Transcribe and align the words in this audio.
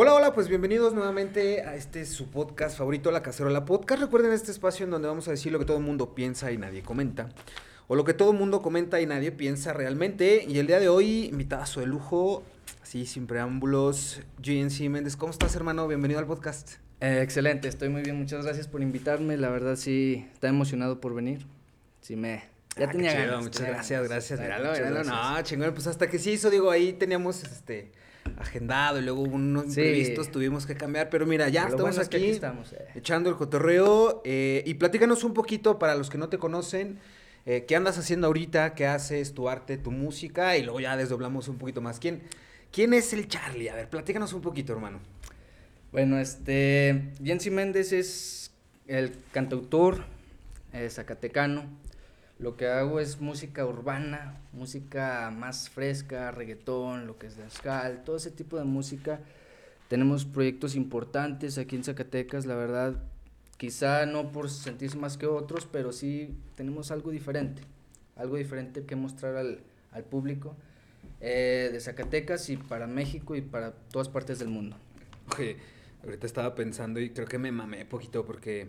Hola, 0.00 0.14
hola, 0.14 0.32
pues 0.32 0.46
bienvenidos 0.46 0.94
nuevamente 0.94 1.62
a 1.62 1.74
este 1.74 2.06
su 2.06 2.30
podcast 2.30 2.78
favorito, 2.78 3.10
La 3.10 3.20
Cacerola 3.20 3.64
Podcast. 3.64 4.00
Recuerden 4.00 4.30
este 4.30 4.52
espacio 4.52 4.84
en 4.84 4.92
donde 4.92 5.08
vamos 5.08 5.26
a 5.26 5.32
decir 5.32 5.50
lo 5.50 5.58
que 5.58 5.64
todo 5.64 5.78
el 5.78 5.82
mundo 5.82 6.14
piensa 6.14 6.52
y 6.52 6.56
nadie 6.56 6.84
comenta. 6.84 7.30
O 7.88 7.96
lo 7.96 8.04
que 8.04 8.14
todo 8.14 8.30
el 8.30 8.38
mundo 8.38 8.62
comenta 8.62 9.00
y 9.00 9.06
nadie 9.06 9.32
piensa 9.32 9.72
realmente. 9.72 10.44
Y 10.46 10.60
el 10.60 10.68
día 10.68 10.78
de 10.78 10.88
hoy, 10.88 11.24
invitadazo 11.24 11.80
de 11.80 11.86
lujo, 11.86 12.44
así 12.80 13.06
sin 13.06 13.26
preámbulos, 13.26 14.22
GNC 14.38 14.88
Méndez. 14.88 15.16
¿Cómo 15.16 15.32
estás, 15.32 15.56
hermano? 15.56 15.88
Bienvenido 15.88 16.20
al 16.20 16.26
podcast. 16.28 16.74
Eh, 17.00 17.18
excelente, 17.20 17.66
estoy 17.66 17.88
muy 17.88 18.02
bien. 18.02 18.16
Muchas 18.16 18.44
gracias 18.44 18.68
por 18.68 18.82
invitarme. 18.82 19.36
La 19.36 19.48
verdad, 19.48 19.74
sí, 19.74 20.28
está 20.32 20.46
emocionado 20.46 21.00
por 21.00 21.12
venir. 21.12 21.44
Sí, 22.02 22.14
me. 22.14 22.44
Ya 22.76 22.86
ah, 22.86 22.92
tenía 22.92 23.14
ganas. 23.14 23.42
Muchas 23.42 23.66
gracias, 23.66 24.08
gracias. 24.08 24.38
Míralo, 24.38 24.70
míralo. 24.74 25.02
No, 25.02 25.42
chingón, 25.42 25.74
pues 25.74 25.88
hasta 25.88 26.06
que 26.06 26.20
sí 26.20 26.30
hizo, 26.30 26.50
digo, 26.50 26.70
ahí 26.70 26.92
teníamos 26.92 27.42
este 27.42 27.90
agendado 28.38 28.98
y 28.98 29.02
luego 29.02 29.22
unos 29.22 29.66
imprevistos 29.66 30.30
tuvimos 30.30 30.66
que 30.66 30.76
cambiar, 30.76 31.10
pero 31.10 31.26
mira, 31.26 31.48
ya 31.48 31.68
estamos 31.68 31.98
aquí, 31.98 32.30
estamos, 32.30 32.72
eh. 32.72 32.86
echando 32.94 33.28
el 33.30 33.36
cotorreo 33.36 34.22
eh, 34.24 34.62
y 34.64 34.74
platícanos 34.74 35.24
un 35.24 35.34
poquito 35.34 35.78
para 35.78 35.94
los 35.94 36.08
que 36.08 36.18
no 36.18 36.28
te 36.28 36.38
conocen, 36.38 36.98
eh, 37.46 37.64
qué 37.66 37.76
andas 37.76 37.98
haciendo 37.98 38.28
ahorita, 38.28 38.74
qué 38.74 38.86
haces, 38.86 39.34
tu 39.34 39.48
arte, 39.48 39.76
tu 39.76 39.90
música 39.90 40.56
y 40.56 40.62
luego 40.62 40.80
ya 40.80 40.96
desdoblamos 40.96 41.48
un 41.48 41.58
poquito 41.58 41.80
más. 41.80 41.98
¿Quién, 41.98 42.22
quién 42.70 42.94
es 42.94 43.12
el 43.12 43.28
Charlie? 43.28 43.68
A 43.68 43.74
ver, 43.74 43.88
platícanos 43.90 44.32
un 44.32 44.40
poquito, 44.40 44.72
hermano. 44.72 45.00
Bueno, 45.90 46.18
este, 46.18 47.12
Jensi 47.22 47.50
Méndez 47.50 47.92
es 47.92 48.52
el 48.86 49.12
cantautor 49.32 50.04
zacatecano, 50.90 51.64
lo 52.38 52.56
que 52.56 52.68
hago 52.68 53.00
es 53.00 53.20
música 53.20 53.66
urbana, 53.66 54.40
música 54.52 55.30
más 55.36 55.68
fresca, 55.68 56.30
reggaetón, 56.30 57.06
lo 57.06 57.18
que 57.18 57.26
es 57.26 57.36
dancehall, 57.36 58.04
todo 58.04 58.16
ese 58.16 58.30
tipo 58.30 58.56
de 58.56 58.64
música. 58.64 59.20
Tenemos 59.88 60.24
proyectos 60.24 60.76
importantes 60.76 61.58
aquí 61.58 61.74
en 61.74 61.84
Zacatecas, 61.84 62.46
la 62.46 62.54
verdad, 62.54 63.02
quizá 63.56 64.06
no 64.06 64.30
por 64.30 64.50
sentirse 64.50 64.96
más 64.96 65.16
que 65.16 65.26
otros, 65.26 65.66
pero 65.70 65.92
sí 65.92 66.36
tenemos 66.54 66.90
algo 66.90 67.10
diferente, 67.10 67.62
algo 68.16 68.36
diferente 68.36 68.84
que 68.84 68.94
mostrar 68.94 69.36
al, 69.36 69.60
al 69.90 70.04
público 70.04 70.54
eh, 71.20 71.70
de 71.72 71.80
Zacatecas 71.80 72.48
y 72.50 72.56
para 72.56 72.86
México 72.86 73.34
y 73.34 73.40
para 73.40 73.72
todas 73.72 74.08
partes 74.08 74.38
del 74.38 74.48
mundo. 74.48 74.76
Oye, 75.36 75.56
ahorita 76.04 76.26
estaba 76.26 76.54
pensando 76.54 77.00
y 77.00 77.10
creo 77.10 77.26
que 77.26 77.38
me 77.38 77.50
mamé 77.50 77.84
poquito 77.84 78.24
porque 78.24 78.68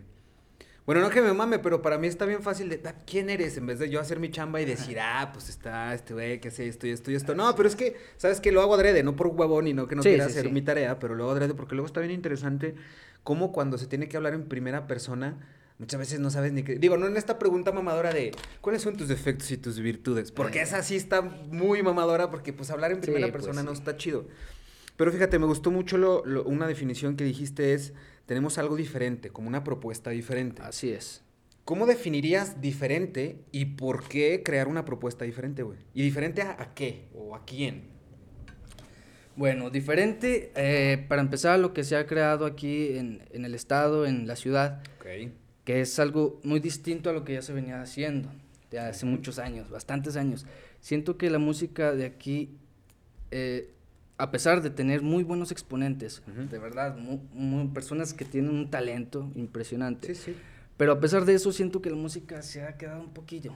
bueno, 0.89 1.01
no 1.01 1.11
que 1.11 1.21
me 1.21 1.33
mame, 1.33 1.59
pero 1.59 1.83
para 1.83 1.99
mí 1.99 2.07
está 2.07 2.25
bien 2.25 2.41
fácil 2.41 2.67
de, 2.67 2.81
ah, 2.83 2.95
¿quién 3.05 3.29
eres? 3.29 3.55
En 3.57 3.67
vez 3.67 3.77
de 3.77 3.91
yo 3.91 3.99
hacer 3.99 4.19
mi 4.19 4.31
chamba 4.31 4.59
y 4.59 4.65
decir, 4.65 4.97
ah, 4.99 5.29
pues 5.31 5.47
está 5.47 5.93
este 5.93 6.15
güey 6.15 6.41
que 6.41 6.47
hace 6.47 6.67
esto 6.67 6.87
y 6.87 6.89
esto 6.89 7.11
y 7.11 7.13
esto. 7.13 7.35
No, 7.35 7.55
pero 7.55 7.69
es 7.69 7.75
que, 7.75 7.95
¿sabes 8.17 8.41
que 8.41 8.51
Lo 8.51 8.59
hago 8.59 8.73
adrede, 8.73 9.03
no 9.03 9.15
por 9.15 9.27
huevón 9.27 9.67
y 9.67 9.73
no 9.75 9.87
que 9.87 9.95
no 9.95 10.01
quiera 10.01 10.25
hacer 10.25 10.51
mi 10.51 10.63
tarea, 10.63 10.97
pero 10.97 11.13
lo 11.13 11.25
hago 11.25 11.33
adrede 11.33 11.53
porque 11.53 11.75
luego 11.75 11.85
está 11.85 11.99
bien 11.99 12.11
interesante 12.11 12.73
cómo 13.21 13.51
cuando 13.51 13.77
se 13.77 13.85
tiene 13.85 14.09
que 14.09 14.17
hablar 14.17 14.33
en 14.33 14.45
primera 14.45 14.87
persona, 14.87 15.37
muchas 15.77 15.99
veces 15.99 16.19
no 16.21 16.31
sabes 16.31 16.53
ni 16.53 16.63
qué. 16.63 16.79
Digo, 16.79 16.97
no 16.97 17.05
en 17.05 17.17
esta 17.17 17.37
pregunta 17.37 17.71
mamadora 17.71 18.11
de 18.11 18.31
cuáles 18.59 18.81
son 18.81 18.97
tus 18.97 19.09
defectos 19.09 19.51
y 19.51 19.57
tus 19.57 19.79
virtudes. 19.79 20.31
Porque 20.31 20.57
eh. 20.57 20.63
esa 20.63 20.81
sí 20.81 20.95
está 20.95 21.21
muy 21.21 21.83
mamadora 21.83 22.31
porque 22.31 22.51
pues 22.51 22.71
hablar 22.71 22.91
en 22.91 23.01
primera 23.01 23.27
pues 23.27 23.43
persona 23.43 23.61
no 23.61 23.73
está 23.73 23.95
chido. 23.95 24.25
Pero 24.97 25.11
fíjate, 25.11 25.37
me 25.37 25.45
gustó 25.45 25.69
mucho 25.69 25.99
lo, 25.99 26.23
una 26.45 26.65
definición 26.65 27.15
que 27.15 27.25
dijiste 27.25 27.75
es 27.75 27.93
tenemos 28.29 28.59
algo 28.59 28.75
diferente, 28.75 29.31
como 29.31 29.47
una 29.47 29.63
propuesta 29.63 30.11
diferente. 30.11 30.61
Así 30.61 30.91
es. 30.91 31.23
¿Cómo 31.65 31.87
definirías 31.87 32.61
diferente 32.61 33.39
y 33.51 33.65
por 33.65 34.07
qué 34.07 34.43
crear 34.45 34.67
una 34.67 34.85
propuesta 34.85 35.25
diferente, 35.25 35.63
güey? 35.63 35.79
¿Y 35.95 36.03
diferente 36.03 36.43
a, 36.43 36.71
qué 36.75 37.07
o 37.15 37.35
a 37.35 37.43
quién? 37.43 37.85
Bueno, 39.35 39.71
diferente, 39.71 40.51
eh, 40.55 41.03
para 41.09 41.23
empezar, 41.23 41.57
lo 41.57 41.73
que 41.73 41.83
se 41.83 41.95
ha 41.95 42.05
creado 42.05 42.45
aquí 42.45 42.99
en, 42.99 43.23
el 43.31 43.55
estado, 43.55 44.05
en 44.05 44.27
la 44.27 44.35
ciudad, 44.35 44.83
que 45.65 45.81
es 45.81 45.97
algo 45.97 46.39
muy 46.43 46.59
distinto 46.59 47.09
a 47.09 47.13
lo 47.13 47.23
que 47.23 47.33
ya 47.33 47.41
se 47.41 47.51
venía 47.51 47.81
haciendo 47.81 48.29
de 48.69 48.77
hace 48.77 49.07
muchos 49.07 49.39
años, 49.39 49.71
bastantes 49.71 50.15
años. 50.15 50.45
Siento 50.81 51.17
que 51.17 51.31
la 51.31 51.39
música 51.39 51.93
de 51.93 52.05
aquí 52.05 52.59
eh, 53.31 53.73
a 54.19 54.31
pesar 54.31 54.61
de 54.61 54.69
tener 54.69 55.01
muy 55.01 55.23
buenos 55.23 55.49
exponentes, 55.49 56.21
de 56.27 56.59
verdad, 56.59 56.97
personas 57.73 58.13
que 58.13 58.25
tienen 58.25 58.51
un 58.51 58.69
talento 58.69 59.31
impresionante. 59.33 60.13
Sí, 60.13 60.21
sí. 60.33 60.35
Pero 60.75 60.91
a 60.91 60.99
pesar 60.99 61.23
de 61.23 61.35
eso, 61.35 61.53
siento 61.53 61.81
que 61.81 61.89
la 61.89 61.95
música 61.95 62.41
se 62.41 62.63
ha 62.63 62.75
quedado 62.75 62.99
un 62.99 63.13
poquillo. 63.13 63.53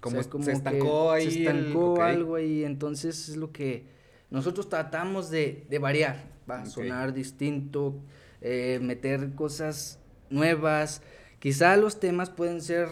Como, 0.00 0.22
se 0.22 0.52
estancó 0.52 1.12
ahí. 1.12 1.30
Se 1.30 1.44
estancó 1.44 2.02
algo 2.02 2.34
ahí, 2.34 2.62
entonces 2.62 3.30
es 3.30 3.36
lo 3.38 3.52
que 3.52 3.86
nosotros 4.30 4.68
tratamos 4.68 5.30
de, 5.30 5.66
variar, 5.80 6.22
va 6.48 6.66
sonar 6.66 7.14
distinto, 7.14 7.98
eh, 8.42 8.80
meter 8.82 9.34
cosas 9.34 9.98
nuevas. 10.28 11.00
Quizá 11.38 11.74
los 11.78 12.00
temas 12.00 12.28
pueden 12.28 12.60
ser 12.60 12.88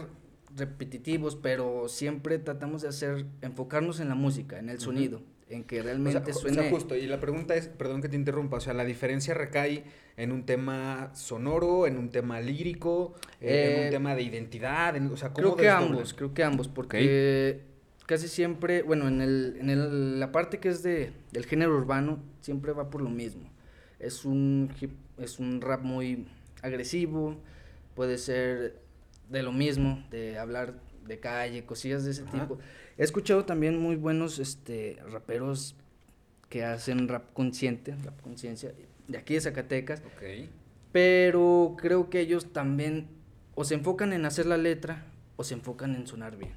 repetitivos, 0.56 1.36
pero 1.36 1.86
siempre 1.88 2.38
tratamos 2.38 2.80
de 2.80 2.88
hacer, 2.88 3.26
enfocarnos 3.42 4.00
en 4.00 4.08
la 4.08 4.14
música, 4.14 4.58
en 4.58 4.70
el 4.70 4.80
sonido 4.80 5.20
en 5.50 5.64
que 5.64 5.82
realmente 5.82 6.32
suene... 6.32 6.58
O 6.58 6.62
sea, 6.62 6.70
justo, 6.70 6.96
y 6.96 7.06
la 7.06 7.20
pregunta 7.20 7.54
es, 7.56 7.66
perdón 7.66 8.00
que 8.00 8.08
te 8.08 8.16
interrumpa, 8.16 8.56
o 8.56 8.60
sea, 8.60 8.72
la 8.72 8.84
diferencia 8.84 9.34
recae 9.34 9.84
en 10.16 10.32
un 10.32 10.46
tema 10.46 11.10
sonoro, 11.14 11.86
en 11.86 11.98
un 11.98 12.10
tema 12.10 12.40
lírico, 12.40 13.14
en 13.40 13.80
un 13.80 13.86
eh, 13.86 13.88
tema 13.90 14.14
de 14.14 14.22
identidad, 14.22 14.94
o 15.10 15.16
sea, 15.16 15.32
¿cómo 15.32 15.54
Creo 15.54 15.56
que 15.56 15.68
ambos, 15.68 16.14
creo 16.14 16.32
que 16.32 16.44
ambos, 16.44 16.68
porque 16.68 17.62
casi 18.06 18.28
siempre, 18.28 18.82
bueno, 18.82 19.08
en, 19.08 19.20
el, 19.20 19.56
en 19.60 19.70
el, 19.70 20.20
la 20.20 20.32
parte 20.32 20.58
que 20.58 20.68
es 20.68 20.82
de, 20.82 21.12
del 21.32 21.46
género 21.46 21.76
urbano, 21.76 22.22
siempre 22.40 22.72
va 22.72 22.90
por 22.90 23.02
lo 23.02 23.10
mismo. 23.10 23.50
Es 23.98 24.24
un, 24.24 24.72
es 25.18 25.38
un 25.38 25.60
rap 25.60 25.82
muy 25.82 26.26
agresivo, 26.62 27.36
puede 27.94 28.18
ser 28.18 28.80
de 29.28 29.42
lo 29.42 29.52
mismo, 29.52 30.04
de 30.10 30.38
hablar 30.38 30.74
de 31.06 31.18
calle, 31.18 31.64
cosillas 31.64 32.04
de 32.04 32.12
ese 32.12 32.22
tipo. 32.22 32.58
He 33.00 33.04
escuchado 33.04 33.46
también 33.46 33.78
muy 33.78 33.96
buenos 33.96 34.38
este, 34.38 34.98
raperos 35.10 35.74
que 36.50 36.64
hacen 36.64 37.08
rap 37.08 37.32
consciente, 37.32 37.96
rap 38.04 38.20
conciencia, 38.20 38.74
de 39.08 39.16
aquí 39.16 39.32
de 39.32 39.40
Zacatecas. 39.40 40.02
Pero 40.92 41.76
creo 41.78 42.10
que 42.10 42.20
ellos 42.20 42.52
también 42.52 43.08
o 43.54 43.64
se 43.64 43.72
enfocan 43.72 44.12
en 44.12 44.26
hacer 44.26 44.44
la 44.44 44.58
letra 44.58 45.06
o 45.36 45.44
se 45.44 45.54
enfocan 45.54 45.94
en 45.94 46.06
sonar 46.06 46.36
bien. 46.36 46.52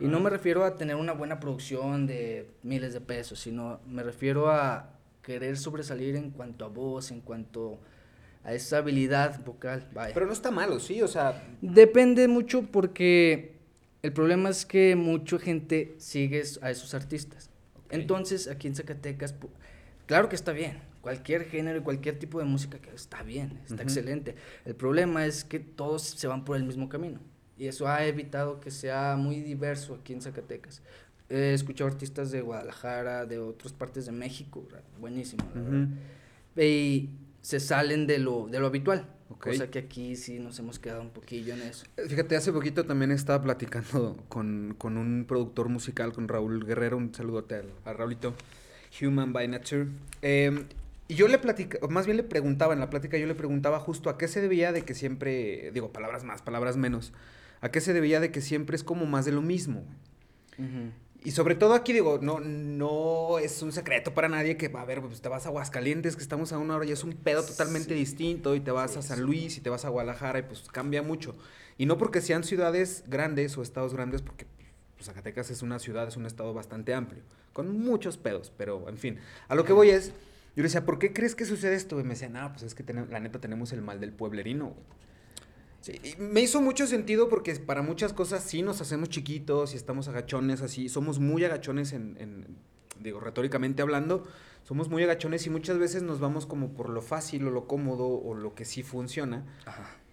Y 0.00 0.06
no 0.06 0.18
me 0.18 0.28
refiero 0.28 0.64
a 0.64 0.74
tener 0.74 0.96
una 0.96 1.12
buena 1.12 1.38
producción 1.38 2.08
de 2.08 2.50
miles 2.64 2.92
de 2.92 3.00
pesos, 3.00 3.38
sino 3.38 3.78
me 3.86 4.02
refiero 4.02 4.50
a 4.50 4.98
querer 5.22 5.56
sobresalir 5.56 6.16
en 6.16 6.32
cuanto 6.32 6.64
a 6.64 6.68
voz, 6.68 7.12
en 7.12 7.20
cuanto 7.20 7.78
a 8.42 8.54
esa 8.54 8.78
habilidad 8.78 9.44
vocal. 9.44 9.88
Pero 10.14 10.26
no 10.26 10.32
está 10.32 10.50
malo, 10.50 10.80
sí, 10.80 11.00
o 11.00 11.06
sea. 11.06 11.44
Depende 11.60 12.26
mucho 12.26 12.62
porque 12.62 13.59
el 14.02 14.12
problema 14.12 14.48
es 14.48 14.64
que 14.64 14.96
mucha 14.96 15.38
gente 15.38 15.94
sigue 15.98 16.42
a 16.62 16.70
esos 16.70 16.94
artistas. 16.94 17.50
Entonces, 17.90 18.48
aquí 18.48 18.68
en 18.68 18.74
Zacatecas, 18.74 19.34
claro 20.06 20.28
que 20.28 20.36
está 20.36 20.52
bien. 20.52 20.78
Cualquier 21.00 21.44
género 21.46 21.78
y 21.78 21.82
cualquier 21.82 22.18
tipo 22.18 22.38
de 22.38 22.44
música 22.44 22.78
que 22.78 22.90
está 22.94 23.22
bien, 23.22 23.58
está 23.64 23.82
excelente. 23.82 24.34
El 24.66 24.74
problema 24.74 25.24
es 25.24 25.44
que 25.44 25.58
todos 25.58 26.02
se 26.02 26.26
van 26.26 26.44
por 26.44 26.56
el 26.56 26.64
mismo 26.64 26.88
camino. 26.88 27.20
Y 27.56 27.66
eso 27.66 27.88
ha 27.88 28.04
evitado 28.06 28.60
que 28.60 28.70
sea 28.70 29.16
muy 29.16 29.40
diverso 29.40 29.94
aquí 29.94 30.12
en 30.12 30.22
Zacatecas. 30.22 30.82
He 31.28 31.54
escuchado 31.54 31.88
artistas 31.88 32.30
de 32.30 32.40
Guadalajara, 32.40 33.24
de 33.26 33.38
otras 33.38 33.72
partes 33.72 34.06
de 34.06 34.12
México, 34.12 34.66
buenísimo. 34.98 35.44
Y 36.56 37.10
se 37.42 37.60
salen 37.60 38.06
de 38.06 38.18
lo, 38.18 38.48
de 38.48 38.60
lo 38.60 38.66
habitual. 38.66 39.06
Okay. 39.30 39.52
Cosa 39.52 39.70
que 39.70 39.78
aquí 39.78 40.16
sí 40.16 40.40
nos 40.40 40.58
hemos 40.58 40.78
quedado 40.78 41.02
un 41.02 41.10
poquillo 41.10 41.54
en 41.54 41.62
eso. 41.62 41.86
Eh, 41.96 42.08
fíjate, 42.08 42.36
hace 42.36 42.52
poquito 42.52 42.84
también 42.84 43.12
estaba 43.12 43.42
platicando 43.42 44.16
con, 44.28 44.76
un 44.82 45.24
productor 45.26 45.68
musical, 45.68 46.12
con 46.12 46.28
Raúl 46.28 46.66
Guerrero, 46.66 46.96
un 46.96 47.14
saludote 47.14 47.56
a, 47.56 47.90
a 47.90 47.92
Raulito, 47.92 48.34
Human 49.00 49.32
by 49.32 49.46
Nature. 49.46 49.86
Em, 50.22 50.64
y 51.06 51.14
yo 51.14 51.28
le 51.28 51.38
platicaba, 51.38 51.88
más 51.88 52.06
bien 52.06 52.16
le 52.16 52.22
preguntaba, 52.22 52.72
en 52.72 52.80
la 52.80 52.90
plática 52.90 53.18
yo 53.18 53.26
le 53.26 53.34
preguntaba 53.34 53.78
justo 53.80 54.10
a 54.10 54.18
qué 54.18 54.28
se 54.28 54.40
debía 54.40 54.72
de 54.72 54.82
que 54.82 54.94
siempre, 54.94 55.70
digo, 55.72 55.92
palabras 55.92 56.24
más, 56.24 56.42
palabras 56.42 56.76
menos, 56.76 57.12
a 57.60 57.70
qué 57.70 57.80
se 57.80 57.92
debía 57.92 58.20
de 58.20 58.30
que 58.30 58.40
siempre 58.40 58.76
es 58.76 58.84
como 58.84 59.06
más 59.06 59.24
de 59.24 59.32
lo 59.32 59.42
mismo. 59.42 59.84
Y 61.22 61.32
sobre 61.32 61.54
todo 61.54 61.74
aquí 61.74 61.92
digo, 61.92 62.18
no, 62.22 62.40
no 62.40 63.38
es 63.38 63.60
un 63.60 63.72
secreto 63.72 64.14
para 64.14 64.28
nadie 64.28 64.56
que, 64.56 64.70
a 64.74 64.84
ver, 64.86 65.02
pues 65.02 65.20
te 65.20 65.28
vas 65.28 65.44
a 65.44 65.50
Aguascalientes, 65.50 66.16
que 66.16 66.22
estamos 66.22 66.52
a 66.52 66.58
una 66.58 66.76
hora 66.76 66.86
y 66.86 66.92
es 66.92 67.04
un 67.04 67.12
pedo 67.12 67.44
totalmente 67.44 67.92
distinto, 67.92 68.54
y 68.54 68.60
te 68.60 68.70
vas 68.70 68.96
a 68.96 69.02
San 69.02 69.20
Luis 69.20 69.58
y 69.58 69.60
te 69.60 69.68
vas 69.68 69.84
a 69.84 69.90
Guadalajara 69.90 70.38
y 70.38 70.42
pues 70.42 70.62
cambia 70.72 71.02
mucho. 71.02 71.36
Y 71.76 71.84
no 71.84 71.98
porque 71.98 72.22
sean 72.22 72.42
ciudades 72.42 73.04
grandes 73.06 73.58
o 73.58 73.62
estados 73.62 73.92
grandes, 73.92 74.22
porque 74.22 74.46
pues, 74.96 75.06
Zacatecas 75.06 75.50
es 75.50 75.60
una 75.60 75.78
ciudad, 75.78 76.08
es 76.08 76.16
un 76.16 76.24
estado 76.24 76.54
bastante 76.54 76.94
amplio, 76.94 77.22
con 77.52 77.78
muchos 77.78 78.16
pedos, 78.16 78.50
pero 78.56 78.88
en 78.88 78.96
fin, 78.96 79.18
a 79.48 79.54
lo 79.54 79.66
que 79.66 79.74
voy 79.74 79.90
es, 79.90 80.08
yo 80.56 80.62
le 80.62 80.64
decía, 80.64 80.86
¿por 80.86 80.98
qué 80.98 81.12
crees 81.12 81.34
que 81.34 81.44
sucede 81.44 81.74
esto? 81.74 82.00
Y 82.00 82.02
me 82.02 82.10
decía, 82.10 82.30
no, 82.30 82.50
pues 82.52 82.62
es 82.62 82.74
que 82.74 82.82
la 82.92 83.20
neta 83.20 83.40
tenemos 83.40 83.72
el 83.72 83.82
mal 83.82 84.00
del 84.00 84.12
pueblerino. 84.12 84.74
Sí, 85.80 85.98
me 86.18 86.42
hizo 86.42 86.60
mucho 86.60 86.86
sentido 86.86 87.28
porque 87.28 87.54
para 87.56 87.80
muchas 87.82 88.12
cosas 88.12 88.44
sí 88.44 88.60
nos 88.62 88.80
hacemos 88.80 89.08
chiquitos 89.08 89.72
y 89.72 89.76
estamos 89.76 90.08
agachones 90.08 90.60
así, 90.60 90.90
somos 90.90 91.18
muy 91.18 91.42
agachones 91.44 91.94
en, 91.94 92.46
digo, 92.98 93.18
retóricamente 93.18 93.80
hablando, 93.80 94.26
somos 94.62 94.90
muy 94.90 95.02
agachones 95.02 95.46
y 95.46 95.50
muchas 95.50 95.78
veces 95.78 96.02
nos 96.02 96.20
vamos 96.20 96.44
como 96.44 96.74
por 96.74 96.90
lo 96.90 97.00
fácil 97.00 97.46
o 97.46 97.50
lo 97.50 97.66
cómodo 97.66 98.06
o 98.06 98.34
lo 98.34 98.54
que 98.54 98.66
sí 98.66 98.82
funciona. 98.82 99.46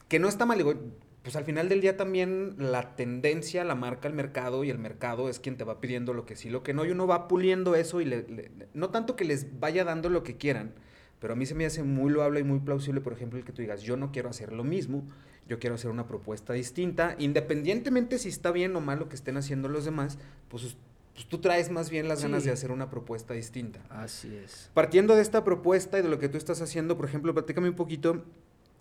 Que 0.08 0.20
no 0.20 0.30
está 0.30 0.46
mal, 0.46 0.58
digo, 0.58 0.74
pues 1.22 1.36
al 1.36 1.44
final 1.44 1.68
del 1.68 1.82
día 1.82 1.98
también 1.98 2.56
la 2.58 2.96
tendencia 2.96 3.66
la 3.66 3.76
marca 3.76 4.08
el 4.08 4.14
mercado 4.14 4.64
y 4.64 4.70
el 4.70 4.78
mercado 4.78 5.28
es 5.28 5.40
quien 5.40 5.58
te 5.58 5.66
va 5.66 5.82
pidiendo 5.82 6.14
lo 6.14 6.26
que 6.26 6.38
sí, 6.38 6.50
lo 6.50 6.64
que 6.64 6.74
no, 6.74 6.86
y 6.86 6.92
uno 6.92 7.06
va 7.06 7.28
puliendo 7.28 7.76
eso 7.76 8.00
y 8.00 8.06
le, 8.06 8.50
no 8.74 8.90
tanto 8.92 9.18
que 9.18 9.26
les 9.26 9.60
vaya 9.60 9.84
dando 9.84 10.08
lo 10.08 10.24
que 10.24 10.38
quieran, 10.38 10.72
pero 11.20 11.34
a 11.34 11.36
mí 11.36 11.46
se 11.46 11.56
me 11.56 11.66
hace 11.66 11.84
muy 11.84 12.14
loable 12.14 12.40
y 12.40 12.44
muy 12.44 12.60
plausible, 12.60 13.02
por 13.02 13.12
ejemplo, 13.12 13.38
el 13.38 13.44
que 13.44 13.52
tú 13.52 13.62
digas, 13.62 13.82
yo 13.82 13.98
no 13.98 14.14
quiero 14.14 14.30
hacer 14.30 14.54
lo 14.54 14.64
mismo, 14.64 15.04
yo 15.48 15.60
quiero 15.60 15.76
hacer 15.76 15.90
una 15.90 16.08
propuesta 16.08 16.54
distinta, 16.54 17.16
independientemente 17.20 18.18
si 18.18 18.30
está 18.30 18.52
bien 18.52 18.76
o 18.76 18.82
mal 18.82 19.00
lo 19.00 19.10
que 19.10 19.16
estén 19.16 19.38
haciendo 19.38 19.70
los 19.70 19.86
demás, 19.86 20.18
pues, 20.50 20.76
pues 21.14 21.28
tú 21.28 21.40
traes 21.40 21.72
más 21.72 21.90
bien 21.90 22.08
las 22.08 22.22
ganas 22.22 22.44
de 22.44 22.52
hacer 22.52 22.72
una 22.72 22.90
propuesta 22.90 23.34
distinta. 23.34 23.80
Así 23.90 24.36
es. 24.36 24.70
Partiendo 24.74 25.16
de 25.16 25.22
esta 25.22 25.44
propuesta 25.44 26.00
y 26.00 26.02
de 26.02 26.10
lo 26.10 26.20
que 26.20 26.30
tú 26.30 26.38
estás 26.38 26.62
haciendo, 26.62 26.98
por 26.98 27.06
ejemplo, 27.06 27.34
platícame 27.34 27.70
un 27.70 27.76
poquito, 27.76 28.24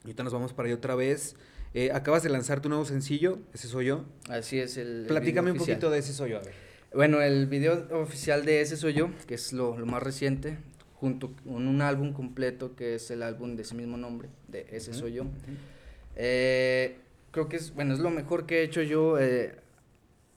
ahorita 0.02 0.22
nos 0.22 0.32
vamos 0.32 0.52
para 0.52 0.68
allá 0.68 0.76
otra 0.76 0.94
vez. 0.94 1.36
Eh, 1.74 1.90
acabas 1.92 2.22
de 2.22 2.30
lanzar 2.30 2.60
tu 2.60 2.68
nuevo 2.68 2.84
sencillo, 2.84 3.38
ese 3.52 3.68
soy 3.68 3.86
yo. 3.86 4.04
Así 4.28 4.58
es, 4.58 4.76
el. 4.76 5.04
Platícame 5.08 5.52
un 5.52 5.58
poquito 5.58 5.90
de 5.90 5.98
ese 5.98 6.12
soy 6.12 6.30
yo, 6.30 6.38
a 6.38 6.42
ver. 6.42 6.54
Bueno, 6.94 7.20
el 7.20 7.46
video 7.46 7.86
oficial 8.00 8.44
de 8.44 8.60
ese 8.62 8.76
soy 8.76 8.94
yo, 8.94 9.10
que 9.26 9.34
es 9.34 9.52
lo, 9.52 9.76
lo 9.76 9.84
más 9.84 10.02
reciente, 10.02 10.56
junto 10.94 11.32
con 11.44 11.68
un 11.68 11.82
álbum 11.82 12.12
completo 12.12 12.74
que 12.74 12.94
es 12.94 13.10
el 13.10 13.22
álbum 13.22 13.56
de 13.56 13.62
ese 13.62 13.74
mismo 13.74 13.96
nombre, 13.96 14.28
de 14.48 14.66
Ese 14.70 14.94
Soy 14.94 15.12
Yo. 15.12 15.26
Eh, 16.16 16.98
creo 17.30 17.48
que 17.48 17.56
es, 17.56 17.74
bueno, 17.74 17.94
es 17.94 18.00
lo 18.00 18.10
mejor 18.10 18.46
que 18.46 18.60
he 18.60 18.62
hecho 18.64 18.82
yo 18.82 19.18
eh, 19.18 19.54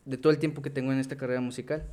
de 0.06 0.18
todo 0.18 0.32
el 0.32 0.40
tiempo 0.40 0.62
que 0.62 0.70
tengo 0.70 0.92
en 0.92 1.00
esta 1.00 1.18
carrera 1.18 1.42
musical. 1.42 1.86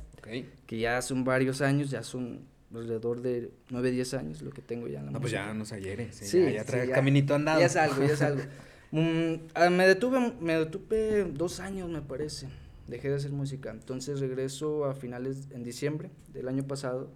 Que 0.65 0.77
ya 0.77 1.01
son 1.01 1.23
varios 1.23 1.61
años, 1.61 1.89
ya 1.89 2.03
son 2.03 2.41
alrededor 2.73 3.21
de 3.21 3.49
9, 3.69 3.91
10 3.91 4.13
años 4.15 4.41
lo 4.41 4.51
que 4.51 4.61
tengo 4.61 4.89
ya 4.89 4.99
en 4.99 5.05
la 5.05 5.11
No, 5.11 5.21
pues 5.21 5.31
ya 5.31 5.53
nos 5.53 5.71
ayeres. 5.71 6.15
Sí, 6.15 6.51
ya, 6.51 6.65
trae 6.65 6.89
caminito 6.89 7.33
andado. 7.33 7.61
Ya 7.61 7.67
es 7.67 7.77
algo, 7.77 8.05
ya 8.05 8.13
es 8.13 8.21
algo. 8.21 8.41
Mm, 8.89 9.49
ah, 9.53 9.69
me 9.69 9.85
detuve, 9.85 10.31
me 10.39 10.53
detuve 10.53 11.25
dos 11.25 11.59
años, 11.59 11.89
me 11.89 12.01
parece 12.01 12.47
dejé 12.87 13.09
de 13.09 13.15
hacer 13.15 13.31
música. 13.31 13.69
Entonces 13.69 14.19
regreso 14.19 14.85
a 14.85 14.95
finales, 14.95 15.47
en 15.51 15.63
diciembre 15.63 16.09
del 16.33 16.47
año 16.47 16.65
pasado, 16.65 17.11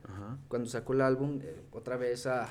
cuando 0.48 0.70
saco 0.70 0.94
el 0.94 1.02
álbum, 1.02 1.40
eh, 1.42 1.56
otra 1.72 1.98
vez 1.98 2.28
a, 2.28 2.50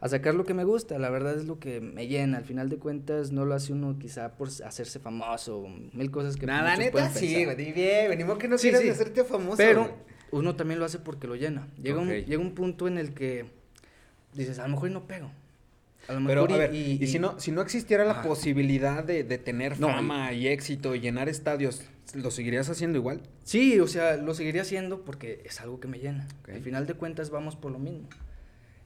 a 0.00 0.08
sacar 0.08 0.34
lo 0.34 0.44
que 0.44 0.54
me 0.54 0.64
gusta. 0.64 0.98
La 0.98 1.10
verdad 1.10 1.36
es 1.36 1.46
lo 1.46 1.58
que 1.58 1.80
me 1.80 2.06
llena. 2.06 2.38
Al 2.38 2.44
final 2.44 2.68
de 2.68 2.78
cuentas, 2.78 3.32
no 3.32 3.44
lo 3.44 3.54
hace 3.54 3.72
uno 3.72 3.96
quizá 3.98 4.32
por 4.32 4.48
hacerse 4.48 4.98
famoso, 5.00 5.66
mil 5.92 6.10
cosas 6.10 6.36
que 6.36 6.46
Nada, 6.46 6.76
neta, 6.76 7.10
sí, 7.10 7.44
güey, 7.44 7.72
bien, 7.72 8.08
venimos 8.08 8.38
que 8.38 8.48
no 8.48 8.58
sí, 8.58 8.70
quieres 8.70 8.90
hacerte 8.92 9.24
famoso. 9.24 9.56
Pero 9.56 9.90
uno 10.30 10.56
también 10.56 10.78
lo 10.78 10.86
hace 10.86 10.98
porque 10.98 11.26
lo 11.26 11.36
llena. 11.36 11.68
Llega, 11.82 12.00
un, 12.00 12.08
llega 12.08 12.38
un 12.38 12.54
punto 12.54 12.86
en 12.86 12.98
el 12.98 13.14
que 13.14 13.46
dices, 14.34 14.58
a 14.58 14.62
lo 14.64 14.74
mejor 14.74 14.90
no 14.90 15.06
pego. 15.06 15.30
Pero, 16.26 16.44
a 16.44 16.56
ver, 16.56 16.74
y, 16.74 17.06
si, 17.06 17.18
no, 17.18 17.38
si 17.38 17.50
no 17.52 17.60
existiera 17.60 18.02
la 18.04 18.22
posibilidad 18.22 19.04
de, 19.04 19.24
tener 19.38 19.76
fama 19.76 20.32
y 20.32 20.48
éxito 20.48 20.94
y 20.94 21.00
llenar 21.00 21.28
estadios, 21.28 21.82
¿lo 22.14 22.30
seguirías 22.30 22.70
haciendo 22.70 22.96
igual? 22.96 23.20
Sí, 23.44 23.78
o 23.78 23.86
sea, 23.86 24.16
lo 24.16 24.32
seguiría 24.32 24.62
haciendo 24.62 25.02
porque 25.02 25.42
es 25.44 25.60
algo 25.60 25.80
que 25.80 25.88
me 25.88 25.98
llena. 25.98 26.26
Al 26.50 26.62
final 26.62 26.86
de 26.86 26.94
cuentas 26.94 27.28
vamos 27.28 27.56
por 27.56 27.72
lo 27.72 27.78
mismo. 27.78 28.08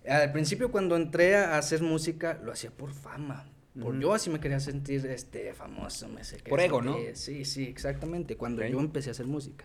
Al 0.08 0.32
principio 0.32 0.70
cuando 0.70 0.96
entré 0.96 1.37
a 1.37 1.58
hacer 1.58 1.82
música, 1.82 2.40
lo 2.43 2.52
hacía 2.52 2.70
por 2.70 2.93
fama. 2.93 3.49
Por 3.81 3.99
yo 3.99 4.12
así 4.12 4.28
me 4.28 4.38
quería 4.38 4.60
sentir 4.60 5.06
este 5.06 5.54
famoso, 5.54 6.06
me 6.08 6.25
sé 6.25 6.38
Por 6.38 6.60
ego, 6.60 6.82
¿no? 6.82 6.96
Sí, 7.14 7.46
sí, 7.46 7.64
exactamente. 7.64 8.37
Cuando 8.37 8.64
yo 8.66 8.78
empecé 8.81 9.10
a 9.10 9.12
hacer 9.12 9.26
música. 9.26 9.64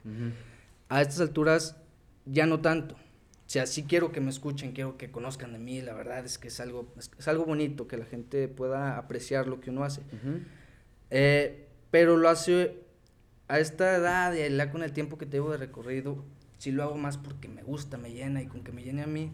A 0.89 1.01
estas 1.01 1.19
alturas 1.19 1.75
ya 2.25 2.45
no 2.45 2.61
tanto 2.61 2.95
o 3.47 3.49
sea, 3.49 3.65
sí 3.65 3.83
quiero 3.83 4.11
que 4.11 4.19
me 4.19 4.29
escuchen, 4.29 4.73
quiero 4.73 4.97
que 4.97 5.09
conozcan 5.09 5.53
de 5.53 5.59
mí, 5.59 5.81
la 5.81 5.93
verdad 5.93 6.25
es 6.25 6.37
que 6.37 6.49
es 6.49 6.59
algo, 6.59 6.93
es, 6.97 7.27
algo 7.29 7.45
bonito, 7.45 7.87
que 7.87 7.95
la 7.95 8.03
gente 8.03 8.49
pueda 8.49 8.97
apreciar 8.97 9.47
lo 9.47 9.61
que 9.61 9.69
uno 9.69 9.85
hace. 9.85 10.01
Eh, 11.11 11.69
pero 11.89 12.17
lo 12.17 12.27
hace 12.27 12.75
a 13.47 13.59
esta 13.59 13.95
edad 13.95 14.33
y 14.33 14.69
con 14.69 14.83
el 14.83 14.91
tiempo 14.91 15.17
que 15.17 15.25
tengo 15.25 15.49
de 15.49 15.55
recorrido, 15.55 16.25
sí 16.57 16.73
lo 16.73 16.83
hago 16.83 16.97
más 16.97 17.17
porque 17.17 17.47
me 17.47 17.63
gusta, 17.63 17.97
me 17.97 18.11
llena 18.11 18.41
y 18.41 18.47
con 18.47 18.65
que 18.65 18.73
me 18.73 18.83
llene 18.83 19.03
a 19.03 19.07
mí, 19.07 19.31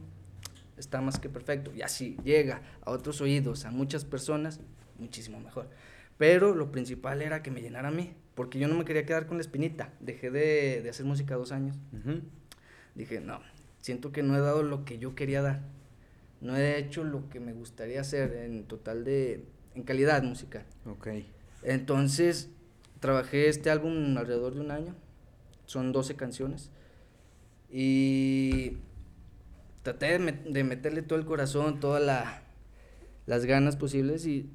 está 0.77 1.01
más 1.01 1.19
que 1.19 1.29
perfecto. 1.29 1.71
Y 1.75 1.81
así 1.81 2.17
llega 2.23 2.61
a 2.81 2.91
otros 2.91 3.21
oídos, 3.21 3.65
a 3.65 3.71
muchas 3.71 4.05
personas, 4.05 4.59
muchísimo 4.97 5.39
mejor. 5.39 5.69
Pero 6.17 6.55
lo 6.55 6.71
principal 6.71 7.21
era 7.21 7.41
que 7.43 7.51
me 7.51 7.61
llenara 7.61 7.89
a 7.89 7.91
mí, 7.91 8.13
porque 8.35 8.59
yo 8.59 8.67
no 8.67 8.75
me 8.75 8.85
quería 8.85 9.05
quedar 9.05 9.27
con 9.27 9.37
la 9.37 9.41
espinita. 9.41 9.93
Dejé 9.99 10.31
de, 10.31 10.81
de 10.81 10.89
hacer 10.89 11.05
música 11.05 11.35
dos 11.35 11.51
años. 11.51 11.77
Dije, 12.95 13.19
no, 13.19 13.39
siento 13.81 14.11
que 14.11 14.23
no 14.23 14.35
he 14.35 14.39
dado 14.39 14.63
lo 14.63 14.85
que 14.85 14.97
yo 14.99 15.15
quería 15.15 15.41
dar. 15.41 15.61
No 16.41 16.57
he 16.57 16.77
hecho 16.77 17.03
lo 17.03 17.29
que 17.29 17.39
me 17.39 17.53
gustaría 17.53 18.01
hacer 18.01 18.33
en 18.33 18.65
total 18.65 19.03
de, 19.03 19.45
en 19.75 19.83
calidad 19.83 20.23
musical. 20.23 20.65
Ok. 20.85 21.07
Entonces, 21.63 22.49
trabajé 22.99 23.47
este 23.47 23.69
álbum 23.69 24.17
alrededor 24.17 24.53
de 24.53 24.61
un 24.61 24.71
año. 24.71 24.95
Son 25.65 25.91
12 25.91 26.15
canciones. 26.15 26.69
Y 27.71 28.77
traté 29.83 30.17
de, 30.17 30.63
meterle 30.63 31.01
todo 31.01 31.19
el 31.19 31.25
corazón, 31.25 31.79
todas 31.79 32.01
las 33.25 33.45
ganas 33.45 33.75
posibles 33.75 34.25
y 34.25 34.49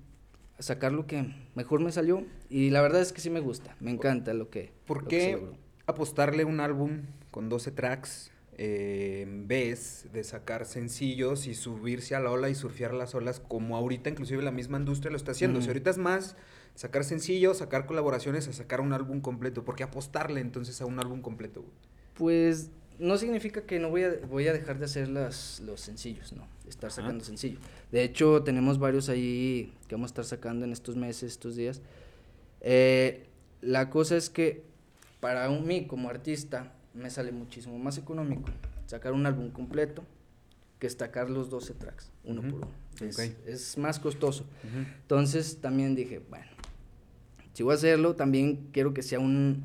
sacar 0.59 0.93
lo 0.93 1.07
que 1.07 1.35
mejor 1.55 1.81
me 1.81 1.93
salió. 1.93 2.25
Y 2.49 2.71
la 2.71 2.83
verdad 2.83 3.01
es 3.01 3.13
que 3.13 3.21
sí 3.21 3.31
me 3.31 3.41
gusta, 3.41 3.77
me 3.81 3.91
encanta 3.91 4.35
lo 4.35 4.51
que... 4.51 4.73
¿Por 4.87 5.07
qué 5.07 5.41
apostarle 5.87 6.45
un 6.45 6.61
álbum 6.61 7.03
con 7.31 7.49
12 7.49 7.71
tracks 7.73 8.31
eh, 8.59 9.21
en 9.23 9.47
vez 9.47 10.07
de 10.13 10.25
sacar 10.25 10.67
sencillos 10.67 11.47
y 11.47 11.55
subirse 11.55 12.15
a 12.15 12.21
la 12.21 12.31
ola 12.31 12.51
y 12.51 12.55
surfear 12.55 12.93
las 12.93 13.15
olas 13.15 13.41
como 13.41 13.77
ahorita 13.77 14.11
inclusive 14.11 14.43
la 14.43 14.51
misma 14.51 14.79
industria 14.79 15.11
lo 15.11 15.17
está 15.17 15.31
haciendo. 15.31 15.61
Si 15.61 15.69
ahorita 15.69 15.91
es 15.91 15.99
más 15.99 16.37
sacar 16.75 17.05
sencillos, 17.05 17.59
sacar 17.59 17.87
colaboraciones 17.87 18.49
a 18.49 18.53
sacar 18.53 18.81
un 18.81 18.93
álbum 18.93 19.21
completo. 19.21 19.65
¿Por 19.65 19.77
qué 19.77 19.85
apostarle 19.85 20.41
entonces 20.41 20.81
a 20.81 20.87
un 20.87 20.99
álbum 20.99 21.23
completo? 21.23 21.65
Pues 22.15 22.71
no 22.99 23.17
significa 23.17 23.63
que 23.63 23.79
no 23.79 23.91
voy 23.91 24.05
a, 24.05 24.15
voy 24.29 24.49
a 24.49 24.53
dejar 24.53 24.79
de 24.79 24.87
hacer 24.87 25.09
las, 25.09 25.61
los 25.61 25.81
sencillos, 25.81 26.33
¿no? 26.33 26.47
Estar 26.69 26.91
sacando 26.91 27.25
sencillos. 27.25 27.61
De 27.93 28.03
hecho, 28.03 28.43
tenemos 28.43 28.79
varios 28.79 29.09
ahí 29.09 29.73
que 29.87 29.95
vamos 29.95 30.11
a 30.11 30.13
estar 30.13 30.25
sacando 30.25 30.65
en 30.65 30.73
estos 30.73 30.97
meses, 30.97 31.33
estos 31.33 31.57
días. 31.57 31.81
Eh, 32.61 33.27
la 33.61 33.89
cosa 33.91 34.17
es 34.17 34.31
que 34.31 34.65
para 35.21 35.49
mí 35.49 35.87
como 35.87 36.09
artista, 36.09 36.73
me 36.95 37.11
sale 37.11 37.33
muchísimo 37.33 37.79
más 37.79 37.99
económico 37.99 38.51
sacar 38.87 39.13
un 39.13 39.27
álbum 39.27 39.51
completo 39.51 40.05
que 40.79 40.89
sacar 40.89 41.29
los 41.29 41.51
12 41.51 41.75
tracks, 41.75 42.11
uno 42.25 42.43
por 42.43 42.55
uno. 42.55 42.71
Es, 43.47 43.79
más 43.79 43.99
costoso. 43.99 44.45
Entonces 45.03 45.61
también 45.61 45.95
dije, 45.95 46.21
bueno, 46.31 46.47
si 47.53 47.63
voy 47.63 47.73
a 47.73 47.75
hacerlo, 47.75 48.15
también 48.15 48.69
quiero 48.73 48.95
que 48.95 49.03
sea 49.03 49.19
un, 49.19 49.65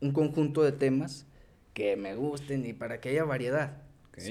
un 0.00 0.12
conjunto 0.12 0.62
de 0.62 0.72
temas 0.72 1.26
que 1.74 1.96
me 1.96 2.14
gusten 2.14 2.64
y 2.64 2.72
para 2.72 3.00
que 3.00 3.10
haya 3.10 3.24
variedad. 3.24 3.82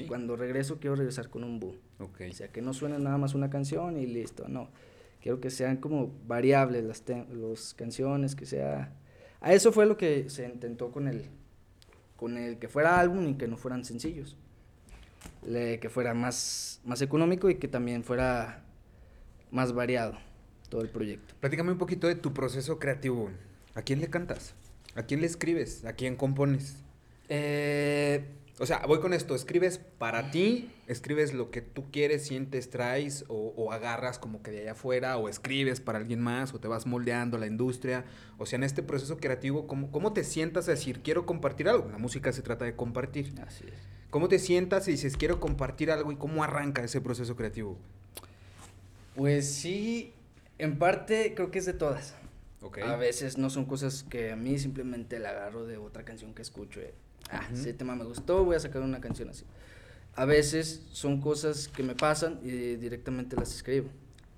Cuando 0.08 0.34
regreso 0.34 0.80
quiero 0.80 0.96
regresar 0.96 1.28
con 1.28 1.44
un 1.44 1.60
boom. 1.60 1.76
O 1.98 2.32
sea, 2.32 2.48
que 2.48 2.62
no 2.62 2.72
suene 2.72 2.98
nada 2.98 3.18
más 3.18 3.34
una 3.34 3.50
canción 3.50 3.98
y 3.98 4.06
listo, 4.06 4.48
no. 4.48 4.70
Quiero 5.20 5.40
que 5.40 5.50
sean 5.50 5.76
como 5.76 6.10
variables 6.26 6.84
las, 6.84 7.04
las 7.30 7.74
canciones, 7.74 8.34
que 8.34 8.46
sea... 8.46 8.92
A 9.40 9.52
eso 9.52 9.72
fue 9.72 9.84
lo 9.84 9.96
que 9.98 10.30
se 10.30 10.46
intentó 10.46 10.90
con 10.90 11.06
el, 11.06 11.26
con 12.16 12.38
el 12.38 12.58
que 12.58 12.68
fuera 12.68 12.98
álbum 12.98 13.28
y 13.28 13.34
que 13.34 13.46
no 13.46 13.58
fueran 13.58 13.84
sencillos. 13.84 14.36
que 15.42 15.88
fuera 15.90 16.14
más, 16.14 16.80
más 16.84 17.02
económico 17.02 17.50
y 17.50 17.56
que 17.56 17.68
también 17.68 18.04
fuera 18.04 18.64
más 19.50 19.72
variado 19.72 20.16
todo 20.70 20.80
el 20.80 20.88
proyecto. 20.88 21.34
Platícame 21.40 21.72
un 21.72 21.78
poquito 21.78 22.06
de 22.06 22.14
tu 22.14 22.32
proceso 22.32 22.78
creativo. 22.78 23.30
¿A 23.74 23.82
quién 23.82 24.00
le 24.00 24.08
cantas? 24.08 24.54
¿A 24.94 25.02
quién 25.02 25.20
le 25.20 25.26
escribes? 25.26 25.84
¿A 25.84 25.92
quién 25.92 26.16
compones? 26.16 26.83
Eh, 27.28 28.24
o 28.60 28.66
sea, 28.66 28.84
voy 28.86 29.00
con 29.00 29.12
esto, 29.12 29.34
escribes 29.34 29.78
para 29.78 30.30
ti, 30.30 30.70
escribes 30.86 31.34
lo 31.34 31.50
que 31.50 31.60
tú 31.60 31.90
quieres, 31.90 32.24
sientes, 32.24 32.70
traes, 32.70 33.24
o, 33.26 33.72
agarras 33.72 34.20
como 34.20 34.42
que 34.42 34.52
de 34.52 34.60
allá 34.60 34.72
afuera, 34.72 35.16
o 35.16 35.28
escribes 35.28 35.80
para 35.80 35.98
alguien 35.98 36.20
más, 36.20 36.54
o 36.54 36.60
te 36.60 36.68
vas 36.68 36.86
moldeando 36.86 37.36
la 37.36 37.48
industria. 37.48 38.04
O 38.38 38.46
sea, 38.46 38.56
en 38.56 38.62
este 38.62 38.84
proceso 38.84 39.16
creativo, 39.16 39.66
¿cómo, 39.66 39.90
cómo 39.90 40.12
te 40.12 40.22
sientas 40.22 40.68
a 40.68 40.72
decir, 40.72 41.00
quiero 41.02 41.26
compartir 41.26 41.68
algo? 41.68 41.90
La 41.90 41.98
música 41.98 42.32
se 42.32 42.42
trata 42.42 42.64
de 42.64 42.76
compartir. 42.76 43.34
Así 43.44 43.64
es. 43.66 43.74
¿Cómo 44.10 44.28
te 44.28 44.38
sientas 44.38 44.86
y 44.86 44.92
dices, 44.92 45.16
quiero 45.16 45.40
compartir 45.40 45.90
algo 45.90 46.12
y 46.12 46.16
cómo 46.16 46.44
arranca 46.44 46.84
ese 46.84 47.00
proceso 47.00 47.34
creativo? 47.34 47.76
Pues 49.16 49.52
sí, 49.52 50.12
en 50.58 50.78
parte 50.78 51.34
creo 51.34 51.50
que 51.50 51.58
es 51.58 51.66
de 51.66 51.72
todas. 51.72 52.14
A 52.84 52.96
veces 52.96 53.36
no 53.36 53.50
son 53.50 53.64
cosas 53.66 54.04
que 54.04 54.30
a 54.30 54.36
mí 54.36 54.58
simplemente 54.58 55.18
la 55.18 55.30
agarro 55.30 55.66
de 55.66 55.76
otra 55.76 56.04
canción 56.04 56.34
que 56.34 56.42
escucho. 56.42 56.80
Eh 56.80 56.94
ah, 57.30 57.48
ese 57.52 57.72
tema 57.72 57.94
me 57.94 58.04
gustó, 58.04 58.44
voy 58.44 58.56
a 58.56 58.60
sacar 58.60 58.82
una 58.82 59.00
canción 59.00 59.28
así. 59.28 59.44
A 60.14 60.24
veces 60.24 60.82
son 60.92 61.20
cosas 61.20 61.68
que 61.68 61.82
me 61.82 61.94
pasan 61.94 62.38
y 62.42 62.76
directamente 62.76 63.36
las 63.36 63.54
escribo. 63.54 63.88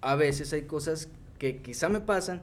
A 0.00 0.14
veces 0.14 0.52
hay 0.52 0.62
cosas 0.62 1.08
que 1.38 1.58
quizá 1.58 1.88
me 1.88 2.00
pasan 2.00 2.42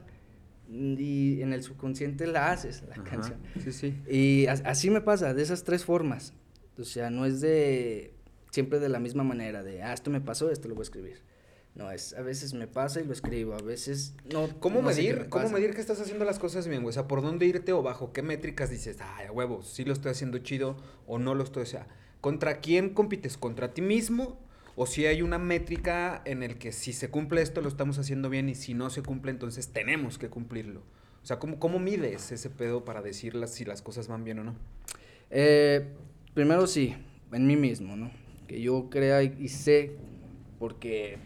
y 0.70 1.40
en 1.42 1.52
el 1.52 1.62
subconsciente 1.62 2.26
la 2.26 2.50
haces, 2.50 2.82
la 2.88 3.02
canción. 3.02 3.38
Sí, 3.62 3.72
sí. 3.72 3.96
Y 4.08 4.46
así 4.46 4.90
me 4.90 5.00
pasa, 5.00 5.34
de 5.34 5.42
esas 5.42 5.64
tres 5.64 5.84
formas. 5.84 6.32
O 6.78 6.84
sea, 6.84 7.10
no 7.10 7.26
es 7.26 7.40
de 7.40 8.14
siempre 8.50 8.78
de 8.78 8.88
la 8.88 9.00
misma 9.00 9.24
manera, 9.24 9.62
de, 9.62 9.82
ah, 9.82 9.92
esto 9.92 10.10
me 10.10 10.20
pasó, 10.20 10.50
esto 10.50 10.68
lo 10.68 10.74
voy 10.74 10.82
a 10.82 10.84
escribir. 10.84 11.22
No, 11.74 11.90
es, 11.90 12.12
a 12.14 12.22
veces 12.22 12.54
me 12.54 12.68
pasa 12.68 13.00
y 13.00 13.04
lo 13.04 13.12
escribo, 13.12 13.54
a 13.54 13.60
veces 13.62 14.14
no. 14.32 14.48
¿Cómo 14.60 14.80
no 14.80 14.86
medir? 14.88 15.18
me 15.22 15.28
¿Cómo 15.28 15.48
medir 15.48 15.74
que 15.74 15.80
estás 15.80 16.00
haciendo 16.00 16.24
las 16.24 16.38
cosas 16.38 16.68
bien, 16.68 16.82
güey? 16.82 16.90
O 16.90 16.92
sea, 16.92 17.08
¿por 17.08 17.20
dónde 17.20 17.46
irte 17.46 17.72
o 17.72 17.82
bajo 17.82 18.12
qué 18.12 18.22
métricas 18.22 18.70
dices, 18.70 18.98
ay, 19.00 19.26
a 19.26 19.32
huevo, 19.32 19.62
sí 19.64 19.84
lo 19.84 19.92
estoy 19.92 20.12
haciendo 20.12 20.38
chido 20.38 20.76
o 21.08 21.18
no 21.18 21.34
lo 21.34 21.42
estoy? 21.42 21.64
O 21.64 21.66
sea, 21.66 21.88
¿contra 22.20 22.60
quién 22.60 22.90
compites? 22.90 23.36
¿Contra 23.36 23.74
ti 23.74 23.82
mismo? 23.82 24.38
O 24.76 24.86
si 24.86 25.06
hay 25.06 25.20
una 25.22 25.38
métrica 25.38 26.22
en 26.24 26.42
el 26.44 26.58
que 26.58 26.70
si 26.70 26.92
se 26.92 27.08
cumple 27.08 27.42
esto 27.42 27.60
lo 27.60 27.68
estamos 27.68 27.98
haciendo 27.98 28.30
bien 28.30 28.48
y 28.48 28.54
si 28.54 28.74
no 28.74 28.88
se 28.90 29.02
cumple 29.02 29.32
entonces 29.32 29.68
tenemos 29.68 30.16
que 30.18 30.28
cumplirlo. 30.28 30.80
O 31.22 31.26
sea, 31.26 31.38
¿cómo, 31.40 31.58
cómo 31.58 31.78
mides 31.80 32.30
ese 32.30 32.50
pedo 32.50 32.84
para 32.84 33.02
decir 33.02 33.34
las- 33.34 33.52
si 33.52 33.64
las 33.64 33.82
cosas 33.82 34.06
van 34.08 34.22
bien 34.24 34.38
o 34.40 34.44
no? 34.44 34.54
Eh, 35.30 35.88
primero 36.34 36.66
sí, 36.68 36.94
en 37.32 37.46
mí 37.48 37.56
mismo, 37.56 37.96
¿no? 37.96 38.10
Que 38.46 38.60
yo 38.60 38.88
crea 38.90 39.22
y, 39.24 39.34
y 39.40 39.48
sé, 39.48 39.96
porque 40.58 41.18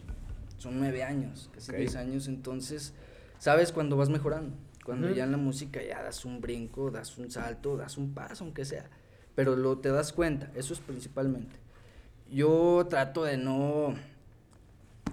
son 0.58 0.78
nueve 0.78 1.02
años, 1.02 1.50
casi 1.54 1.72
diez 1.72 1.96
años, 1.96 2.28
entonces 2.28 2.92
sabes 3.38 3.72
cuando 3.72 3.96
vas 3.96 4.10
mejorando. 4.10 4.54
Cuando 4.84 5.10
ya 5.10 5.24
en 5.24 5.32
la 5.32 5.36
música 5.38 5.82
ya 5.82 6.02
das 6.02 6.24
un 6.24 6.40
brinco, 6.40 6.90
das 6.90 7.18
un 7.18 7.30
salto, 7.30 7.76
das 7.76 7.98
un 7.98 8.14
paso, 8.14 8.44
aunque 8.44 8.64
sea. 8.64 8.88
Pero 9.34 9.54
lo 9.54 9.78
te 9.78 9.90
das 9.90 10.12
cuenta, 10.14 10.50
eso 10.54 10.72
es 10.72 10.80
principalmente. 10.80 11.56
Yo 12.32 12.86
trato 12.88 13.22
de 13.24 13.36
no, 13.36 13.94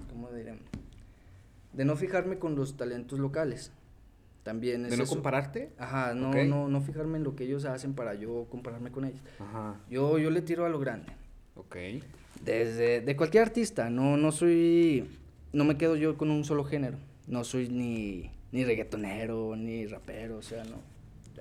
¿cómo 0.09 0.31
diré? 0.31 0.57
De 1.73 1.83
no 1.85 1.95
fijarme 1.97 2.39
con 2.39 2.55
los 2.55 2.77
talentos 2.77 3.19
locales. 3.19 3.71
También 4.43 4.85
es 4.85 4.91
¿De 4.91 4.97
no 4.97 5.03
eso. 5.03 5.13
compararte? 5.15 5.71
Ajá, 5.77 6.13
no, 6.13 6.31
no, 6.45 6.67
no 6.69 6.81
fijarme 6.81 7.17
en 7.17 7.23
lo 7.23 7.35
que 7.35 7.43
ellos 7.45 7.65
hacen 7.65 7.95
para 7.95 8.13
yo 8.13 8.45
compararme 8.49 8.91
con 8.91 9.03
ellos. 9.05 9.19
Ajá, 9.39 9.75
Yo, 9.89 10.17
yo 10.19 10.29
le 10.29 10.41
tiro 10.41 10.65
a 10.65 10.69
lo 10.69 10.79
grande. 10.79 11.11
ok. 11.55 11.75
Desde 12.43 13.01
de 13.01 13.15
cualquier 13.15 13.43
artista, 13.43 13.89
no, 13.89 14.17
no 14.17 14.31
soy, 14.31 15.09
no 15.55 15.63
me 15.63 15.77
quedo 15.77 15.95
yo 15.95 16.17
con 16.17 16.31
un 16.31 16.43
solo 16.43 16.65
género. 16.65 16.97
No 17.27 17.43
soy 17.45 17.69
ni, 17.69 18.29
ni 18.51 18.65
reggaetonero, 18.65 19.55
ni 19.55 19.85
rapero, 19.87 20.37
o 20.37 20.41
sea, 20.41 20.65
no. 20.65 20.81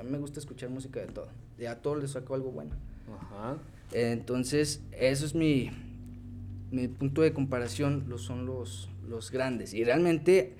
A 0.00 0.04
mí 0.04 0.10
me 0.10 0.18
gusta 0.18 0.38
escuchar 0.38 0.70
música 0.70 1.00
de 1.00 1.08
todo. 1.08 1.28
Y 1.58 1.66
a 1.66 1.82
todos 1.82 2.00
les 2.00 2.12
saco 2.12 2.34
algo 2.34 2.52
bueno. 2.52 2.70
Ajá. 3.12 3.56
Entonces, 3.92 4.82
eso 4.92 5.26
es 5.26 5.34
mi, 5.34 5.70
mi 6.70 6.86
punto 6.86 7.22
de 7.22 7.32
comparación, 7.32 8.04
lo 8.08 8.18
son 8.18 8.46
los, 8.46 8.88
los 9.08 9.32
grandes. 9.32 9.74
Y 9.74 9.82
realmente, 9.82 10.54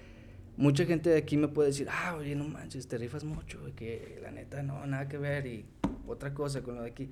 mucha 0.56 0.84
gente 0.84 1.10
de 1.10 1.18
aquí 1.18 1.36
me 1.36 1.46
puede 1.46 1.68
decir, 1.68 1.86
ah, 1.90 2.16
oye, 2.18 2.34
no 2.34 2.48
manches, 2.48 2.88
te 2.88 2.98
rifas 2.98 3.22
mucho, 3.22 3.60
que 3.76 4.18
la 4.20 4.32
neta 4.32 4.64
no, 4.64 4.84
nada 4.86 5.08
que 5.08 5.16
ver, 5.16 5.46
y 5.46 5.64
otra 6.08 6.34
cosa 6.34 6.62
con 6.62 6.74
lo 6.74 6.82
de 6.82 6.90
aquí. 6.90 7.08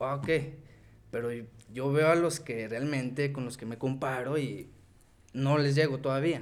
Ah, 0.00 0.14
ok, 0.16 0.28
pero 1.10 1.28
yo 1.72 1.92
veo 1.92 2.08
a 2.08 2.14
los 2.14 2.40
que 2.40 2.66
realmente, 2.66 3.30
con 3.30 3.44
los 3.44 3.58
que 3.58 3.66
me 3.66 3.76
comparo 3.76 4.38
y 4.38 4.70
no 5.36 5.58
les 5.58 5.74
llego 5.74 5.98
todavía. 5.98 6.40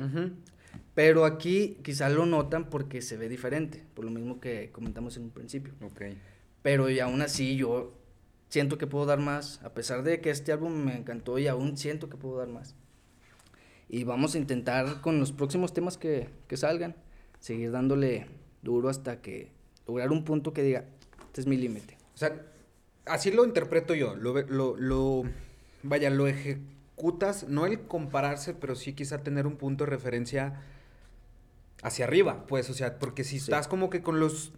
Pero 0.95 1.25
aquí 1.25 1.79
quizá 1.83 2.09
lo 2.09 2.25
notan 2.25 2.71
porque 2.71 3.03
se 3.03 3.17
ve 3.17 3.29
diferente, 3.29 3.85
por 3.95 4.05
lo 4.05 4.11
mismo 4.11 4.41
que 4.41 4.71
comentamos 4.73 5.17
en 5.17 5.25
un 5.25 5.31
principio. 5.31 5.75
Ok. 5.83 6.03
Pero 6.63 6.89
y 6.89 7.01
aún 7.01 7.21
así 7.21 7.57
yo 7.57 7.93
siento 8.49 8.79
que 8.79 8.87
puedo 8.87 9.05
dar 9.05 9.19
más, 9.19 9.61
a 9.65 9.75
pesar 9.75 10.05
de 10.05 10.21
que 10.21 10.31
este 10.31 10.53
álbum 10.53 10.73
me 10.73 10.97
encantó 10.97 11.39
y 11.39 11.49
aún 11.49 11.77
siento 11.77 12.09
que 12.09 12.17
puedo 12.17 12.39
dar 12.39 12.49
más. 12.49 12.75
Y 13.89 14.05
vamos 14.05 14.35
a 14.35 14.39
intentar 14.39 15.01
con 15.01 15.19
los 15.21 15.33
próximos 15.33 15.75
temas 15.75 15.99
que, 15.99 16.29
que 16.49 16.57
salgan, 16.57 16.95
seguir 17.41 17.71
dándole 17.73 18.27
duro 18.63 18.89
hasta 18.89 19.21
que 19.21 19.51
lograr 19.87 20.11
un 20.13 20.25
punto 20.25 20.53
que 20.53 20.63
diga, 20.63 20.85
este 21.27 21.41
es 21.43 21.47
mi 21.47 21.57
límite. 21.57 21.99
O 22.15 22.17
sea, 22.17 22.41
así 23.05 23.31
lo 23.33 23.45
interpreto 23.45 23.95
yo. 23.95 24.15
Lo, 24.15 24.41
lo, 24.43 24.77
lo- 24.77 25.25
vaya, 25.83 26.09
lo 26.11 26.27
no 27.49 27.67
el 27.67 27.81
compararse, 27.87 28.55
pero 28.55 28.75
sí 28.75 28.93
quizá 28.93 29.19
tener 29.23 29.47
un 29.47 29.57
punto 29.57 29.85
de 29.85 29.91
referencia 29.91 30.61
hacia 31.83 32.05
arriba, 32.07 32.47
pues, 32.47 32.71
o 32.71 32.75
sea, 32.75 32.99
porque 32.99 33.25
si 33.25 33.39
Sí. 33.39 33.45
estás 33.45 33.69
como 33.69 33.91
que 33.91 34.03
con 34.03 34.21
los, 34.21 34.53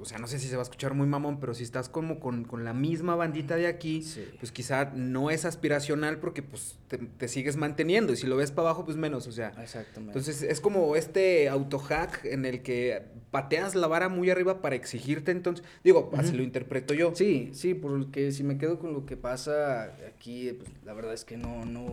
o 0.00 0.04
sea, 0.04 0.18
no 0.18 0.26
sé 0.26 0.38
si 0.38 0.48
se 0.48 0.56
va 0.56 0.62
a 0.62 0.64
escuchar 0.64 0.94
muy 0.94 1.06
mamón, 1.06 1.38
pero 1.40 1.54
si 1.54 1.62
estás 1.62 1.88
como 1.88 2.18
con, 2.20 2.44
con 2.44 2.64
la 2.64 2.72
misma 2.72 3.14
bandita 3.16 3.56
de 3.56 3.66
aquí, 3.66 4.02
Sí. 4.02 4.24
pues 4.38 4.50
quizá 4.52 4.86
no 4.94 5.30
es 5.30 5.44
aspiracional 5.44 6.18
porque 6.18 6.42
pues 6.42 6.76
te, 6.88 6.98
te 6.98 7.28
sigues 7.28 7.56
manteniendo 7.56 8.12
y 8.12 8.16
si 8.16 8.26
lo 8.26 8.36
ves 8.36 8.50
para 8.50 8.68
abajo, 8.68 8.84
pues 8.84 8.96
menos, 8.96 9.26
o 9.26 9.32
sea. 9.32 9.48
Exactamente. 9.62 10.18
Entonces 10.18 10.42
es 10.42 10.60
como 10.60 10.96
este 10.96 11.48
autohack 11.48 12.24
en 12.24 12.44
el 12.46 12.62
que 12.62 13.02
pateas 13.30 13.74
la 13.74 13.86
vara 13.86 14.08
muy 14.08 14.30
arriba 14.30 14.60
para 14.60 14.74
exigirte, 14.76 15.30
entonces, 15.30 15.64
digo, 15.84 16.10
así 16.16 16.32
lo 16.36 16.42
interpreto 16.42 16.94
yo. 16.94 17.12
Sí, 17.14 17.50
sí, 17.52 17.74
porque 17.74 18.32
si 18.32 18.42
me 18.42 18.58
quedo 18.58 18.78
con 18.78 18.92
lo 18.92 19.06
que 19.06 19.16
pasa 19.16 19.94
aquí, 20.08 20.52
pues, 20.58 20.70
la 20.84 20.92
verdad 20.94 21.14
es 21.14 21.24
que 21.24 21.36
no, 21.36 21.64
no, 21.64 21.86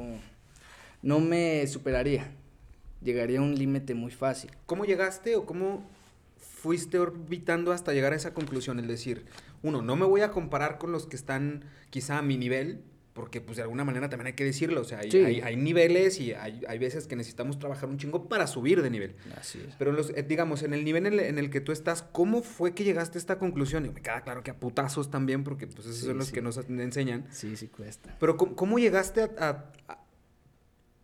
no 1.01 1.19
me 1.19 1.65
superaría. 1.67 2.31
Llegaría 3.03 3.39
a 3.39 3.43
un 3.43 3.53
límite 3.53 3.93
muy 3.93 4.09
fácil. 4.11 4.49
¿Cómo 4.65 4.83
llegaste 4.83 5.35
o 5.35 5.45
cómo 5.45 5.87
fuiste 6.67 6.99
orbitando 6.99 7.71
hasta 7.71 7.93
llegar 7.93 8.11
a 8.11 8.17
esa 8.17 8.33
conclusión? 8.33 8.77
Es 8.81 8.87
decir, 8.89 9.23
uno, 9.63 9.81
no 9.81 9.95
me 9.95 10.05
voy 10.05 10.19
a 10.19 10.31
comparar 10.31 10.77
con 10.77 10.91
los 10.91 11.07
que 11.07 11.15
están 11.15 11.63
quizá 11.89 12.17
a 12.17 12.21
mi 12.21 12.37
nivel, 12.37 12.81
porque 13.13 13.39
pues 13.39 13.55
de 13.55 13.63
alguna 13.63 13.85
manera 13.85 14.09
también 14.09 14.27
hay 14.27 14.33
que 14.33 14.43
decirlo, 14.43 14.81
o 14.81 14.83
sea, 14.83 14.99
hay, 14.99 15.09
Sí. 15.09 15.19
hay, 15.19 15.39
hay 15.39 15.55
niveles 15.55 16.19
y 16.19 16.33
hay, 16.33 16.61
hay 16.67 16.77
veces 16.77 17.07
que 17.07 17.15
necesitamos 17.15 17.57
trabajar 17.57 17.87
un 17.87 17.97
chingo 17.97 18.27
para 18.27 18.47
subir 18.47 18.81
de 18.81 18.89
nivel. 18.89 19.15
Así 19.39 19.59
es. 19.65 19.75
Pero 19.79 19.93
los, 19.93 20.09
eh, 20.09 20.23
digamos, 20.27 20.61
en 20.61 20.73
el 20.73 20.83
nivel 20.83 21.05
en 21.05 21.13
el, 21.13 21.19
en 21.21 21.37
el 21.39 21.49
que 21.49 21.61
tú 21.61 21.71
estás, 21.71 22.03
¿cómo 22.03 22.43
fue 22.43 22.75
que 22.75 22.83
llegaste 22.83 23.17
a 23.17 23.21
esta 23.21 23.39
conclusión? 23.39 23.85
Y 23.85 23.89
me 23.89 24.01
queda 24.01 24.19
claro 24.21 24.43
que 24.43 24.51
a 24.51 24.59
putazos 24.59 25.09
también, 25.09 25.45
porque 25.45 25.67
pues 25.67 25.87
esos 25.87 25.99
Sí, 26.01 26.05
son 26.07 26.17
los 26.17 26.27
sí. 26.27 26.33
que 26.33 26.41
nos 26.41 26.57
enseñan. 26.57 27.25
Sí, 27.31 27.55
sí 27.55 27.69
cuesta. 27.69 28.17
Pero 28.19 28.35
¿cómo, 28.35 28.55
cómo 28.57 28.77
llegaste 28.77 29.21
a, 29.21 29.29
a- 29.39 29.71
a- 29.87 30.03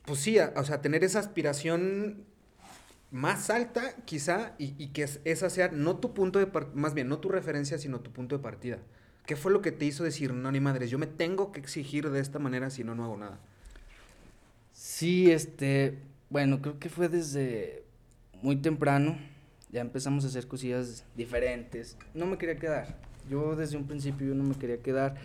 pues 0.06 0.20
sí, 0.20 0.38
a, 0.40 0.52
o 0.58 0.64
sea, 0.66 0.82
tener 0.82 1.04
esa 1.06 1.20
aspiración 1.20 2.26
más 3.14 3.50
alta, 3.50 3.96
quizá, 4.06 4.54
y, 4.58 4.74
y 4.78 4.88
que 4.88 5.04
es- 5.04 5.22
esa 5.24 5.50
sea 5.50 5.70
no 5.70 5.96
tu 5.98 6.14
punto 6.14 6.40
de 6.40 6.48
partida, 6.48 6.76
más 6.76 6.94
bien, 6.94 7.08
no 7.08 7.20
tu 7.20 7.30
referencia, 7.30 7.78
sino 7.78 8.02
tu 8.02 8.12
punto 8.12 8.36
de 8.36 8.44
partida? 8.44 8.80
¿Qué 9.26 9.36
fue 9.38 9.52
lo 9.54 9.62
que 9.62 9.72
te 9.72 9.86
hizo 9.86 10.04
decir, 10.04 10.34
no, 10.34 10.52
ni 10.52 10.60
madres, 10.60 10.90
yo 10.90 10.98
me 11.00 11.08
tengo 11.08 11.52
que 11.54 11.60
exigir 11.62 12.10
de 12.10 12.20
esta 12.20 12.40
manera 12.40 12.70
si 12.70 12.84
no, 12.84 12.96
no 12.96 13.06
hago 13.06 13.16
nada? 13.18 13.40
Sí, 14.74 15.32
este, 15.32 16.00
bueno, 16.30 16.62
creo 16.62 16.80
que 16.80 16.90
fue 16.90 17.08
desde 17.08 17.84
muy 18.42 18.56
temprano. 18.58 19.18
Ya 19.72 19.82
empezamos 19.82 20.26
a 20.26 20.28
hacer 20.28 20.48
cosillas 20.48 21.04
diferentes. 21.16 21.98
No 22.14 22.26
me 22.26 22.38
quería 22.38 22.58
quedar. 22.58 22.96
Yo 23.30 23.56
desde 23.56 23.78
un 23.78 23.88
principio 23.88 24.28
yo 24.28 24.36
no 24.36 24.44
me 24.44 24.56
quería 24.56 24.82
quedar 24.82 25.16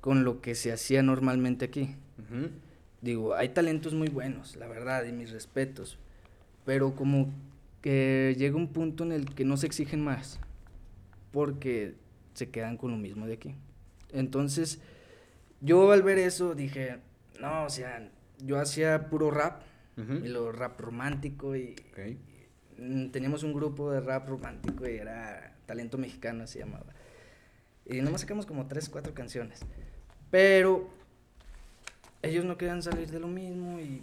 con 0.00 0.24
lo 0.24 0.40
que 0.40 0.54
se 0.54 0.72
hacía 0.72 1.02
normalmente 1.02 1.64
aquí. 1.64 1.94
Digo, 3.00 3.34
hay 3.34 3.48
talentos 3.50 3.94
muy 3.94 4.08
buenos, 4.08 4.56
la 4.56 4.66
verdad, 4.68 5.04
y 5.04 5.12
mis 5.12 5.30
respetos. 5.30 5.98
Pero 6.64 6.94
como 6.94 7.32
que 7.80 8.34
llega 8.38 8.56
un 8.56 8.68
punto 8.68 9.04
en 9.04 9.12
el 9.12 9.34
que 9.34 9.44
no 9.44 9.56
se 9.56 9.66
exigen 9.66 10.02
más. 10.02 10.38
Porque 11.32 11.94
se 12.34 12.50
quedan 12.50 12.76
con 12.76 12.90
lo 12.90 12.96
mismo 12.96 13.26
de 13.26 13.34
aquí. 13.34 13.54
Entonces, 14.12 14.80
yo 15.60 15.90
al 15.92 16.02
ver 16.02 16.18
eso 16.18 16.54
dije, 16.54 16.98
no, 17.40 17.64
o 17.64 17.70
sea, 17.70 18.08
yo 18.38 18.58
hacía 18.58 19.08
puro 19.08 19.30
rap, 19.30 19.62
Ujú. 19.96 20.24
y 20.24 20.28
lo 20.28 20.52
rap 20.52 20.80
romántico, 20.80 21.54
y 21.56 21.74
Ok. 21.90 21.98
mm, 22.78 23.06
teníamos 23.08 23.42
un 23.42 23.52
grupo 23.52 23.90
de 23.90 24.00
rap 24.00 24.28
romántico 24.28 24.88
y 24.88 24.92
era 24.96 25.54
Talento 25.66 25.98
Mexicano 25.98 26.46
se 26.46 26.60
llamaba. 26.60 26.86
Y 27.86 28.00
nomás 28.00 28.20
sacamos 28.22 28.46
como 28.46 28.66
tres, 28.66 28.88
cuatro 28.88 29.12
canciones. 29.14 29.60
Pero 30.30 30.88
ellos 32.22 32.44
no 32.44 32.56
querían 32.56 32.82
salir 32.82 33.10
de 33.10 33.20
lo 33.20 33.28
mismo 33.28 33.80
y 33.80 34.02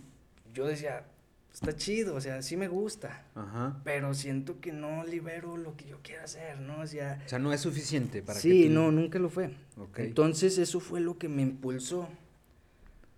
yo 0.53 0.67
decía, 0.67 1.03
está 1.53 1.75
chido, 1.75 2.15
o 2.15 2.21
sea, 2.21 2.41
sí 2.41 2.55
me 2.57 2.67
gusta, 2.67 3.23
Ajá. 3.35 3.81
pero 3.83 4.13
siento 4.13 4.59
que 4.61 4.71
no 4.71 5.03
libero 5.03 5.57
lo 5.57 5.75
que 5.75 5.85
yo 5.87 5.99
quiero 6.03 6.23
hacer, 6.23 6.59
¿no? 6.61 6.79
O 6.81 6.87
sea, 6.87 7.21
O 7.25 7.29
sea, 7.29 7.39
no 7.39 7.51
es 7.53 7.61
suficiente 7.61 8.21
para 8.21 8.39
sí, 8.39 8.63
que 8.63 8.67
tú- 8.67 8.73
no, 8.73 8.91
nunca 8.91 9.19
lo 9.19 9.29
fue. 9.29 9.51
Ok. 9.77 9.99
Entonces 9.99 10.57
eso 10.57 10.79
fue 10.79 10.99
lo 11.01 11.17
que 11.17 11.27
me 11.27 11.41
impulsó 11.41 12.07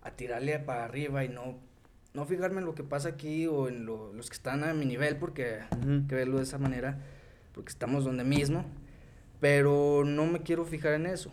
a 0.02 0.10
tirarle 0.10 0.58
para 0.58 0.84
arriba 0.84 1.24
y 1.24 1.28
no, 1.28 1.56
no 2.14 2.26
fijarme 2.26 2.58
en 2.60 2.64
lo 2.66 2.74
que 2.74 2.82
pasa 2.82 3.10
aquí 3.10 3.46
o 3.46 3.68
en 3.68 3.86
lo- 3.86 4.12
los 4.12 4.28
que 4.28 4.34
están 4.34 4.64
a 4.64 4.74
mi 4.74 4.84
nivel, 4.86 5.16
porque 5.16 5.60
Ujú. 5.80 5.90
hay 5.90 6.02
que 6.08 6.14
verlo 6.14 6.38
de 6.38 6.42
esa 6.44 6.58
manera, 6.58 6.98
porque 7.54 7.70
estamos 7.70 8.04
donde 8.04 8.24
mismo, 8.24 8.64
pero 9.40 10.02
no 10.04 10.26
me 10.26 10.40
quiero 10.40 10.64
fijar 10.64 10.94
en 10.94 11.06
eso. 11.06 11.30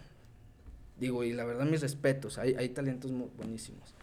Digo, 0.99 1.23
y 1.23 1.31
la 1.33 1.45
verdad 1.45 1.65
mis 1.65 1.81
respetos, 1.81 2.37
hay, 2.37 2.55
hay 2.55 2.69
talentos 2.69 3.11
buenísimos, 3.37 3.95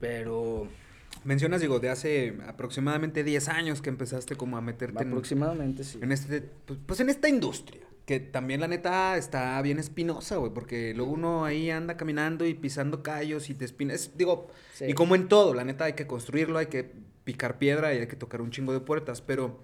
pero 0.00 0.66
Mencionas, 1.24 1.60
digo, 1.60 1.78
de 1.78 1.88
hace 1.88 2.36
aproximadamente 2.46 3.22
10 3.24 3.48
años 3.48 3.80
que 3.82 3.90
empezaste 3.90 4.34
como 4.36 4.56
a 4.56 4.60
meterte 4.60 5.02
en, 5.02 5.08
aproximadamente 5.08 5.84
sí. 5.84 5.98
en 6.02 6.10
este, 6.12 6.42
pues, 6.66 6.78
pues 6.84 7.00
en 7.00 7.10
esta 7.10 7.28
industria. 7.28 7.80
Que 8.06 8.18
también 8.18 8.60
la 8.60 8.66
neta 8.66 9.16
está 9.16 9.62
bien 9.62 9.78
espinosa, 9.78 10.36
güey, 10.36 10.52
porque 10.52 10.92
luego 10.92 11.12
uno 11.12 11.44
ahí 11.44 11.70
anda 11.70 11.96
caminando 11.96 12.44
y 12.44 12.54
pisando 12.54 13.00
callos 13.02 13.48
y 13.48 13.54
te 13.54 13.64
espinas. 13.64 14.10
Digo, 14.16 14.48
Sí. 14.74 14.86
y 14.88 14.94
como 14.94 15.14
en 15.14 15.28
todo, 15.28 15.54
la 15.54 15.62
neta 15.64 15.84
hay 15.84 15.92
que 15.92 16.08
construirlo, 16.08 16.58
hay 16.58 16.66
que 16.66 16.90
picar 17.22 17.58
piedra 17.58 17.94
y 17.94 17.98
hay 17.98 18.08
que 18.08 18.16
tocar 18.16 18.42
un 18.42 18.50
chingo 18.50 18.72
de 18.72 18.80
puertas. 18.80 19.20
Pero 19.22 19.60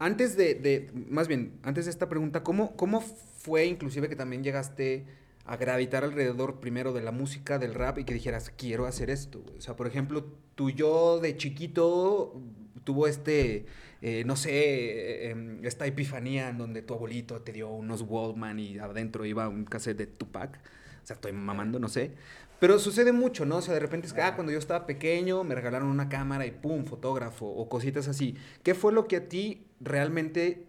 antes 0.00 0.36
de, 0.36 0.54
de 0.54 0.90
más 1.08 1.28
bien, 1.28 1.52
antes 1.62 1.84
de 1.84 1.92
esta 1.92 2.08
pregunta, 2.08 2.42
¿cómo, 2.42 2.76
¿cómo 2.76 3.00
fue 3.00 3.66
inclusive 3.66 4.08
que 4.08 4.16
también 4.16 4.42
llegaste 4.42 5.06
a 5.46 5.56
gravitar 5.56 6.04
alrededor 6.04 6.60
primero 6.60 6.92
de 6.92 7.02
la 7.02 7.12
música, 7.12 7.58
del 7.58 7.74
rap 7.74 7.98
y 7.98 8.04
que 8.04 8.14
dijeras, 8.14 8.52
quiero 8.56 8.86
hacer 8.86 9.10
esto? 9.10 9.44
O 9.56 9.60
sea, 9.60 9.76
por 9.76 9.86
ejemplo, 9.86 10.24
tú 10.54 10.70
yo 10.70 11.20
de 11.20 11.36
chiquito 11.36 12.40
tuvo 12.84 13.06
este, 13.06 13.66
eh, 14.00 14.24
no 14.24 14.36
sé, 14.36 15.30
em, 15.30 15.64
esta 15.64 15.86
epifanía 15.86 16.48
en 16.48 16.58
donde 16.58 16.82
tu 16.82 16.94
abuelito 16.94 17.42
te 17.42 17.52
dio 17.52 17.68
unos 17.68 18.02
Wallman 18.02 18.58
y 18.58 18.78
adentro 18.78 19.24
iba 19.24 19.48
un 19.48 19.64
cassette 19.64 19.98
de 19.98 20.06
Tupac. 20.06 20.56
O 21.02 21.06
sea, 21.06 21.14
estoy 21.14 21.32
mamando, 21.32 21.78
no 21.78 21.88
sé. 21.88 22.12
Pero 22.58 22.78
sucede 22.78 23.12
mucho, 23.12 23.44
¿no? 23.44 23.56
O 23.58 23.62
sea, 23.62 23.74
de 23.74 23.80
repente 23.80 24.06
es 24.06 24.12
que, 24.12 24.22
ah, 24.22 24.34
cuando 24.34 24.52
yo 24.52 24.58
estaba 24.58 24.86
pequeño 24.86 25.44
me 25.44 25.54
regalaron 25.54 25.88
una 25.88 26.08
cámara 26.08 26.46
y 26.46 26.52
pum, 26.52 26.84
fotógrafo 26.84 27.46
o 27.46 27.68
cositas 27.68 28.08
así. 28.08 28.34
¿Qué 28.62 28.74
fue 28.74 28.92
lo 28.92 29.06
que 29.06 29.16
a 29.16 29.28
ti 29.28 29.66
realmente, 29.80 30.64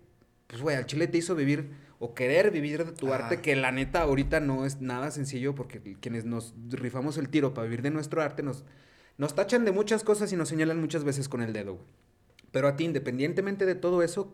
pues, 0.48 0.62
güey, 0.62 0.76
al 0.76 0.86
chile 0.86 1.08
te 1.08 1.18
hizo 1.18 1.36
vivir 1.36 1.70
o 2.00 2.13
querer 2.13 2.51
vivir 2.51 2.86
de 2.86 2.92
tu 2.92 3.12
arte, 3.13 3.42
que 3.42 3.56
la 3.56 3.72
neta 3.72 4.01
ahorita 4.01 4.39
no 4.39 4.66
es 4.66 4.82
nada 4.82 5.12
sencillo 5.12 5.56
porque 5.56 5.98
quienes 6.00 6.25
nos 6.25 6.54
rifamos 6.70 7.18
el 7.18 7.30
tiro 7.30 7.54
para 7.54 7.66
vivir 7.66 7.82
de 7.82 7.89
nuestro 7.89 8.22
arte 8.22 8.44
nos, 8.44 8.63
nos 9.18 9.34
tachan 9.34 9.66
de 9.66 9.72
muchas 9.72 10.04
cosas 10.04 10.32
y 10.32 10.36
nos 10.36 10.50
señalan 10.50 10.80
muchas 10.80 11.04
veces 11.04 11.27
con 11.27 11.42
el 11.42 11.54
dedo, 11.54 11.75
güey. 11.75 11.86
Pero 12.51 12.68
a 12.68 12.75
ti, 12.75 12.86
independientemente 12.86 13.66
de 13.66 13.75
todo 13.75 14.01
eso, 14.01 14.34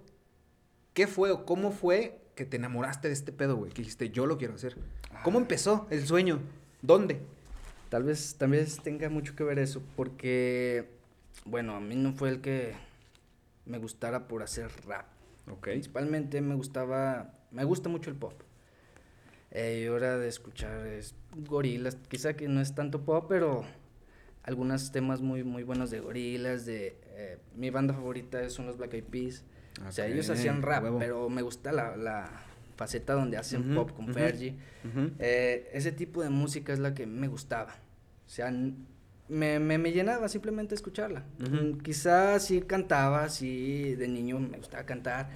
¿qué 0.94 1.08
fue 1.08 1.32
o 1.32 1.46
cómo 1.46 1.72
fue 1.72 2.20
que 2.36 2.46
te 2.46 2.58
enamoraste 2.58 3.08
de 3.08 3.14
este 3.14 3.32
pedo, 3.32 3.56
güey? 3.56 3.72
Que 3.72 3.82
dijiste, 3.82 4.10
yo 4.10 4.26
lo 4.26 4.38
quiero 4.38 4.54
hacer. 4.54 4.78
¿Cómo 5.24 5.40
empezó 5.40 5.88
el 5.90 6.06
sueño? 6.06 6.40
¿Dónde? 6.82 7.20
Tal 7.90 8.04
vez 8.04 8.36
también 8.36 8.66
tenga 8.84 9.10
mucho 9.10 9.36
que 9.36 9.44
ver 9.44 9.60
eso, 9.60 9.82
porque, 9.96 10.90
bueno, 11.46 11.76
a 11.76 11.80
mí 11.80 11.96
no 11.96 12.14
fue 12.14 12.30
el 12.30 12.42
que 12.42 12.74
me 13.66 13.78
gustara 13.78 14.28
por 14.28 14.44
hacer 14.44 14.72
rap. 14.86 15.06
Principalmente 15.62 16.42
me 16.42 16.56
gustaba, 16.56 17.34
me 17.54 17.64
gusta 17.64 17.90
mucho 17.90 18.10
el 18.10 18.16
pop. 18.16 18.34
Eh, 19.52 19.84
y 19.86 19.88
hora 19.88 20.18
de 20.18 20.28
escuchar 20.28 20.86
es 20.88 21.16
gorilas, 21.36 21.98
quizá 22.08 22.34
que 22.34 22.48
no 22.48 22.60
es 22.60 22.74
tanto 22.74 23.02
pop, 23.02 23.26
pero 23.30 23.64
algunos 24.44 24.92
temas 24.92 25.22
muy, 25.22 25.44
muy 25.44 25.64
buenos 25.64 25.92
de 25.92 26.00
gorilas, 26.00 26.66
de... 26.66 26.98
Eh, 27.16 27.38
mi 27.56 27.70
banda 27.70 27.94
favorita 27.94 28.50
son 28.50 28.66
los 28.66 28.78
Black 28.78 28.96
Eyed 28.96 29.04
Peas. 29.04 29.44
O 29.88 29.92
sea, 29.92 30.08
ellos 30.08 30.30
hacían 30.30 30.62
rap, 30.62 30.84
pero 31.00 31.30
me 31.30 31.42
gusta 31.42 31.72
la, 31.72 31.96
la 31.96 32.30
faceta 32.76 33.14
donde 33.14 33.38
hacen 33.38 33.74
pop 33.76 33.92
con 33.92 34.14
Fergie. 34.14 34.56
Eh, 35.20 35.70
ese 35.74 35.92
tipo 35.92 36.22
de 36.22 36.30
música 36.30 36.74
es 36.74 36.80
la 36.80 36.94
que 36.94 37.06
me 37.06 37.28
gustaba. 37.28 37.76
O 38.26 38.30
sea, 38.30 38.52
me, 39.30 39.60
me, 39.60 39.78
me 39.78 39.92
llenaba 39.92 40.28
simplemente 40.28 40.76
escucharla. 40.76 41.24
Quizás 41.84 42.46
sí 42.46 42.62
cantaba, 42.62 43.30
sí, 43.30 43.96
de 43.96 44.08
niño 44.08 44.40
me 44.40 44.58
gustaba 44.58 44.84
cantar. 44.86 45.30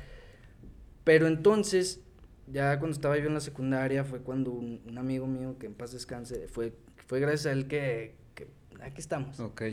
Pero 1.04 1.28
entonces, 1.28 2.02
ya 2.48 2.80
cuando 2.80 2.96
estaba 2.96 3.18
yo 3.18 3.28
en 3.28 3.34
la 3.34 3.40
secundaria, 3.40 4.04
fue 4.04 4.20
cuando 4.20 4.52
un, 4.52 4.82
un 4.88 4.98
amigo 4.98 5.28
mío, 5.28 5.58
que 5.60 5.68
en 5.68 5.74
paz 5.74 5.92
descanse, 5.92 6.48
fue, 6.48 6.74
fue 7.06 7.20
gracias 7.20 7.48
a 7.48 7.52
él 7.52 7.68
que, 7.68 8.16
que 8.36 8.48
aquí 8.82 9.02
estamos. 9.02 9.40
Ok. 9.40 9.64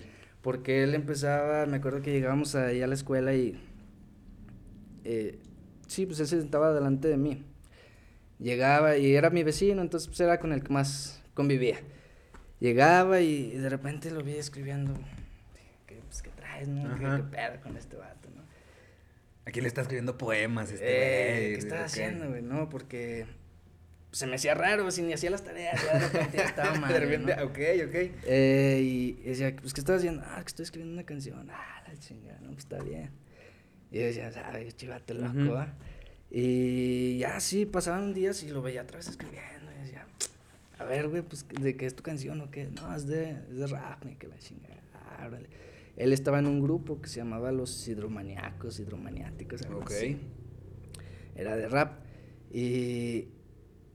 Porque 0.42 0.82
él 0.82 0.94
empezaba, 0.94 1.66
me 1.66 1.78
acuerdo 1.78 2.02
que 2.02 2.12
llegábamos 2.12 2.54
ahí 2.54 2.82
a 2.82 2.86
la 2.86 2.94
escuela 2.94 3.34
y... 3.34 3.58
Eh, 5.04 5.38
sí, 5.86 6.06
pues 6.06 6.20
él 6.20 6.26
se 6.26 6.40
sentaba 6.40 6.72
delante 6.72 7.08
de 7.08 7.16
mí. 7.16 7.44
Llegaba 8.38 8.96
y 8.96 9.14
era 9.14 9.30
mi 9.30 9.42
vecino, 9.42 9.80
entonces 9.80 10.08
pues 10.08 10.20
era 10.20 10.38
con 10.40 10.52
el 10.52 10.62
que 10.62 10.72
más 10.72 11.22
convivía. 11.34 11.78
Llegaba 12.60 13.20
y, 13.20 13.50
de 13.52 13.68
repente 13.68 14.10
lo 14.10 14.22
vi 14.22 14.36
escribiendo. 14.36 14.94
¿Qué, 15.86 16.00
pues, 16.06 16.22
¿qué 16.22 16.30
traes, 16.30 16.68
no? 16.68 16.94
¿Qué, 16.98 17.04
¿Qué, 17.04 17.22
pedo 17.22 17.60
con 17.62 17.76
este 17.76 17.96
vato, 17.96 18.28
no? 18.34 18.43
Aquí 19.46 19.60
le 19.60 19.68
está 19.68 19.82
escribiendo 19.82 20.16
poemas 20.16 20.70
este 20.70 20.84
eh, 20.86 21.52
¿Qué 21.52 21.58
está 21.58 21.84
haciendo, 21.84 22.28
güey? 22.30 22.42
No, 22.42 22.68
porque 22.68 23.26
se 24.14 24.26
me 24.26 24.36
hacía 24.36 24.54
raro, 24.54 24.90
si 24.90 25.02
ni 25.02 25.12
hacía 25.12 25.28
las 25.28 25.42
tareas, 25.42 25.84
ya 25.84 25.98
de 25.98 26.08
repente 26.08 26.36
ya 26.38 26.44
estaba 26.44 26.74
mal. 26.78 26.92
de 26.92 27.00
repente, 27.00 27.32
ok, 27.42 27.58
ok. 27.88 28.22
Eh, 28.26 28.80
y 28.82 29.12
decía, 29.24 29.54
pues, 29.56 29.74
¿qué 29.74 29.80
estás 29.80 29.98
haciendo? 29.98 30.22
Ah, 30.24 30.40
que 30.40 30.48
estoy 30.48 30.62
escribiendo 30.62 30.94
una 30.94 31.04
canción. 31.04 31.50
Ah, 31.50 31.82
la 31.86 31.98
chingada, 31.98 32.38
no, 32.40 32.52
pues 32.52 32.60
está 32.60 32.78
bien. 32.82 33.10
Y 33.90 33.98
yo 33.98 34.06
decía, 34.06 34.30
sabes, 34.32 34.76
chivate 34.76 35.14
loco, 35.14 35.66
Y 36.30 37.18
ya 37.18 37.40
sí, 37.40 37.66
pasaban 37.66 38.14
días 38.14 38.42
y 38.44 38.50
lo 38.50 38.62
veía 38.62 38.82
otra 38.82 38.98
vez 38.98 39.08
escribiendo. 39.08 39.72
Y 39.72 39.82
decía, 39.82 40.06
a 40.78 40.84
ver, 40.84 41.08
güey, 41.08 41.22
pues, 41.22 41.46
¿de 41.48 41.76
qué 41.76 41.86
es 41.86 41.96
tu 41.96 42.02
canción 42.02 42.40
o 42.40 42.50
qué? 42.50 42.68
No, 42.68 42.94
es 42.94 43.06
de, 43.06 43.30
es 43.50 43.56
de 43.58 43.66
rap, 43.66 44.04
que 44.18 44.28
la 44.28 44.38
chingada. 44.38 44.80
Ah, 44.94 45.26
órale. 45.26 45.48
Él 45.96 46.12
estaba 46.12 46.38
en 46.38 46.46
un 46.46 46.60
grupo 46.60 47.00
que 47.00 47.08
se 47.08 47.16
llamaba 47.16 47.52
Los 47.52 47.86
Hidromaniacos, 47.86 48.80
Hidromaniáticos, 48.80 49.62
algo 49.62 49.80
ok. 49.80 49.92
Era 51.36 51.56
de 51.56 51.68
rap. 51.68 52.00
Y 52.50 53.28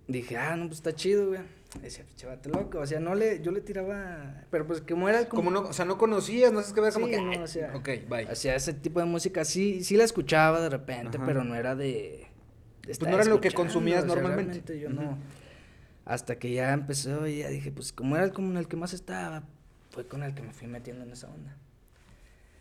dije, 0.08 0.38
ah, 0.38 0.56
no, 0.56 0.68
pues 0.68 0.80
está 0.80 0.94
chido, 0.94 1.28
güey. 1.28 1.42
Decía, 1.82 2.04
chavate 2.16 2.50
loco, 2.50 2.80
o 2.80 2.88
sea, 2.88 3.00
no 3.00 3.14
le, 3.14 3.44
yo 3.44 3.52
le 3.52 3.62
tiraba, 3.62 4.44
pero 4.50 4.66
pues 4.66 4.82
como 4.82 5.08
era 5.08 5.30
como... 5.30 5.52
no, 5.52 5.62
o 5.62 5.74
sea, 5.74 5.86
no 5.86 6.00
conocías, 6.00 6.52
no 6.52 6.64
sé 6.64 6.74
qué 6.74 6.82
ver, 6.82 6.92
como 6.92 7.06
que... 7.06 7.22
no, 7.22 7.44
o 7.44 7.48
sea, 7.48 7.76
ok, 7.76 7.90
bye. 8.10 8.26
O 8.26 8.36
sea, 8.36 8.56
ese 8.56 8.74
tipo 8.74 9.00
de 9.00 9.06
música 9.06 9.46
sí, 9.46 9.84
sí 9.84 9.96
la 9.96 10.04
escuchaba 10.04 10.62
de 10.62 10.70
repente, 10.70 11.20
pero 11.24 11.44
no 11.44 11.54
era 11.54 11.76
de... 11.76 12.26
pues 12.84 13.00
no 13.02 13.10
era 13.10 13.24
lo 13.26 13.40
que 13.40 13.52
consumías 13.52 14.04
normalmente. 14.04 14.80
yo 14.80 14.90
no. 14.90 15.20
Hasta 16.06 16.40
que 16.40 16.52
ya 16.52 16.74
empezó 16.74 17.28
y 17.28 17.40
ya 17.40 17.50
dije, 17.50 17.72
pues 17.72 17.94
como 17.94 18.16
era 18.16 18.26
el, 18.26 18.34
como 18.34 18.58
el 18.58 18.68
que 18.68 18.76
más 18.76 18.94
estaba, 18.94 19.44
fue 19.92 20.08
con 20.08 20.24
el 20.24 20.34
que 20.34 20.42
me 20.42 20.52
fui 20.52 20.68
metiendo 20.68 21.04
en 21.04 21.12
esa 21.12 21.30
onda. 21.30 21.56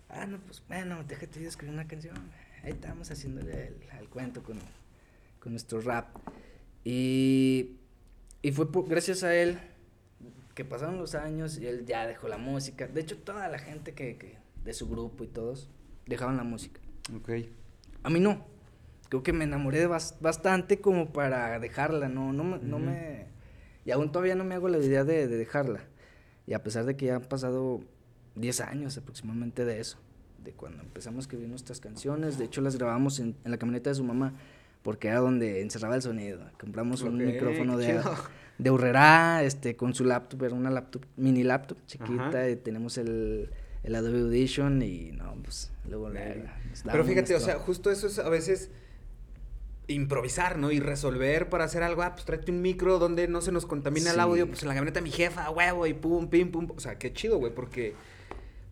Ah, 0.09 0.27
no, 0.27 0.38
pues 0.38 0.62
bueno, 0.68 1.05
déjate 1.05 1.40
de 1.40 1.49
escribir 1.49 1.75
una 1.75 1.87
canción. 1.87 2.16
Ahí 2.62 2.73
estamos 2.73 3.11
haciéndole 3.11 3.68
el, 3.68 3.77
el 4.01 4.09
cuento 4.09 4.42
con, 4.42 4.59
con 5.40 5.53
nuestro 5.53 5.81
rap. 5.81 6.09
Y, 6.85 7.77
y 8.42 8.53
fue 8.53 8.66
gracias 8.87 9.23
a 9.23 9.35
él 9.35 9.59
que 10.55 10.64
pasaron 10.64 10.99
los 10.99 11.14
años 11.14 11.59
y 11.59 11.66
él 11.66 11.87
ya 11.87 12.07
dejó 12.07 12.29
la 12.29 12.38
música. 12.38 12.88
De 12.88 13.01
hecho, 13.01 13.16
toda 13.18 13.49
la 13.49 13.59
gente 13.59 13.94
que, 13.94 14.16
que 14.16 14.38
de 14.64 14.73
su 14.75 14.88
grupo 14.88 15.25
y 15.25 15.29
todos 15.29 15.68
dejaban 16.07 16.37
la 16.37 16.44
música. 16.44 16.81
Ok. 17.14 17.31
A 18.03 18.11
mí 18.11 18.21
no. 18.21 18.44
Creo 19.09 19.23
que 19.23 19.33
me 19.33 19.44
enamoré 19.44 19.87
bastante 19.87 20.81
como 20.81 21.12
para 21.12 21.59
dejarla, 21.59 22.09
no, 22.09 22.33
no, 22.33 22.44
me, 22.44 22.59
no 22.59 22.79
me... 22.79 23.27
Y 23.87 23.90
aún 23.90 24.12
todavía 24.12 24.35
no 24.35 24.44
me 24.44 24.55
hago 24.55 24.68
la 24.68 24.79
idea 24.79 25.05
de, 25.05 25.29
de, 25.29 25.37
dejarla. 25.37 25.81
Y 26.47 26.53
a 26.53 26.62
pesar 26.62 26.85
de 26.85 26.97
que 26.97 27.07
ya 27.07 27.16
han 27.16 27.23
pasado 27.23 27.81
10 28.38 28.61
años 28.61 28.96
aproximadamente 28.96 29.64
de 29.64 29.81
eso, 29.81 29.98
de 30.42 30.53
cuando 30.53 30.83
empezamos 30.83 31.18
a 31.18 31.20
escribir 31.22 31.48
nuestras 31.48 31.81
canciones, 31.81 32.38
de 32.38 32.44
hecho 32.44 32.61
las 32.61 32.77
grabamos 32.77 33.20
en, 33.20 33.37
en 33.44 33.51
la 33.51 33.59
camioneta 33.59 33.90
de 33.90 33.94
su 33.94 34.05
mamá 34.05 34.35
porque 34.83 35.09
era 35.09 35.18
donde 35.18 35.61
encerraba 35.61 35.96
el 35.96 36.03
sonido. 36.03 36.40
Compramos 36.59 37.03
un 37.03 37.18
micrófono 37.18 37.77
de, 37.77 38.01
de 38.59 38.70
Urrera, 38.70 39.42
este, 39.42 39.77
con 39.77 39.94
su 39.94 40.05
laptop, 40.05 40.44
era 40.44 40.55
una 40.55 40.70
laptop, 40.70 41.03
mini 41.16 41.42
laptop 41.42 41.79
chiquita, 41.87 42.48
y 42.48 42.57
tenemos 42.57 42.96
el, 42.98 43.51
el 43.83 43.94
Adobe 43.94 44.20
Audition 44.20 44.83
y 44.83 45.12
no, 45.12 45.35
pues 45.42 45.70
luego 45.88 46.11
Pero 46.85 47.05
fíjate, 47.05 47.35
o 47.35 47.40
sea, 47.40 47.59
justo 47.59 47.90
eso 47.90 48.07
es 48.07 48.18
a 48.18 48.29
veces 48.29 48.70
improvisar, 49.88 50.59
¿no? 50.59 50.70
Y 50.70 50.81
resolver 50.81 51.48
para 51.48 51.64
hacer 51.64 51.83
algo, 51.83 52.03
ah, 52.03 52.14
pues 52.14 52.24
tráete 52.24 52.53
un 52.53 52.61
micro 52.61 52.98
donde 52.98 53.27
no 53.27 53.40
se 53.40 53.53
nos 53.53 53.66
contamina 53.66 54.12
el 54.12 54.20
audio, 54.20 54.46
pues 54.46 54.62
en 54.62 54.68
la 54.68 54.74
camioneta 54.74 55.01
de 55.01 55.05
mi 55.05 55.11
jefa, 55.11 55.51
huevo, 55.51 55.87
y 55.87 55.94
pum, 55.94 56.29
pim, 56.29 56.51
pum. 56.51 56.68
O 56.77 56.81
sea, 56.81 56.98
qué 56.98 57.12
chido, 57.12 57.38
güey, 57.38 57.55
porque, 57.55 57.94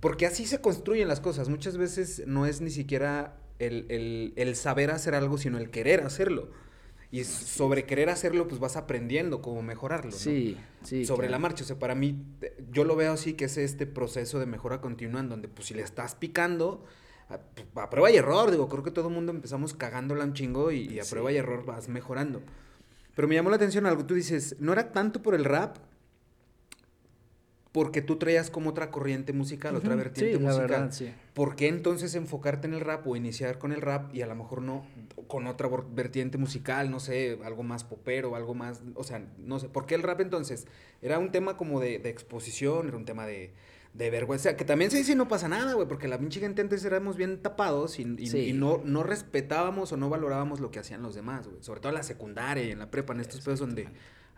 porque 0.01 0.27
así 0.27 0.47
se 0.47 0.61
construyen 0.61 1.09
las 1.09 1.21
cosas. 1.21 1.49
Muchas 1.49 1.77
veces 1.77 2.23
no 2.27 2.47
es 2.47 2.61
ni 2.61 2.71
siquiera 2.71 3.39
el, 3.59 4.53
saber 4.55 4.91
hacer 4.91 5.15
algo, 5.15 5.39
sino 5.39 5.59
el 5.59 5.71
querer 5.71 6.03
hacerlo. 6.05 6.51
Y 7.11 7.25
sobre 7.25 7.87
querer 7.87 8.11
hacerlo, 8.11 8.49
pues 8.49 8.61
vas 8.61 8.77
aprendiendo 8.77 9.41
cómo 9.41 9.63
mejorarlo. 9.63 10.13
Sí, 10.13 10.57
sí. 10.83 11.07
Sobre 11.07 11.31
la 11.31 11.39
marcha. 11.39 11.65
O 11.65 11.67
sea, 11.67 11.79
para 11.79 11.95
mí, 11.95 12.25
yo 12.71 12.85
lo 12.85 12.97
veo 12.97 13.13
así 13.13 13.35
que 13.35 13.47
es 13.47 13.57
este 13.57 13.87
proceso 13.87 14.39
de 14.39 14.47
mejora 14.47 14.81
continua 14.81 15.21
en 15.21 15.29
donde, 15.29 15.49
pues, 15.49 15.69
si 15.69 15.75
le 15.75 15.83
estás 15.83 16.15
picando, 16.15 16.85
a, 17.29 17.91
prueba 17.91 18.11
y 18.11 18.17
error, 18.17 18.51
digo, 18.51 18.69
creo 18.69 18.83
que 18.83 18.91
todo 18.91 19.09
el 19.09 19.15
mundo 19.15 19.33
empezamos 19.33 19.75
cagándola 19.75 20.25
un 20.25 20.35
chingo 20.35 20.71
y, 20.71 20.99
a 21.01 21.05
prueba 21.05 21.33
y 21.33 21.37
error 21.37 21.65
vas 21.65 21.89
mejorando. 21.89 22.43
Pero 23.15 23.29
me 23.29 23.35
llamó 23.35 23.51
la 23.51 23.57
atención 23.57 23.87
algo, 23.87 24.05
tú 24.05 24.15
dices, 24.15 24.57
no 24.59 24.73
era 24.73 24.93
tanto 24.93 25.23
por 25.23 25.35
el 25.35 25.45
rap, 25.45 25.79
porque 27.77 28.01
tú 28.01 28.17
traías 28.17 28.49
como 28.49 28.71
otra 28.71 28.91
corriente 28.91 29.35
musical, 29.35 29.77
otra 29.77 29.95
vertiente 29.97 30.39
musical. 30.39 30.57
La 30.57 30.63
verdad, 30.63 30.93
sí. 30.93 31.13
¿Por 31.35 31.57
qué 31.57 31.69
entonces 31.69 32.15
enfocarte 32.15 32.67
en 32.67 32.73
el 32.73 32.81
rap 32.81 33.07
o 33.07 33.17
iniciar 33.17 33.59
con 33.59 33.71
el 33.71 33.83
rap 33.83 34.15
y 34.15 34.23
a 34.23 34.27
lo 34.27 34.35
mejor 34.35 34.63
no 34.63 34.87
con 35.27 35.47
otra 35.47 35.69
vertiente 35.91 36.39
musical, 36.39 36.91
no 36.91 37.01
sé, 37.01 37.39
algo 37.45 37.65
más 37.65 37.85
popero, 37.85 38.35
algo 38.35 38.55
más, 38.55 38.81
o 38.95 39.05
sea, 39.05 39.23
no 39.37 39.59
sé, 39.59 39.69
¿por 39.69 39.85
qué 39.85 39.95
el 39.95 40.03
rap 40.03 40.23
entonces? 40.23 40.67
Era 41.03 41.19
un 41.19 41.31
tema 41.31 41.59
como 41.59 41.79
de, 41.79 41.97
exposición, 41.97 42.89
era 42.89 42.97
un 42.97 43.05
tema 43.05 43.27
de, 43.27 43.53
de 43.93 44.09
vergüenza, 44.09 44.57
que 44.57 44.65
también 44.65 44.91
se 44.91 44.97
dice 44.97 45.15
no 45.15 45.29
pasa 45.29 45.47
nada, 45.47 45.75
güey, 45.75 45.87
porque 45.87 46.09
la 46.09 46.19
pinche 46.19 46.41
gente 46.41 46.63
antes 46.63 46.83
éramos 46.83 47.19
bien 47.19 47.43
tapados 47.43 47.99
y, 47.99 48.05
y, 48.05 48.55
no, 48.55 48.81
no 48.87 49.03
respetábamos 49.03 49.93
o 49.93 49.99
no 49.99 50.09
valorábamos 50.09 50.61
lo 50.61 50.71
que 50.71 50.79
hacían 50.79 51.03
los 51.03 51.15
demás, 51.15 51.47
güey, 51.47 51.63
sobre 51.63 51.81
todo 51.81 51.91
en 51.91 51.97
la 51.97 52.05
secundaria 52.05 52.65
y 52.65 52.71
en 52.71 52.79
la 52.79 52.91
prepa, 52.91 53.13
en 53.13 53.21
estos 53.21 53.43
pedos 53.43 53.59
donde 53.59 53.87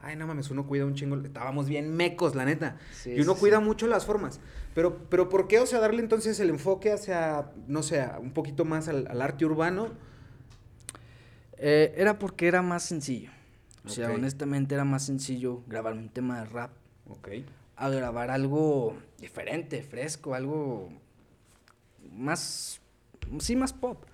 ay, 0.02 0.16
no 0.16 0.26
mames, 0.26 0.50
uno 0.50 0.66
cuida 0.66 0.84
un 0.84 0.94
chingo, 0.94 1.16
estábamos 1.16 1.68
bien 1.68 1.94
mecos, 1.94 2.34
la 2.34 2.44
neta. 2.44 2.76
y 3.04 3.20
uno 3.20 3.34
cuida 3.34 3.61
mucho 3.61 3.87
las 3.87 4.06
formas. 4.06 4.40
Pero, 4.74 5.08
pero 5.08 5.28
¿por 5.28 5.48
qué? 5.48 5.58
O 5.58 5.66
sea, 5.66 5.80
darle 5.80 6.00
entonces 6.02 6.38
el 6.40 6.50
enfoque 6.50 6.92
hacia, 6.92 7.50
no 7.66 7.82
sé, 7.82 8.06
un 8.20 8.32
poquito 8.32 8.64
más 8.64 8.88
al, 8.88 9.20
arte 9.20 9.44
urbano. 9.44 9.90
Eh, 11.56 11.94
era 11.96 12.18
porque 12.18 12.46
era 12.46 12.62
más 12.62 12.84
sencillo. 12.84 13.30
O 13.84 13.88
sea, 13.88 14.11
honestamente 14.11 14.74
era 14.74 14.84
más 14.84 15.06
sencillo 15.06 15.62
grabar 15.66 15.94
un 15.94 16.08
tema 16.11 16.40
de 16.40 16.46
rap. 16.46 16.70
Ok. 17.08 17.28
A 17.76 17.88
grabar 17.88 18.30
algo 18.30 18.96
diferente, 19.18 19.82
fresco, 19.82 20.34
algo 20.34 20.90
más, 22.12 22.80
sí, 23.40 23.56
más 23.56 23.72
pop. 23.72 24.04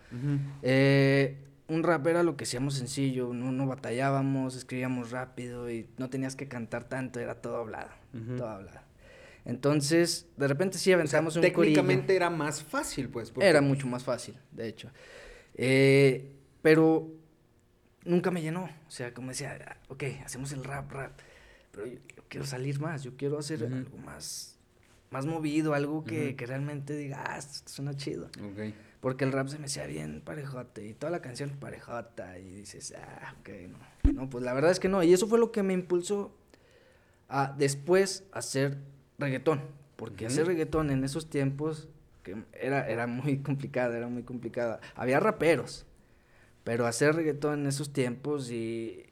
eh, 0.62 1.43
un 1.68 1.82
rap 1.82 2.06
era 2.06 2.22
lo 2.22 2.36
que 2.36 2.44
hacíamos 2.44 2.74
sencillo, 2.74 3.32
no, 3.32 3.52
no 3.52 3.66
batallábamos, 3.66 4.56
escribíamos 4.56 5.10
rápido 5.10 5.70
y 5.70 5.88
no 5.96 6.10
tenías 6.10 6.36
que 6.36 6.48
cantar 6.48 6.84
tanto, 6.84 7.20
era 7.20 7.40
todo 7.40 7.56
hablado, 7.56 7.90
todo 8.36 8.48
hablado. 8.48 8.80
Entonces, 9.46 10.26
de 10.36 10.48
repente 10.48 10.78
sí 10.78 10.92
aventamos 10.92 11.36
un 11.36 11.44
un 11.44 11.50
Técnicamente 11.50 12.16
era 12.16 12.30
más 12.30 12.62
fácil, 12.62 13.08
pues. 13.08 13.32
Era 13.40 13.60
mucho 13.60 13.86
más 13.86 14.02
fácil, 14.02 14.36
de 14.52 14.68
hecho. 14.68 14.90
Eh, 15.54 16.32
pero 16.62 17.10
nunca 18.04 18.30
me 18.30 18.40
llenó. 18.40 18.64
O 18.64 18.90
sea, 18.90 19.12
como 19.12 19.28
decía, 19.28 19.78
ok, 19.88 20.02
hacemos 20.24 20.52
el 20.52 20.64
rap, 20.64 20.90
rap. 20.90 21.20
Pero 21.72 21.86
yo, 21.86 21.98
quiero 22.28 22.46
salir 22.46 22.80
más, 22.80 23.02
yo 23.02 23.16
quiero 23.16 23.38
hacer 23.38 23.64
algo 23.64 23.98
más, 23.98 24.58
más 25.10 25.26
movido, 25.26 25.74
algo 25.74 26.04
que, 26.04 26.36
que 26.36 26.46
realmente 26.46 26.96
diga, 26.96 27.22
ah, 27.26 27.36
esto 27.36 27.68
suena 27.68 27.94
chido. 27.94 28.30
Okay. 28.52 28.74
Porque 29.04 29.26
el 29.26 29.32
rap 29.32 29.48
se 29.48 29.58
me 29.58 29.66
hacía 29.66 29.86
bien 29.86 30.22
parejote 30.24 30.86
y 30.86 30.94
toda 30.94 31.10
la 31.10 31.20
canción 31.20 31.50
parejota 31.50 32.38
y 32.38 32.48
dices, 32.48 32.94
ah, 32.96 33.34
ok, 33.38 33.50
no. 33.68 34.12
No, 34.14 34.30
pues 34.30 34.42
la 34.42 34.54
verdad 34.54 34.70
es 34.70 34.80
que 34.80 34.88
no. 34.88 35.02
Y 35.02 35.12
eso 35.12 35.26
fue 35.26 35.38
lo 35.38 35.52
que 35.52 35.62
me 35.62 35.74
impulsó 35.74 36.34
a 37.28 37.54
después 37.58 38.24
hacer 38.32 38.78
reggaetón. 39.18 39.60
Porque 39.96 40.24
hacer 40.24 40.46
reggaetón 40.46 40.90
en 40.90 41.04
esos 41.04 41.28
tiempos 41.28 41.86
que 42.22 42.44
era, 42.54 42.88
era 42.88 43.06
muy 43.06 43.36
complicado, 43.42 43.92
era 43.92 44.08
muy 44.08 44.22
complicado. 44.22 44.80
Había 44.94 45.20
raperos, 45.20 45.84
pero 46.64 46.86
hacer 46.86 47.14
reggaetón 47.14 47.60
en 47.60 47.66
esos 47.66 47.92
tiempos 47.92 48.50
y 48.50 49.04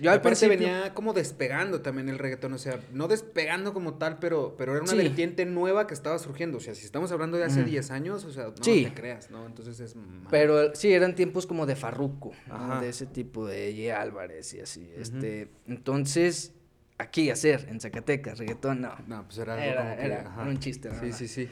yo 0.00 0.10
al 0.10 0.20
principio 0.20 0.56
venía 0.58 0.94
como 0.94 1.12
despegando 1.12 1.80
también 1.80 2.08
el 2.08 2.18
reggaetón, 2.18 2.52
o 2.52 2.58
sea, 2.58 2.80
no 2.92 3.08
despegando 3.08 3.72
como 3.72 3.94
tal, 3.94 4.18
pero, 4.18 4.54
pero 4.56 4.72
era 4.74 4.82
una 4.82 4.94
vertiente 4.94 5.44
nueva 5.46 5.86
que 5.86 5.94
estaba 5.94 6.18
surgiendo. 6.18 6.58
O 6.58 6.60
sea, 6.60 6.74
si 6.74 6.84
estamos 6.84 7.12
hablando 7.12 7.36
de 7.36 7.44
hace 7.44 7.64
10 7.64 7.90
años, 7.90 8.24
o 8.24 8.32
sea, 8.32 8.46
no 8.46 8.52
te 8.52 8.92
creas, 8.94 9.30
¿no? 9.30 9.46
Entonces 9.46 9.80
es. 9.80 9.96
Pero 10.30 10.74
sí, 10.74 10.92
eran 10.92 11.14
tiempos 11.14 11.46
como 11.46 11.66
de 11.66 11.76
Farruco, 11.76 12.32
de 12.80 12.88
ese 12.88 13.06
tipo 13.06 13.46
de 13.46 13.74
Ye 13.74 13.92
Álvarez 13.92 14.54
y 14.54 14.60
así. 14.60 14.90
Este, 14.96 15.50
entonces, 15.66 16.52
aquí 16.98 17.30
hacer, 17.30 17.66
en 17.68 17.80
Zacatecas, 17.80 18.38
reggaetón, 18.38 18.82
no. 18.82 18.94
No, 19.06 19.24
pues 19.24 19.38
era 19.38 19.54
algo 19.54 19.82
como 19.82 19.96
que, 19.96 20.04
era 20.04 20.34
un 20.46 20.58
chiste, 20.58 20.90
Sí, 21.00 21.12
sí, 21.12 21.28
sí. 21.28 21.48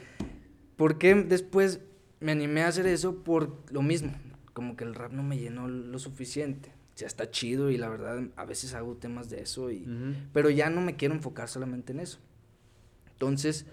¿Por 0.75 0.97
qué 0.97 1.15
después 1.15 1.79
me 2.19 2.31
animé 2.31 2.61
a 2.61 2.67
hacer 2.67 2.85
eso? 2.85 3.23
Por 3.23 3.63
lo 3.71 3.81
mismo, 3.81 4.13
como 4.53 4.75
que 4.75 4.83
el 4.83 4.93
rap 4.93 5.11
no 5.11 5.23
me 5.23 5.37
llenó 5.37 5.67
lo 5.67 5.99
suficiente 5.99 6.76
ya 6.97 7.07
está 7.07 7.31
chido 7.31 7.71
y 7.71 7.77
la 7.77 7.87
verdad 7.87 8.21
a 8.35 8.45
veces 8.45 8.73
hago 8.73 8.95
temas 8.95 9.29
de 9.29 9.41
eso 9.41 9.71
y 9.71 9.87
pero 10.33 10.49
ya 10.49 10.69
no 10.69 10.81
me 10.81 10.95
quiero 10.95 11.13
enfocar 11.13 11.47
solamente 11.47 11.93
en 11.93 12.01
eso. 12.01 12.19
Entonces 13.11 13.65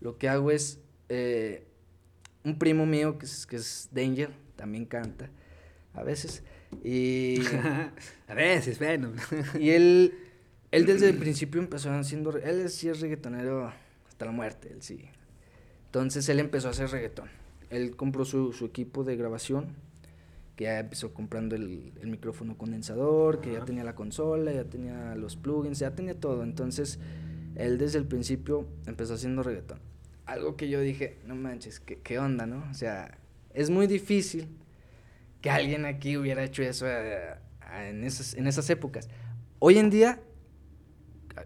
lo 0.00 0.16
que 0.16 0.28
hago 0.28 0.50
es 0.50 0.80
eh, 1.08 1.66
un 2.44 2.58
primo 2.58 2.86
mío 2.86 3.18
que 3.18 3.26
es, 3.26 3.46
que 3.46 3.56
es 3.56 3.88
Danger 3.92 4.30
también 4.56 4.86
canta 4.86 5.28
a 5.92 6.02
veces 6.02 6.42
y 6.82 7.40
a 8.28 8.34
veces 8.34 8.78
bueno. 8.78 9.12
y 9.58 9.70
él 9.70 10.14
él 10.70 10.86
desde 10.86 11.10
el 11.10 11.16
principio 11.18 11.60
empezó 11.60 11.92
haciendo 11.92 12.36
él 12.38 12.68
sí 12.70 12.88
es 12.88 13.00
reggaetonero 13.00 13.72
hasta 14.08 14.24
la 14.24 14.32
muerte 14.32 14.70
él 14.72 14.82
sí 14.82 15.08
entonces 15.88 16.28
él 16.28 16.38
empezó 16.38 16.68
a 16.68 16.72
hacer 16.72 16.90
reggaetón. 16.90 17.30
Él 17.70 17.96
compró 17.96 18.24
su, 18.24 18.52
su 18.52 18.66
equipo 18.66 19.04
de 19.04 19.16
grabación 19.16 19.74
que 20.58 20.64
ya 20.64 20.80
empezó 20.80 21.14
comprando 21.14 21.54
el, 21.54 21.92
micrófono 22.02 22.58
condensador, 22.58 23.40
que 23.40 23.52
ya 23.52 23.64
tenía 23.64 23.84
la 23.84 23.94
consola, 23.94 24.52
ya 24.52 24.64
tenía 24.64 25.14
los 25.14 25.36
plugins, 25.36 25.78
ya 25.78 25.94
tenía 25.94 26.18
todo. 26.18 26.42
Entonces, 26.42 26.98
él 27.54 27.78
desde 27.78 28.00
el 28.00 28.06
principio 28.06 28.66
empezó 28.84 29.14
haciendo 29.14 29.44
reggaetón. 29.44 29.78
Algo 30.26 30.56
que 30.56 30.68
yo 30.68 30.80
dije, 30.80 31.20
no 31.24 31.36
manches, 31.36 31.78
¿qué, 31.78 32.00
qué 32.00 32.18
onda, 32.18 32.44
no? 32.46 32.68
O 32.72 32.74
sea, 32.74 33.18
es 33.54 33.70
muy 33.70 33.86
difícil 33.86 34.48
que 35.42 35.48
alguien 35.48 35.84
aquí 35.84 36.16
hubiera 36.16 36.42
hecho 36.42 36.64
eso 36.64 36.88
eh, 36.88 37.36
en, 37.88 38.02
esas, 38.02 38.34
en 38.34 38.48
esas 38.48 38.68
épocas. 38.68 39.08
Hoy 39.60 39.78
en 39.78 39.90
día, 39.90 40.20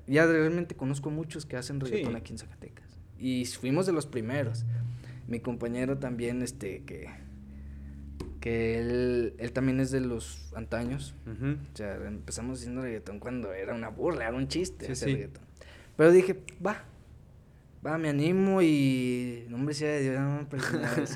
ya 0.06 0.24
realmente 0.24 0.74
conozco 0.74 1.10
muchos 1.10 1.44
que 1.44 1.58
hacen 1.58 1.80
reggaetón 1.80 2.16
aquí 2.16 2.32
en 2.32 2.38
Zacatecas. 2.38 2.98
Y 3.18 3.44
fuimos 3.44 3.84
de 3.84 3.92
los 3.92 4.06
primeros. 4.06 4.64
Mi 5.28 5.38
compañero 5.38 5.98
también, 5.98 6.40
este, 6.40 6.82
que 6.84 7.10
que 8.42 8.78
él, 8.78 9.34
él 9.38 9.52
también 9.52 9.78
es 9.78 9.92
de 9.92 10.00
los 10.00 10.52
antaños. 10.54 11.14
O 11.26 11.76
sea, 11.76 11.94
empezamos 11.94 12.58
haciendo 12.58 12.82
reggaetón 12.82 13.20
cuando 13.20 13.52
era 13.54 13.72
una 13.72 13.88
burla, 13.88 14.26
era 14.26 14.36
un 14.36 14.48
chiste 14.48 14.90
hacer 14.90 15.10
reggaetón. 15.10 15.44
Pero 15.96 16.10
dije, 16.10 16.36
va, 16.64 16.84
va, 17.86 17.98
me 17.98 18.08
animo 18.08 18.60
y, 18.60 19.46
nombre 19.48 19.74
sea 19.74 19.92
de 19.92 20.02
Dios, 20.02 20.20
no, 20.20 20.46
pero 20.50 20.62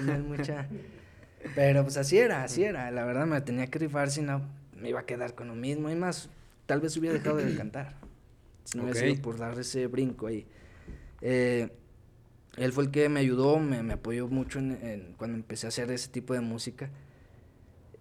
no 0.05 0.19
mucha... 0.21 0.69
Pero 1.55 1.85
pues 1.85 1.97
así 1.97 2.19
era, 2.19 2.43
así 2.43 2.65
era. 2.65 2.91
La 2.91 3.05
verdad 3.05 3.25
me 3.25 3.41
tenía 3.41 3.69
que 3.69 3.79
rifar, 3.79 4.11
si 4.11 4.21
no 4.21 4.43
me 4.75 4.89
iba 4.89 4.99
a 4.99 5.07
quedar 5.07 5.37
con 5.37 5.47
lo 5.47 5.55
mismo. 5.55 5.89
Y 5.91 5.95
más, 5.95 6.29
tal 6.67 6.81
vez 6.81 6.97
hubiera 6.97 7.15
dejado 7.15 7.37
de 7.37 7.55
cantar. 7.55 7.95
Si 8.65 8.77
no 8.77 8.85
hubiera 8.85 8.99
sido 8.99 9.23
por 9.23 9.39
dar 9.39 9.57
ese 9.57 9.87
brinco 9.87 10.27
ahí. 10.27 10.45
Eh, 11.21 11.69
él 12.57 12.73
fue 12.73 12.85
el 12.85 12.91
que 12.91 13.09
me 13.09 13.21
ayudó, 13.21 13.61
me, 13.61 13.83
me 13.85 13.93
apoyó 13.93 14.27
mucho 14.29 14.59
en, 14.59 15.15
cuando 15.19 15.37
empecé 15.37 15.67
a 15.67 15.69
hacer 15.69 15.91
ese 15.93 16.09
tipo 16.09 16.35
de 16.35 16.41
música. 16.41 16.91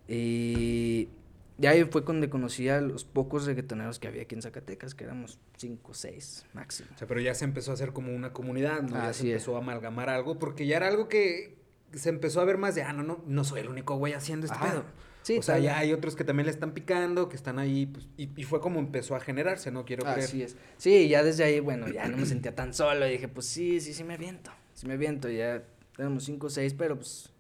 Y 0.07 1.09
ya 1.57 1.71
ahí 1.71 1.83
fue 1.85 2.03
cuando 2.03 2.29
conocí 2.29 2.67
a 2.69 2.81
los 2.81 3.05
pocos 3.05 3.45
reggaetoneros 3.45 3.99
que 3.99 4.07
había 4.07 4.23
aquí 4.23 4.35
en 4.35 4.41
Zacatecas, 4.41 4.93
que 4.93 5.05
éramos 5.05 5.39
cinco 5.57 5.91
o 5.91 5.93
seis 5.93 6.45
máximo. 6.53 6.89
O 6.93 6.97
sea, 6.97 7.07
pero 7.07 7.21
ya 7.21 7.33
se 7.33 7.45
empezó 7.45 7.71
a 7.71 7.75
hacer 7.75 7.93
como 7.93 8.13
una 8.13 8.33
comunidad, 8.33 8.81
¿no? 8.81 8.95
ya 8.95 9.13
se 9.13 9.27
empezó 9.27 9.55
a 9.55 9.59
amalgamar 9.59 10.09
algo, 10.09 10.37
porque 10.37 10.67
ya 10.67 10.77
era 10.77 10.87
algo 10.87 11.07
que 11.07 11.55
se 11.93 12.09
empezó 12.09 12.41
a 12.41 12.45
ver 12.45 12.57
más 12.57 12.75
de, 12.75 12.83
ah, 12.83 12.93
no, 12.93 13.03
no, 13.03 13.23
no 13.25 13.43
soy 13.43 13.61
el 13.61 13.69
único 13.69 13.95
güey 13.95 14.13
haciendo 14.13 14.45
este 14.47 14.59
pedo. 14.59 14.83
Sí, 15.21 15.39
o 15.39 15.41
sea, 15.41 15.57
ya 15.57 15.79
hay 15.79 15.91
otros 15.91 16.15
que 16.15 16.23
también 16.23 16.45
le 16.45 16.51
están 16.51 16.73
picando, 16.73 17.29
que 17.29 17.35
están 17.35 17.57
ahí, 17.57 17.87
pues, 17.87 18.07
y, 18.15 18.29
y, 18.39 18.43
fue 18.43 18.61
como 18.61 18.79
empezó 18.79 19.15
a 19.15 19.19
generarse, 19.19 19.71
¿no? 19.71 19.83
Quiero 19.83 20.03
creer. 20.03 20.19
Así 20.19 20.43
es. 20.43 20.55
Sí, 20.77 21.07
ya 21.07 21.23
desde 21.23 21.43
ahí, 21.43 21.59
bueno, 21.59 21.87
ya 21.87 22.07
no 22.07 22.17
me 22.17 22.27
sentía 22.27 22.53
tan 22.53 22.75
solo, 22.75 23.07
y 23.07 23.13
dije, 23.13 23.27
pues 23.27 23.47
sí, 23.47 23.81
sí, 23.81 23.95
sí 23.95 24.03
me 24.03 24.13
aviento, 24.13 24.51
sí 24.75 24.85
me 24.85 24.93
aviento, 24.93 25.27
ya 25.27 25.63
tenemos 25.95 26.25
cinco 26.25 26.45
o 26.45 26.49
seis, 26.51 26.75
pero 26.75 26.97
pues 26.97 27.31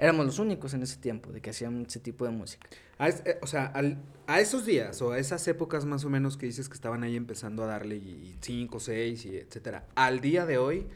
éramos 0.00 0.24
los 0.24 0.38
únicos 0.38 0.72
en 0.72 0.82
ese 0.82 0.96
tiempo 0.96 1.30
de 1.30 1.42
que 1.42 1.50
hacían 1.50 1.84
ese 1.86 2.00
tipo 2.00 2.24
de 2.24 2.30
música. 2.30 2.66
Eh, 2.98 3.38
o 3.42 3.46
sea, 3.46 3.72
a 4.26 4.40
esos 4.40 4.64
días 4.64 5.00
o 5.02 5.12
a 5.12 5.18
esas 5.18 5.46
épocas 5.46 5.84
más 5.84 6.04
o 6.04 6.10
menos 6.10 6.38
que 6.38 6.46
dices 6.46 6.68
que 6.68 6.74
estaban 6.74 7.04
ahí 7.04 7.16
empezando 7.16 7.62
a 7.62 7.66
darle 7.66 7.96
y 7.96 8.34
cinco, 8.40 8.80
seis 8.80 9.26
y 9.26 9.36
etcétera, 9.36 9.84
al 9.94 10.20
día 10.20 10.46
de 10.46 10.56
hoy 10.56 10.86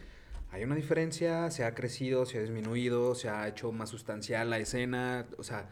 hay 0.50 0.64
una 0.64 0.74
diferencia, 0.74 1.50
se 1.50 1.64
ha 1.64 1.74
crecido, 1.74 2.24
se 2.24 2.38
ha 2.38 2.40
disminuido, 2.40 3.14
se 3.14 3.28
ha 3.28 3.46
hecho 3.46 3.72
más 3.72 3.90
sustancial 3.90 4.48
la 4.48 4.58
escena, 4.58 5.26
o 5.36 5.42
sea, 5.42 5.68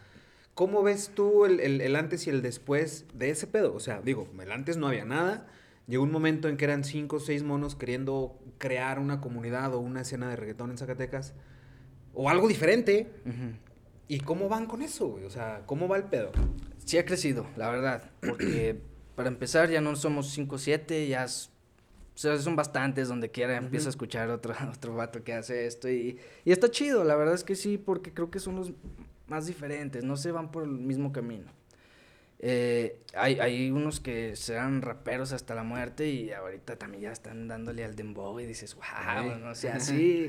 ¿cómo 0.55 0.83
ves 0.83 1.13
tú 1.15 1.47
el, 1.47 1.61
el 1.61 1.97
antes 1.97 2.27
y 2.27 2.31
el 2.31 2.43
después 2.43 3.07
de 3.15 3.31
ese 3.31 3.47
pedo? 3.47 3.75
O 3.75 3.81
sea, 3.81 4.03
digo, 4.03 4.29
el 4.41 4.53
antes 4.53 4.77
no 4.77 4.89
había 4.89 5.07
nada, 5.07 5.47
llegó 5.87 6.03
un 6.03 6.13
momento 6.13 6.49
en 6.49 6.59
que 6.59 6.67
eran 6.67 6.85
cinco 6.85 7.17
o 7.17 7.21
seis 7.21 7.43
monos 7.45 7.77
queriendo 7.77 8.39
crear 8.59 8.99
una 8.99 9.21
comunidad 9.23 9.73
o 9.75 9.79
una 9.79 10.03
escena 10.03 10.29
de 10.29 10.37
reggaetón 10.37 10.71
en 10.71 10.79
Zacatecas 10.79 11.33
o 12.15 12.29
algo 12.29 12.49
diferente. 12.49 13.11
¿Y 14.09 14.21
cómo 14.21 14.49
van 14.49 14.67
con 14.67 14.83
eso, 14.83 15.09
güey? 15.09 15.25
O 15.25 15.31
sea, 15.31 15.63
¿cómo 15.67 15.89
va 15.89 15.97
el 15.97 16.05
pedo? 16.05 16.33
Sí 16.85 16.99
ha 16.99 17.05
crecido, 17.05 17.47
la 17.57 17.71
verdad. 17.71 18.11
Porque 18.21 18.79
para 19.15 19.29
empezar 19.29 19.71
ya 19.71 19.81
no 19.81 19.97
somos 19.97 20.31
5 20.31 20.55
o 20.55 20.59
7, 20.59 21.09
ya 21.09 21.27
son 22.15 22.57
bastantes 22.57 23.09
donde 23.09 23.31
quiera 23.31 23.57
empieza 23.57 23.89
a 23.89 23.91
escuchar 23.91 24.29
otro, 24.31 24.55
otro 24.75 24.95
vato 24.95 25.25
que 25.25 25.33
hace 25.33 25.67
esto. 25.67 25.89
Y, 25.89 26.19
y 26.45 26.53
está 26.53 26.71
chido, 26.71 27.05
la 27.05 27.17
verdad 27.17 27.35
es 27.35 27.45
que 27.45 27.55
sí, 27.55 27.79
porque 27.79 28.13
creo 28.13 28.31
que 28.31 28.39
son 28.39 28.57
los 28.57 28.73
más 29.29 29.47
diferentes, 29.47 30.05
no 30.05 30.17
se 30.17 30.31
van 30.31 30.51
por 30.51 30.65
el 30.65 30.71
mismo 30.71 31.13
camino. 31.13 31.51
Eh, 32.45 33.01
hay, 33.15 33.39
hay 33.39 33.71
unos 33.71 34.01
que 34.01 34.35
serán 34.35 34.83
raperos 34.83 35.33
hasta 35.33 35.55
la 35.55 35.63
muerte 35.63 36.09
y 36.09 36.33
ahorita 36.33 36.77
también 36.77 37.05
ya 37.05 37.13
están 37.13 37.47
dándole 37.47 37.85
al 37.85 37.95
dembow 37.95 38.41
y 38.41 38.47
dices, 38.47 38.75
wow, 38.75 39.39
no 39.39 39.55
sé, 39.55 39.71
así. 39.71 40.27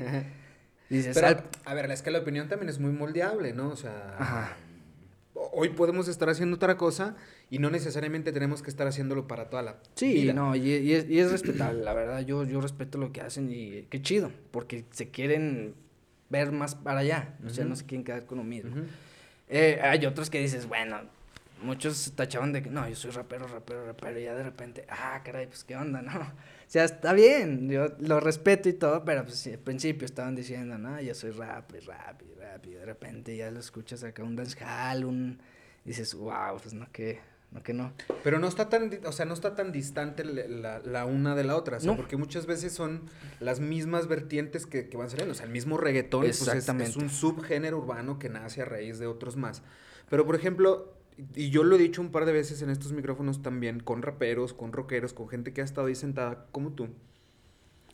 Pero, 0.88 1.42
a 1.64 1.74
ver, 1.74 1.88
la 1.88 1.94
escala 1.94 2.18
de 2.18 2.22
opinión 2.22 2.48
también 2.48 2.68
es 2.68 2.78
muy 2.78 2.92
moldeable, 2.92 3.52
¿no? 3.52 3.68
O 3.68 3.76
sea, 3.76 4.56
hoy 5.34 5.70
podemos 5.70 6.08
estar 6.08 6.28
haciendo 6.28 6.56
otra 6.56 6.76
cosa 6.76 7.16
y 7.50 7.58
no 7.58 7.70
necesariamente 7.70 8.32
tenemos 8.32 8.62
que 8.62 8.70
estar 8.70 8.86
haciéndolo 8.86 9.26
para 9.26 9.48
toda 9.48 9.62
la 9.62 9.76
sí, 9.94 10.30
no, 10.32 10.54
y, 10.56 10.92
es, 10.92 11.30
respetable, 11.30 11.82
la 11.82 11.94
verdad, 11.94 12.20
yo, 12.20 12.44
yo 12.44 12.60
respeto 12.60 12.98
lo 12.98 13.12
que 13.12 13.20
hacen 13.20 13.50
y 13.50 13.82
qué 13.90 14.02
chido, 14.02 14.30
porque 14.50 14.84
se 14.90 15.10
quieren 15.10 15.74
ver 16.30 16.52
más 16.52 16.74
para 16.74 17.00
allá, 17.00 17.36
o 17.46 17.50
sea, 17.50 17.64
no 17.64 17.76
se 17.76 17.86
quieren 17.86 18.04
quedar 18.04 18.26
con 18.26 18.38
lo 18.38 18.44
mismo. 18.44 18.74
Eh, 19.48 19.80
hay 19.82 20.04
otros 20.06 20.30
que 20.30 20.40
dices, 20.40 20.66
bueno, 20.66 21.00
muchos 21.62 22.12
tachaban 22.16 22.52
de 22.52 22.62
que, 22.62 22.70
no, 22.70 22.88
yo 22.88 22.96
soy 22.96 23.10
rapero, 23.10 23.46
rapero, 23.46 23.86
rapero, 23.86 24.18
y 24.18 24.24
ya 24.24 24.34
de 24.34 24.42
repente, 24.42 24.84
ah, 24.88 25.20
caray, 25.24 25.46
pues 25.46 25.64
qué 25.64 25.76
onda, 25.76 26.02
¿no? 26.02 26.32
Sea, 26.74 26.86
está 26.86 27.12
bien, 27.12 27.70
yo 27.70 27.86
lo 28.00 28.18
respeto 28.18 28.68
y 28.68 28.72
todo, 28.72 29.04
pero 29.04 29.22
pues 29.22 29.46
al 29.46 29.60
principio 29.60 30.04
estaban 30.04 30.34
diciendo, 30.34 30.76
no, 30.76 31.00
yo 31.00 31.14
soy 31.14 31.30
rap 31.30 31.72
y 31.72 31.78
rap 31.78 32.20
y 32.20 32.34
rap, 32.34 32.66
y 32.66 32.70
de 32.70 32.84
repente 32.84 33.36
ya 33.36 33.48
lo 33.52 33.60
escuchas 33.60 34.02
acá 34.02 34.24
un 34.24 34.34
dancehall, 34.34 35.04
un, 35.04 35.38
dices, 35.84 36.14
wow, 36.14 36.58
pues 36.60 36.74
no, 36.74 36.88
qué, 36.90 37.20
¿no 37.52 37.62
que 37.62 37.74
no? 37.74 37.92
Pero 38.24 38.40
no 38.40 38.48
está 38.48 38.68
tan, 38.70 38.90
o 39.04 39.12
sea, 39.12 39.24
no 39.24 39.34
está 39.34 39.54
tan 39.54 39.70
distante 39.70 40.24
la, 40.24 40.80
la 40.80 41.04
una 41.04 41.36
de 41.36 41.44
la 41.44 41.54
otra, 41.54 41.78
¿sí? 41.78 41.88
porque 41.96 42.16
muchas 42.16 42.46
veces 42.46 42.72
son 42.72 43.02
las 43.38 43.60
mismas 43.60 44.08
vertientes 44.08 44.66
que, 44.66 44.88
que 44.88 44.96
van 44.96 45.08
saliendo, 45.08 45.30
o 45.30 45.36
sea, 45.36 45.46
el 45.46 45.52
mismo 45.52 45.78
reggaetón 45.78 46.22
pues 46.22 46.42
es, 46.42 46.68
es, 46.68 46.96
un 46.96 47.08
subgénero 47.08 47.78
urbano 47.78 48.18
que 48.18 48.28
nace 48.30 48.62
a 48.62 48.64
raíz 48.64 48.98
de 48.98 49.06
otros 49.06 49.36
más. 49.36 49.62
Pero, 50.10 50.26
por 50.26 50.34
ejemplo, 50.34 50.92
y 51.34 51.50
yo 51.50 51.62
lo 51.64 51.76
he 51.76 51.78
dicho 51.78 52.00
un 52.00 52.10
par 52.10 52.24
de 52.26 52.32
veces 52.32 52.62
en 52.62 52.70
estos 52.70 52.92
micrófonos 52.92 53.42
también, 53.42 53.80
con 53.80 54.02
raperos, 54.02 54.52
con 54.52 54.72
rockeros, 54.72 55.12
con 55.12 55.28
gente 55.28 55.52
que 55.52 55.60
ha 55.60 55.64
estado 55.64 55.86
ahí 55.86 55.94
sentada 55.94 56.46
como 56.50 56.72
tú. 56.72 56.88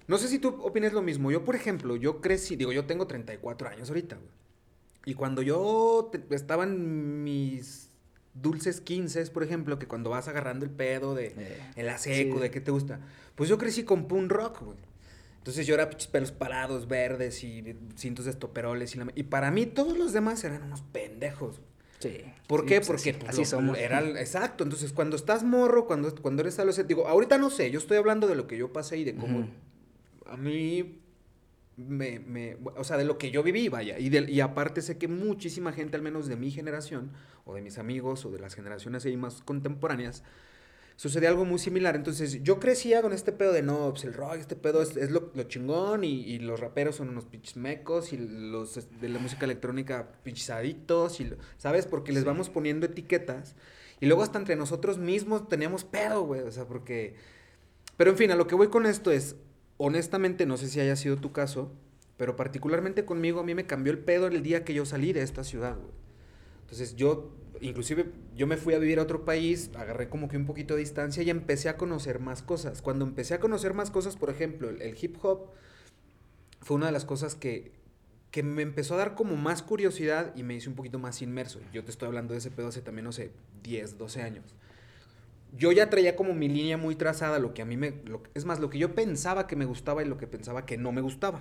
No 0.09 0.19
sé 0.19 0.29
si 0.29 0.39
tú 0.39 0.49
opinas 0.63 0.93
lo 0.93 1.03
mismo. 1.03 1.31
Yo, 1.31 1.45
por 1.45 1.55
ejemplo, 1.55 1.97
yo 1.97 2.21
crecí, 2.21 2.57
digo, 2.57 2.73
yo 2.73 2.85
tengo 2.87 3.07
34 3.07 3.69
años 3.69 3.89
ahorita, 3.91 4.19
Y 5.05 5.15
cuando 5.15 5.43
yo 5.43 6.11
estaba 6.31 6.65
en 6.65 7.23
mis 7.23 7.91
dulces 8.35 8.81
15, 8.81 9.27
por 9.27 9.43
ejemplo, 9.43 9.79
que 9.79 9.87
cuando 9.87 10.11
vas 10.11 10.29
agarrando 10.29 10.65
el 10.65 10.71
pedo 10.71 11.15
de 11.15 11.35
eh, 11.37 11.61
el 11.77 11.99
seco, 11.99 12.41
de 12.41 12.51
qué 12.51 12.61
te 12.61 12.71
gusta, 12.71 13.01
pues 13.35 13.49
yo 13.49 13.59
crecí 13.59 13.85
con 13.85 14.09
punk 14.09 14.33
rock, 14.33 14.63
güey. 14.63 14.79
Entonces 15.39 15.67
yo 15.67 15.75
era 15.75 15.89
pelos 15.89 16.33
parados, 16.33 16.89
verdes 16.89 17.45
y 17.45 17.77
cintos 17.97 18.25
de 18.25 18.33
estoperoles. 18.33 18.95
Y, 18.95 19.01
y 19.15 19.23
para 19.25 19.51
mí 19.51 19.67
todos 19.67 19.97
los 19.97 20.13
demás 20.13 20.43
eran 20.45 20.63
unos 20.63 20.83
pendejos. 20.83 21.61
Sí. 22.01 22.25
¿Por 22.49 22.67
qué? 22.67 22.77
Pues, 22.77 22.89
Porque 22.89 23.15
pues, 23.15 23.31
así, 23.31 23.45
somos. 23.45 23.79
Era, 23.79 24.01
exacto. 24.21 24.65
Entonces, 24.65 24.93
cuando 24.93 25.15
estás 25.17 25.45
morro, 25.45 25.87
cuando, 25.87 26.13
cuando 26.17 26.43
eres 26.43 26.59
adolescente, 26.59 26.89
digo, 26.89 27.07
ahorita 27.07 27.39
no 27.39 27.51
sé, 27.51 27.71
yo 27.71 27.79
estoy 27.79 27.99
hablando 27.99 28.27
de 28.27 28.35
lo 28.35 28.47
que 28.47 28.57
yo 28.57 28.73
pasé 28.73 28.99
y 28.99 29.05
de 29.05 29.15
cómo 29.15 29.47
a 30.31 30.37
mí 30.37 31.01
me, 31.77 32.21
me, 32.21 32.57
o 32.77 32.85
sea, 32.85 32.97
de 32.97 33.05
lo 33.05 33.19
que 33.19 33.31
yo 33.31 33.43
viví, 33.43 33.69
vaya. 33.69 33.99
Y, 33.99 34.17
y 34.17 34.41
aparte 34.41 34.81
sé 34.81 34.97
que 34.97 35.09
muchísima 35.09 35.73
gente, 35.73 35.97
al 35.97 36.03
menos 36.03 36.27
de 36.29 36.37
mi 36.37 36.51
generación, 36.51 37.11
o 37.45 37.55
de 37.55 37.63
mis 37.63 37.79
amigos, 37.79 38.25
o 38.25 38.31
de 38.31 38.39
las 38.39 38.55
generaciones 38.55 39.05
ahí 39.05 39.17
más 39.17 39.43
contemporáneas, 39.43 40.23
sucedía 41.01 41.31
algo 41.31 41.47
muy 41.47 41.59
similar. 41.59 41.97
Entonces, 41.97 42.43
yo 42.43 42.61
crecía 42.61 43.01
con 43.01 43.15
este 43.15 43.33
pedo 43.33 43.55
de 43.55 43.63
no, 43.63 43.89
pues 43.89 44.05
el 44.05 44.13
rock, 44.13 44.35
este 44.35 44.55
pedo 44.55 44.83
es, 44.83 44.99
es 44.99 45.11
lo, 45.11 45.31
lo, 45.35 45.45
chingón, 45.45 46.05
y, 46.05 46.21
y, 46.21 46.41
los 46.41 46.61
raperos 46.61 46.97
son 46.97 47.09
unos 47.09 47.25
pinches 47.25 47.57
mecos, 47.57 48.13
y 48.13 48.19
los 48.19 48.75
de 49.01 49.09
la 49.09 49.19
música 49.19 49.47
electrónica 49.47 50.13
pinches 50.23 50.53
y, 50.63 51.33
¿sabes? 51.57 51.87
Porque 51.87 52.13
les 52.13 52.25
vamos 52.25 52.51
poniendo 52.51 52.85
etiquetas, 52.85 53.57
y 53.99 54.05
luego 54.05 54.23
hasta 54.23 54.39
entre 54.39 54.57
nosotros 54.57 54.99
mismos 54.99 55.49
teníamos 55.49 55.85
pedo, 55.85 56.25
güey, 56.25 56.43
o 56.43 56.53
sea, 56.53 56.67
porque... 56.67 57.15
Pero 57.97 58.11
en 58.11 58.19
fin, 58.19 58.31
a 58.31 58.37
lo 58.37 58.47
que 58.47 58.55
voy 58.55 58.69
con 58.69 58.85
esto 58.85 59.11
es, 59.11 59.37
honestamente, 59.79 60.45
no 60.45 60.59
sé 60.59 60.69
si 60.69 60.81
haya 60.81 60.97
sido 60.97 61.17
tu 61.17 61.33
caso, 61.33 61.73
pero 62.19 62.37
particularmente 62.37 63.07
conmigo, 63.07 63.41
a 63.41 63.45
mí 63.45 63.55
me 63.55 63.65
cambió 63.65 63.91
el 63.91 64.01
pedo 64.01 64.27
el 64.27 64.43
día 64.43 64.65
que 64.65 64.75
yo 64.75 64.85
salí 64.85 65.15
de 65.15 65.23
esta 65.23 65.45
ciudad, 65.45 65.77
güey. 65.77 65.95
Entonces 66.61 66.95
yo, 66.95 67.33
inclusive, 67.61 68.13
yo 68.35 68.47
me 68.47 68.57
fui 68.57 68.75
a 68.75 68.79
vivir 68.79 68.99
a 68.99 69.03
otro 69.03 69.25
país, 69.25 69.71
agarré 69.77 70.09
como 70.09 70.29
que 70.29 70.37
un 70.37 70.47
poquito 70.47 70.75
de 70.75 70.81
distancia 70.81 71.23
y 71.23 71.31
empecé 71.31 71.69
a 71.69 71.77
conocer 71.77 72.21
más 72.21 72.43
cosas. 72.43 72.83
Cuando 72.83 73.05
empecé 73.05 73.35
a 73.35 73.41
conocer 73.41 73.75
más 73.75 73.91
cosas, 73.91 74.17
por 74.17 74.31
ejemplo, 74.31 74.69
el, 74.71 74.97
hip 75.01 75.17
hop 75.23 75.51
fue 76.61 76.77
una 76.77 76.87
de 76.87 76.93
las 76.93 77.05
cosas 77.05 77.35
que, 77.35 77.73
que 78.31 78.43
me 78.43 78.63
empezó 78.63 78.95
a 78.95 78.99
dar 78.99 79.15
como 79.15 79.37
más 79.37 79.63
curiosidad 79.63 80.33
y 80.37 80.43
me 80.43 80.55
hice 80.55 80.69
un 80.69 80.75
poquito 80.75 80.99
más 80.99 81.23
inmerso. 81.23 81.61
Yo 81.73 81.85
te 81.85 81.91
estoy 81.91 82.07
hablando 82.07 82.33
de 82.33 82.39
ese 82.39 82.51
pedo 82.51 82.69
hace 82.69 82.83
también, 82.83 83.05
no 83.05 83.13
sé, 83.13 83.31
10, 83.63 83.99
12 83.99 84.23
años 84.23 84.55
yo 85.57 85.73
ya 85.73 85.91
traía 85.91 86.17
como 86.17 86.35
mi 86.35 86.49
línea 86.49 86.77
muy 86.77 86.95
trazada, 86.95 87.39
lo 87.39 87.55
que 87.55 87.63
a 87.63 87.65
mí 87.65 87.77
me... 87.77 87.95
es 88.35 88.45
más, 88.45 88.61
lo 88.61 88.71
que 88.71 88.79
yo 88.79 88.95
pensaba 88.95 89.47
que 89.47 89.57
me 89.57 89.65
gustaba 89.65 90.03
y 90.03 90.07
lo 90.07 90.17
que 90.17 90.27
pensaba 90.27 90.65
que 90.65 90.79
no 90.79 90.93
me 90.93 91.01
gustaba. 91.01 91.41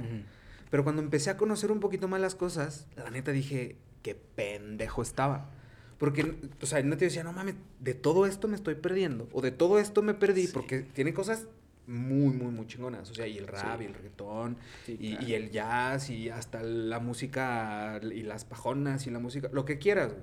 Pero 0.69 0.83
cuando 0.83 1.01
empecé 1.01 1.29
a 1.29 1.37
conocer 1.37 1.71
un 1.71 1.79
poquito 1.79 2.07
más 2.07 2.21
las 2.21 2.35
cosas, 2.35 2.87
la 2.95 3.09
neta 3.09 3.31
dije, 3.31 3.77
qué 4.01 4.15
pendejo 4.15 5.01
estaba. 5.01 5.51
Porque, 5.99 6.35
o 6.61 6.65
sea, 6.65 6.81
no 6.81 6.97
te 6.97 7.05
decía, 7.05 7.23
no 7.23 7.33
mames, 7.33 7.55
de 7.79 7.93
todo 7.93 8.25
esto 8.25 8.47
me 8.47 8.55
estoy 8.55 8.75
perdiendo. 8.75 9.27
O 9.33 9.41
de 9.41 9.51
todo 9.51 9.79
esto 9.79 10.01
me 10.01 10.13
perdí, 10.13 10.47
porque 10.47 10.79
tiene 10.79 11.13
cosas 11.13 11.45
muy, 11.87 12.33
muy, 12.33 12.51
muy 12.51 12.65
chingonas. 12.67 13.11
O 13.11 13.13
sea, 13.13 13.27
y 13.27 13.37
el 13.37 13.47
rap, 13.47 13.81
y 13.81 13.85
el 13.85 13.93
reggaetón, 13.93 14.57
y, 14.87 15.23
y, 15.25 15.33
el 15.33 15.51
jazz, 15.51 16.09
y 16.09 16.29
hasta 16.29 16.63
la 16.63 16.99
música, 16.99 17.99
y 18.01 18.23
las 18.23 18.45
pajonas, 18.45 19.07
y 19.07 19.11
la 19.11 19.19
música, 19.19 19.49
lo 19.51 19.65
que 19.65 19.77
quieras. 19.77 20.13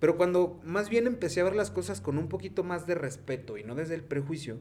Pero 0.00 0.16
cuando 0.16 0.60
más 0.64 0.88
bien 0.88 1.06
empecé 1.06 1.40
a 1.40 1.44
ver 1.44 1.54
las 1.54 1.70
cosas 1.70 2.00
con 2.00 2.18
un 2.18 2.28
poquito 2.28 2.64
más 2.64 2.88
de 2.88 2.96
respeto 2.96 3.56
y 3.56 3.62
no 3.62 3.76
desde 3.76 3.94
el 3.94 4.02
prejuicio, 4.02 4.58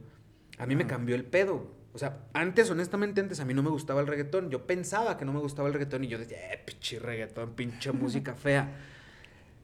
a 0.60 0.68
mí 0.68 0.76
me 0.76 0.86
cambió 0.86 1.16
el 1.16 1.26
pedo. 1.26 1.72
O 1.94 1.98
sea, 1.98 2.20
antes, 2.34 2.70
honestamente, 2.70 3.20
antes 3.20 3.40
a 3.40 3.46
mí 3.46 3.56
no 3.56 3.64
me 3.64 3.72
gustaba 3.72 4.02
el 4.02 4.08
reggaetón. 4.08 4.52
Yo 4.52 4.68
pensaba 4.68 5.18
que 5.18 5.26
no 5.26 5.34
me 5.34 5.40
gustaba 5.40 5.68
el 5.68 5.74
reggaetón 5.74 6.04
y 6.04 6.08
yo 6.08 6.20
decía, 6.20 6.38
eh, 6.54 6.62
pinche 6.64 7.00
reggaetón, 7.00 7.56
pinche 7.56 7.92
música 7.92 8.36
fea. 8.36 8.78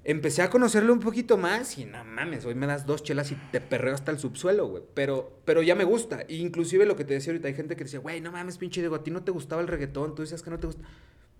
Empecé 0.09 0.41
a 0.41 0.49
conocerlo 0.49 0.93
un 0.93 0.99
poquito 0.99 1.37
más 1.37 1.77
y 1.77 1.85
no 1.85 2.03
mames, 2.03 2.45
hoy 2.45 2.55
me 2.55 2.65
das 2.65 2.85
dos 2.85 3.03
chelas 3.03 3.31
y 3.31 3.35
te 3.51 3.61
perreo 3.61 3.93
hasta 3.93 4.09
el 4.09 4.17
subsuelo, 4.17 4.67
güey. 4.67 4.81
Pero, 4.93 5.41
pero 5.45 5.61
ya 5.61 5.75
me 5.75 5.83
gusta. 5.83 6.25
inclusive 6.29 6.85
lo 6.85 6.95
que 6.95 7.03
te 7.03 7.13
decía 7.13 7.31
ahorita, 7.31 7.49
hay 7.49 7.53
gente 7.53 7.75
que 7.75 7.83
decía, 7.83 7.99
güey, 7.99 8.21
no 8.21 8.31
mames, 8.31 8.57
pinche 8.57 8.81
digo, 8.81 8.95
a 8.95 9.03
ti 9.03 9.11
no 9.11 9.23
te 9.23 9.31
gustaba 9.31 9.61
el 9.61 9.67
reggaetón, 9.67 10.15
tú 10.15 10.23
decías 10.23 10.41
que 10.41 10.49
no 10.49 10.59
te 10.59 10.67
gusta 10.67 10.83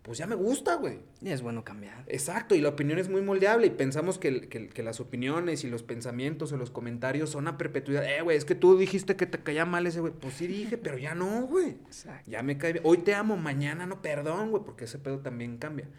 pues 0.08 0.20
ya 0.20 0.26
me 0.26 0.36
gusta, 0.36 0.76
güey. 0.76 1.00
Y 1.22 1.32
es 1.32 1.42
bueno 1.42 1.66
cambiar. 1.66 2.06
Exacto, 2.08 2.56
y 2.56 2.62
la 2.62 2.70
opinión 2.70 2.98
es 2.98 3.10
muy 3.10 3.22
moldeable 3.22 3.68
y 3.68 3.72
pensamos 3.72 4.18
que, 4.18 4.48
que, 4.48 4.82
las 4.82 5.02
opiniones 5.02 5.66
y 5.66 5.70
los 5.70 5.84
pensamientos 5.84 6.54
o 6.54 6.58
los 6.58 6.72
comentarios 6.72 7.30
son 7.30 7.50
a 7.50 7.58
perpetuidad. 7.58 8.06
Eh, 8.06 8.22
güey, 8.22 8.38
es 8.38 8.46
que 8.46 8.56
tú 8.56 8.78
dijiste 8.78 9.18
que 9.18 9.26
te 9.26 9.40
caía 9.40 9.66
mal 9.66 9.86
ese 9.86 10.00
güey. 10.00 10.14
Pues 10.14 10.36
sí 10.36 10.48
dije, 10.48 10.78
pero 10.82 10.98
ya 10.98 11.14
no, 11.14 11.42
güey. 11.48 11.72
Exacto. 11.88 12.32
Ya 12.32 12.42
me 12.42 12.58
cae 12.58 12.72
bien. 12.72 12.86
Hoy 12.88 13.00
te 13.00 13.14
amo, 13.16 13.36
mañana 13.36 13.86
no, 13.86 14.02
perdón, 14.02 14.52
güey, 14.52 14.64
porque 14.64 14.86
ese 14.86 14.98
pedo 14.98 15.20
también 15.20 15.58
cambia. 15.58 15.90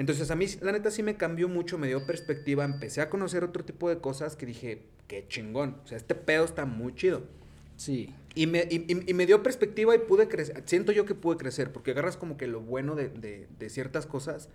Entonces 0.00 0.30
a 0.30 0.34
mí, 0.34 0.46
la 0.62 0.72
neta, 0.72 0.90
sí 0.90 1.02
me 1.02 1.18
cambió 1.18 1.46
mucho, 1.46 1.76
me 1.76 1.86
dio 1.86 2.06
perspectiva, 2.06 2.64
empecé 2.64 3.02
a 3.02 3.10
conocer 3.10 3.44
otro 3.44 3.66
tipo 3.66 3.90
de 3.90 3.98
cosas 3.98 4.34
que 4.34 4.46
dije, 4.46 4.80
qué 5.06 5.28
chingón. 5.28 5.76
O 5.84 5.86
sea, 5.86 5.98
este 5.98 6.14
pedo 6.14 6.46
está 6.46 6.64
muy 6.64 6.94
chido. 6.94 7.24
Sí. 7.76 8.14
Y 8.34 8.46
me, 8.46 8.66
y, 8.70 9.12
me 9.12 9.26
dio 9.26 9.42
perspectiva 9.42 9.94
y 9.94 9.98
pude 9.98 10.26
crecer. 10.26 10.62
Siento 10.64 10.92
yo 10.92 11.04
que 11.04 11.14
pude 11.14 11.36
crecer, 11.36 11.70
porque 11.70 11.90
agarras 11.90 12.16
como 12.16 12.38
que 12.38 12.46
lo 12.46 12.62
bueno 12.62 12.94
de, 12.94 13.10
de, 13.10 13.68
ciertas 13.68 14.06
cosas 14.06 14.48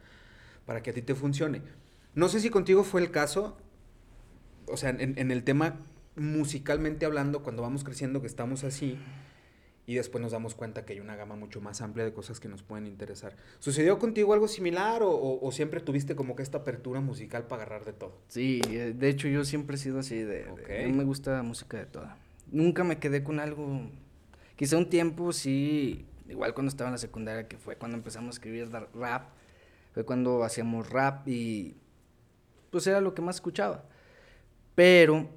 para 0.66 0.82
que 0.82 0.90
a 0.90 0.94
ti 0.96 1.04
te 1.04 1.14
funcione. 1.14 1.62
No 2.16 2.28
sé 2.28 2.40
si 2.40 2.50
contigo 2.50 2.84
fue 2.84 3.02
el 3.02 3.12
caso, 3.12 3.56
o 4.66 4.78
sea, 4.78 4.90
en, 4.90 5.14
en, 5.16 5.30
el 5.30 5.44
tema 5.44 5.78
musicalmente 6.16 7.06
hablando, 7.06 7.44
cuando 7.44 7.62
vamos 7.62 7.84
creciendo, 7.84 8.20
que 8.20 8.28
estamos 8.28 8.64
así, 8.64 8.98
y 9.88 9.96
después 9.96 10.22
nos 10.22 10.32
damos 10.32 10.56
cuenta 10.56 10.86
que 10.86 10.94
hay 10.94 11.00
una 11.00 11.16
gama 11.16 11.36
mucho 11.36 11.62
más 11.62 11.82
amplia 11.82 12.06
de 12.06 12.14
cosas 12.14 12.40
que 12.40 12.48
nos 12.48 12.64
pueden 12.64 12.88
interesar. 12.88 13.36
¿Sucedió 13.60 14.00
contigo 14.00 14.34
algo 14.34 14.48
similar 14.48 15.04
o, 15.04 15.40
o, 15.42 15.52
siempre 15.52 15.80
tuviste 15.80 16.16
como 16.16 16.36
que 16.36 16.44
esta 16.44 16.60
apertura 16.60 17.02
musical 17.02 17.44
para 17.44 17.64
agarrar 17.64 17.86
de 17.86 17.94
todo? 17.94 18.18
Sí, 18.28 18.62
eh, 18.70 18.94
de 18.98 19.10
hecho 19.10 19.28
yo 19.28 19.46
siempre 19.46 19.76
he 19.76 19.80
sido 19.80 20.00
así, 20.00 20.18
de, 20.18 20.46
de 20.46 20.88
me 20.88 21.04
gusta 21.04 21.34
la 21.34 21.44
música 21.44 21.78
de 21.78 21.86
toda 21.86 22.18
nunca 22.52 22.84
me 22.84 23.00
quedé 23.00 23.24
con 23.24 23.40
algo. 23.40 23.82
Quizá 24.56 24.78
un 24.78 24.90
tiempo 24.90 25.34
sí, 25.34 26.06
igual 26.30 26.54
cuando 26.54 26.70
estaba 26.70 26.90
en 26.90 26.94
la 26.94 27.00
secundaria, 27.00 27.48
que 27.48 27.58
fue 27.58 27.76
cuando 27.76 27.98
empezamos 27.98 28.36
a 28.36 28.38
escribir 28.38 28.70
rap, 28.94 29.30
fue 29.94 30.06
cuando 30.06 30.44
hacíamos 30.44 30.90
rap 30.90 31.28
y 31.28 31.76
pues 32.72 32.88
era 32.88 33.02
lo 33.02 33.14
que 33.14 33.22
más 33.22 33.36
escuchaba. 33.36 33.86
Pero 34.76 35.30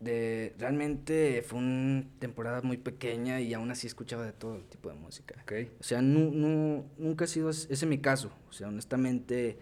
de, 0.00 0.54
realmente 0.58 1.42
fue 1.46 1.58
una 1.58 2.04
temporada 2.18 2.60
muy 2.62 2.76
pequeña 2.76 3.40
y 3.40 3.54
aún 3.54 3.70
así 3.70 3.86
escuchaba 3.86 4.24
de 4.24 4.32
todo 4.32 4.58
tipo 4.64 4.88
de 4.88 4.96
música. 4.96 5.34
O 5.80 5.82
sea, 5.82 6.02
no, 6.02 6.84
nunca 6.98 7.24
ha 7.24 7.28
sido 7.28 7.50
ese 7.50 7.86
mi 7.86 7.98
caso. 7.98 8.32
O 8.48 8.52
sea, 8.52 8.68
honestamente 8.68 9.58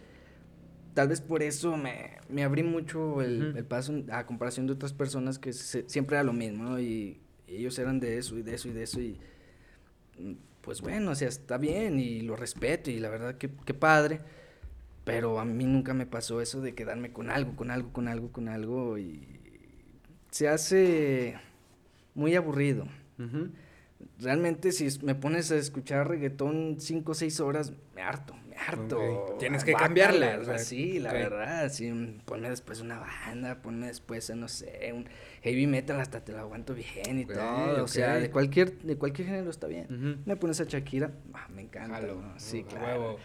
tal 0.95 1.09
vez 1.09 1.21
por 1.21 1.43
eso 1.43 1.77
me, 1.77 2.19
me 2.29 2.45
abrí 2.45 2.63
mucho 2.63 3.23
el, 3.23 3.57
el, 3.57 3.65
paso 3.65 4.03
a 4.11 4.27
comparación 4.27 4.67
de 4.67 4.75
otras 4.75 4.93
personas 4.93 5.39
que 5.39 5.53
siempre 5.53 6.17
era 6.17 6.25
lo 6.25 6.33
mismo, 6.33 6.65
¿no? 6.65 6.81
Y, 6.81 7.19
ellos 7.49 7.79
eran 7.79 8.01
de 8.01 8.17
eso 8.17 8.39
y 8.39 8.43
de 8.43 8.55
eso 8.55 8.69
y 8.69 8.73
de 8.73 8.83
eso 8.83 8.99
y 8.99 9.19
mm, 10.19 10.33
pues 10.63 10.81
bueno, 10.81 11.11
o 11.11 11.15
sea, 11.15 11.29
está 11.29 11.59
bien 11.59 12.01
y 12.01 12.23
lo 12.23 12.35
respeto 12.35 12.91
y 12.91 12.99
la 12.99 13.11
verdad 13.11 13.37
que, 13.37 13.51
que 13.51 13.75
padre, 13.75 14.21
pero 15.05 15.39
a 15.39 15.45
mí 15.45 15.67
nunca 15.67 15.93
me 15.93 16.07
pasó 16.07 16.41
eso 16.41 16.63
de 16.63 16.75
quedarme 16.75 17.13
con 17.13 17.31
algo, 17.31 17.55
con 17.55 17.71
algo, 17.71 17.93
con 17.93 18.09
algo, 18.09 18.33
con 18.33 18.49
algo 18.49 18.97
y 18.97 19.32
se 20.33 20.49
hace 20.49 21.39
muy 22.17 22.35
aburrido. 22.35 22.89
Realmente 24.19 24.73
si 24.73 24.89
me 25.05 25.15
pones 25.15 25.53
a 25.53 25.57
escuchar 25.57 26.09
reggaetón 26.09 26.79
cinco 26.81 27.13
o 27.13 27.15
seis 27.15 27.39
horas, 27.39 27.73
me 27.95 28.03
harto 28.03 28.35
harto. 28.67 29.37
Tienes 29.39 29.65
que 29.65 29.75
cambiarle. 29.75 30.59
Sí, 30.59 30.99
la 30.99 31.13
verdad. 31.13 31.71
Sí, 31.71 31.93
ponme 32.25 32.51
después 32.51 32.81
una 32.81 32.99
banda, 32.99 33.61
ponme 33.63 33.87
después, 33.89 34.31
no 34.35 34.49
sé, 34.49 34.93
un 34.95 35.09
heavy 35.43 35.67
metal 35.67 36.01
hasta 36.01 36.25
te 36.25 36.33
lo 36.33 36.39
aguanto 36.39 36.75
bien 36.75 37.21
y 37.21 37.27
todo. 37.27 37.85
O 37.85 37.89
sea, 37.89 38.17
de 38.17 38.31
cualquier, 38.31 38.79
de 38.79 38.97
cualquier 38.97 39.29
género 39.29 39.51
está 39.51 39.67
bien. 39.67 40.23
Me 40.25 40.37
pones 40.37 40.61
a 40.61 40.65
Shakira, 40.65 41.13
ah, 41.35 41.49
me 41.55 41.63
encanta. 41.63 42.01
Sí, 42.37 42.65
claro. 42.65 43.19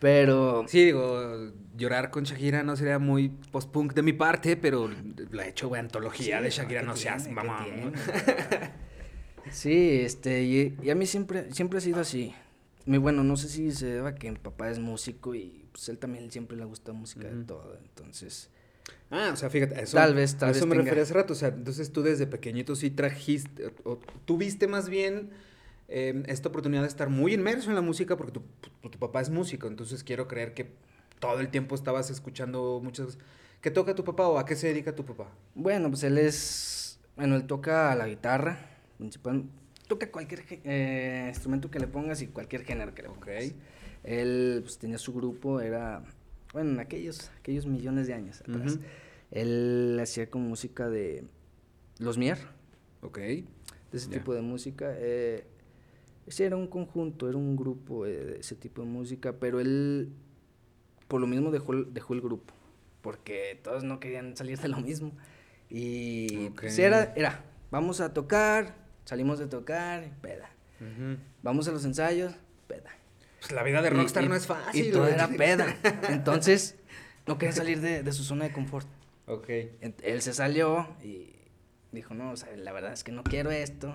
Pero. 0.00 0.64
Sí, 0.66 0.86
digo, 0.86 1.52
llorar 1.76 2.10
con 2.10 2.24
Shakira 2.24 2.62
no 2.64 2.74
sería 2.76 2.98
muy 2.98 3.28
post-punk 3.28 3.94
de 3.94 4.02
mi 4.02 4.12
parte, 4.12 4.56
pero 4.56 4.88
lo 5.30 5.42
he 5.42 5.48
hecho, 5.48 5.68
güey, 5.68 5.80
antología 5.80 6.40
de 6.40 6.50
Shakira, 6.50 6.82
no 6.82 6.96
seas 6.96 7.30
mamá. 7.30 7.66
Sí, 9.50 10.02
este, 10.02 10.42
y, 10.44 10.76
y, 10.82 10.90
a 10.90 10.94
mí 10.94 11.06
siempre, 11.06 11.52
siempre 11.52 11.78
ha 11.78 11.80
sido 11.80 12.00
así. 12.00 12.32
Muy 12.86 12.98
bueno, 12.98 13.24
no 13.24 13.36
sé 13.36 13.48
si 13.48 13.72
se 13.72 13.86
deba 13.86 14.14
que 14.14 14.30
mi 14.30 14.36
papá 14.38 14.70
es 14.70 14.78
músico 14.78 15.34
y 15.34 15.66
pues 15.72 15.88
él 15.88 15.98
también 15.98 16.30
siempre 16.30 16.56
le 16.56 16.64
gusta 16.64 16.92
música 16.92 17.26
de 17.28 17.44
todo. 17.44 17.76
Entonces, 17.82 18.50
Ah, 19.10 19.30
o 19.32 19.36
sea, 19.36 19.50
fíjate, 19.50 19.82
eso, 19.82 19.96
Tal 19.96 20.14
vez, 20.14 20.36
tal 20.36 20.50
a 20.50 20.52
eso 20.52 20.60
vez 20.60 20.66
me 20.68 20.74
tenga. 20.76 20.82
refería 20.84 21.02
hace 21.02 21.14
rato. 21.14 21.32
O 21.32 21.36
sea, 21.36 21.48
entonces 21.48 21.90
tú 21.92 22.02
desde 22.02 22.26
pequeñito 22.26 22.76
sí 22.76 22.90
trajiste, 22.90 23.72
o, 23.84 23.98
tuviste 24.24 24.68
más 24.68 24.88
bien 24.88 25.30
eh, 25.90 26.22
esta 26.26 26.48
oportunidad 26.48 26.82
de 26.82 26.88
estar 26.88 27.08
muy 27.10 27.34
inmerso 27.34 27.68
en 27.68 27.74
la 27.74 27.82
música 27.82 28.16
porque 28.16 28.32
tu, 28.32 28.40
tu- 28.80 28.88
tu 28.90 28.98
papá 28.98 29.20
es 29.20 29.28
músico. 29.30 29.66
Entonces 29.66 30.02
quiero 30.04 30.26
creer 30.28 30.54
que 30.54 30.70
todo 31.18 31.40
el 31.40 31.48
tiempo 31.50 31.74
estabas 31.74 32.08
escuchando 32.10 32.80
muchas 32.82 33.06
cosas. 33.06 33.20
¿Qué 33.60 33.70
toca 33.70 33.94
tu 33.94 34.04
papá 34.04 34.26
o 34.28 34.38
a 34.38 34.46
qué 34.46 34.56
se 34.56 34.68
dedica 34.68 34.94
tu 34.94 35.04
papá? 35.04 35.28
Bueno, 35.54 35.90
pues 35.90 36.02
él 36.04 36.16
es, 36.16 36.98
bueno, 37.16 37.36
él 37.36 37.44
toca 37.46 37.94
la 37.94 38.06
guitarra, 38.08 38.58
principal, 38.96 39.44
toca 39.86 40.10
cualquier 40.10 40.44
eh, 40.64 41.26
instrumento 41.28 41.70
que 41.70 41.78
le 41.78 41.86
pongas 41.86 42.22
y 42.22 42.28
cualquier 42.28 42.64
género 42.64 42.94
que 42.94 43.02
le 43.02 43.08
pongas. 43.10 43.44
Ok. 43.44 43.52
Él 44.04 44.60
pues, 44.62 44.78
tenía 44.78 44.96
su 44.96 45.12
grupo, 45.12 45.60
era, 45.60 46.02
bueno, 46.54 46.70
en 46.70 46.80
aquellos, 46.80 47.30
aquellos 47.40 47.66
millones 47.66 48.06
de 48.06 48.14
años 48.14 48.40
atrás. 48.40 48.76
Ujú. 48.76 48.82
Él 49.30 49.98
hacía 50.00 50.30
como 50.30 50.48
música 50.48 50.88
de 50.88 51.24
Los 51.98 52.16
Mier, 52.16 52.38
Ok. 53.02 53.18
de 53.18 53.44
ese 53.92 54.08
tipo 54.08 54.32
de 54.34 54.40
música. 54.40 54.86
eh, 54.96 55.44
ese 56.30 56.46
era 56.46 56.56
un 56.56 56.66
conjunto, 56.68 57.28
era 57.28 57.36
un 57.36 57.56
grupo 57.56 58.06
eh, 58.06 58.10
de 58.24 58.40
ese 58.40 58.54
tipo 58.56 58.82
de 58.82 58.88
música, 58.88 59.34
pero 59.34 59.60
él 59.60 60.12
por 61.08 61.20
lo 61.20 61.26
mismo 61.26 61.50
dejó, 61.50 61.72
el- 61.72 61.92
dejó 61.92 62.14
el 62.14 62.20
grupo, 62.20 62.54
porque 63.02 63.58
todos 63.62 63.82
no 63.84 64.00
querían 64.00 64.36
salir 64.36 64.58
de 64.58 64.68
lo 64.68 64.78
mismo. 64.78 65.12
Y 65.68 66.50
pues, 66.50 66.74
Ok. 66.74 66.78
era, 66.80 67.12
era, 67.16 67.44
vamos 67.70 68.00
a 68.00 68.12
tocar, 68.12 68.74
salimos 69.04 69.38
de 69.38 69.46
tocar, 69.46 70.08
peda. 70.20 70.50
Vamos 71.42 71.68
a 71.68 71.72
los 71.72 71.84
ensayos, 71.84 72.32
peda. 72.66 72.90
Pues 73.40 73.52
la 73.52 73.62
vida 73.62 73.82
de 73.82 73.90
rockstar 73.90 74.24
y- 74.24 74.28
no 74.28 74.34
es 74.34 74.46
fácil. 74.46 74.86
Y 74.86 74.90
todo 74.92 75.06
era 75.08 75.28
peda. 75.28 75.76
Entonces, 76.08 76.76
no 77.26 77.36
quería 77.38 77.52
salir 77.54 77.80
de, 77.80 78.02
de 78.02 78.12
su 78.12 78.22
zona 78.24 78.44
de 78.46 78.52
confort. 78.52 78.86
Ok. 79.26 79.48
Él 80.02 80.22
se 80.22 80.32
salió 80.32 80.88
y 81.04 81.32
dijo, 81.92 82.14
no, 82.14 82.30
o 82.32 82.36
sea, 82.36 82.54
la 82.56 82.72
verdad 82.72 82.92
es 82.92 83.04
que 83.04 83.12
no 83.12 83.22
quiero 83.24 83.50
esto. 83.50 83.94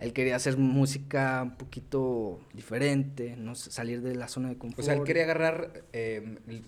Él 0.00 0.12
quería 0.12 0.36
hacer 0.36 0.56
música 0.58 1.42
un 1.42 1.56
poquito 1.56 2.40
diferente, 2.52 3.34
no 3.36 3.54
sé, 3.54 3.70
salir 3.70 4.02
de 4.02 4.14
la 4.14 4.28
zona 4.28 4.50
de 4.50 4.58
confort. 4.58 4.80
O 4.80 4.82
sea, 4.82 4.94
él 4.94 5.04
quería 5.04 5.22
agarrar, 5.24 5.84
eh, 5.92 6.36
el- 6.48 6.62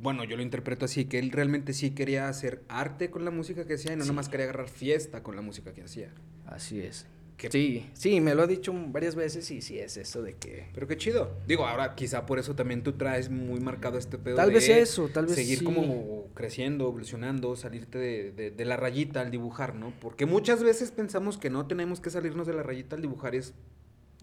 bueno, 0.00 0.24
yo 0.24 0.36
lo 0.36 0.42
interpreto 0.42 0.86
así, 0.86 1.04
que 1.04 1.18
él 1.18 1.30
realmente 1.30 1.72
sí 1.74 1.90
quería 1.90 2.28
hacer 2.28 2.62
arte 2.68 3.10
con 3.10 3.24
la 3.24 3.30
música 3.30 3.66
que 3.66 3.74
hacía 3.74 3.92
y 3.92 3.96
no 3.96 4.02
Sí. 4.04 4.08
nomás 4.08 4.28
quería 4.28 4.44
agarrar 4.44 4.68
fiesta 4.68 5.22
con 5.22 5.36
la 5.36 5.42
música 5.42 5.72
que 5.74 5.82
hacía. 5.82 6.10
Así 6.46 6.80
es. 6.80 7.06
Sí, 7.50 7.90
sí, 7.94 8.20
me 8.20 8.34
lo 8.34 8.42
ha 8.42 8.46
dicho 8.46 8.72
varias 8.88 9.14
veces 9.16 9.50
y 9.50 9.62
sí 9.62 9.78
es 9.78 9.96
eso 9.96 10.22
de 10.22 10.34
que... 10.36 10.68
Pero 10.74 10.86
qué 10.86 10.96
chido. 10.96 11.32
Digo, 11.46 11.66
ahora 11.66 11.94
quizá 11.96 12.24
por 12.24 12.38
eso 12.38 12.54
también 12.54 12.82
tú 12.82 12.92
traes 12.92 13.30
muy 13.30 13.58
marcado 13.60 13.98
este 13.98 14.16
pedo 14.18 14.36
Tal 14.36 14.48
de 14.50 14.54
vez 14.54 14.68
eso, 14.68 15.08
tal 15.08 15.26
vez 15.26 15.34
seguir 15.34 15.58
sí. 15.58 15.64
como 15.64 16.28
creciendo, 16.34 16.84
evolucionando, 16.86 17.56
salirte 17.56 17.98
de, 17.98 18.30
de- 18.32 18.50
de 18.52 18.64
la 18.64 18.76
rayita 18.76 19.20
al 19.20 19.30
dibujar, 19.30 19.74
¿no? 19.74 19.92
Porque 20.00 20.24
muchas 20.26 20.62
veces 20.62 20.92
pensamos 20.92 21.36
que 21.36 21.50
no 21.50 21.66
tenemos 21.66 22.00
que 22.00 22.10
salirnos 22.10 22.46
de 22.46 22.54
la 22.54 22.62
rayita 22.62 22.94
al 22.96 23.02
dibujar 23.02 23.34
es 23.34 23.54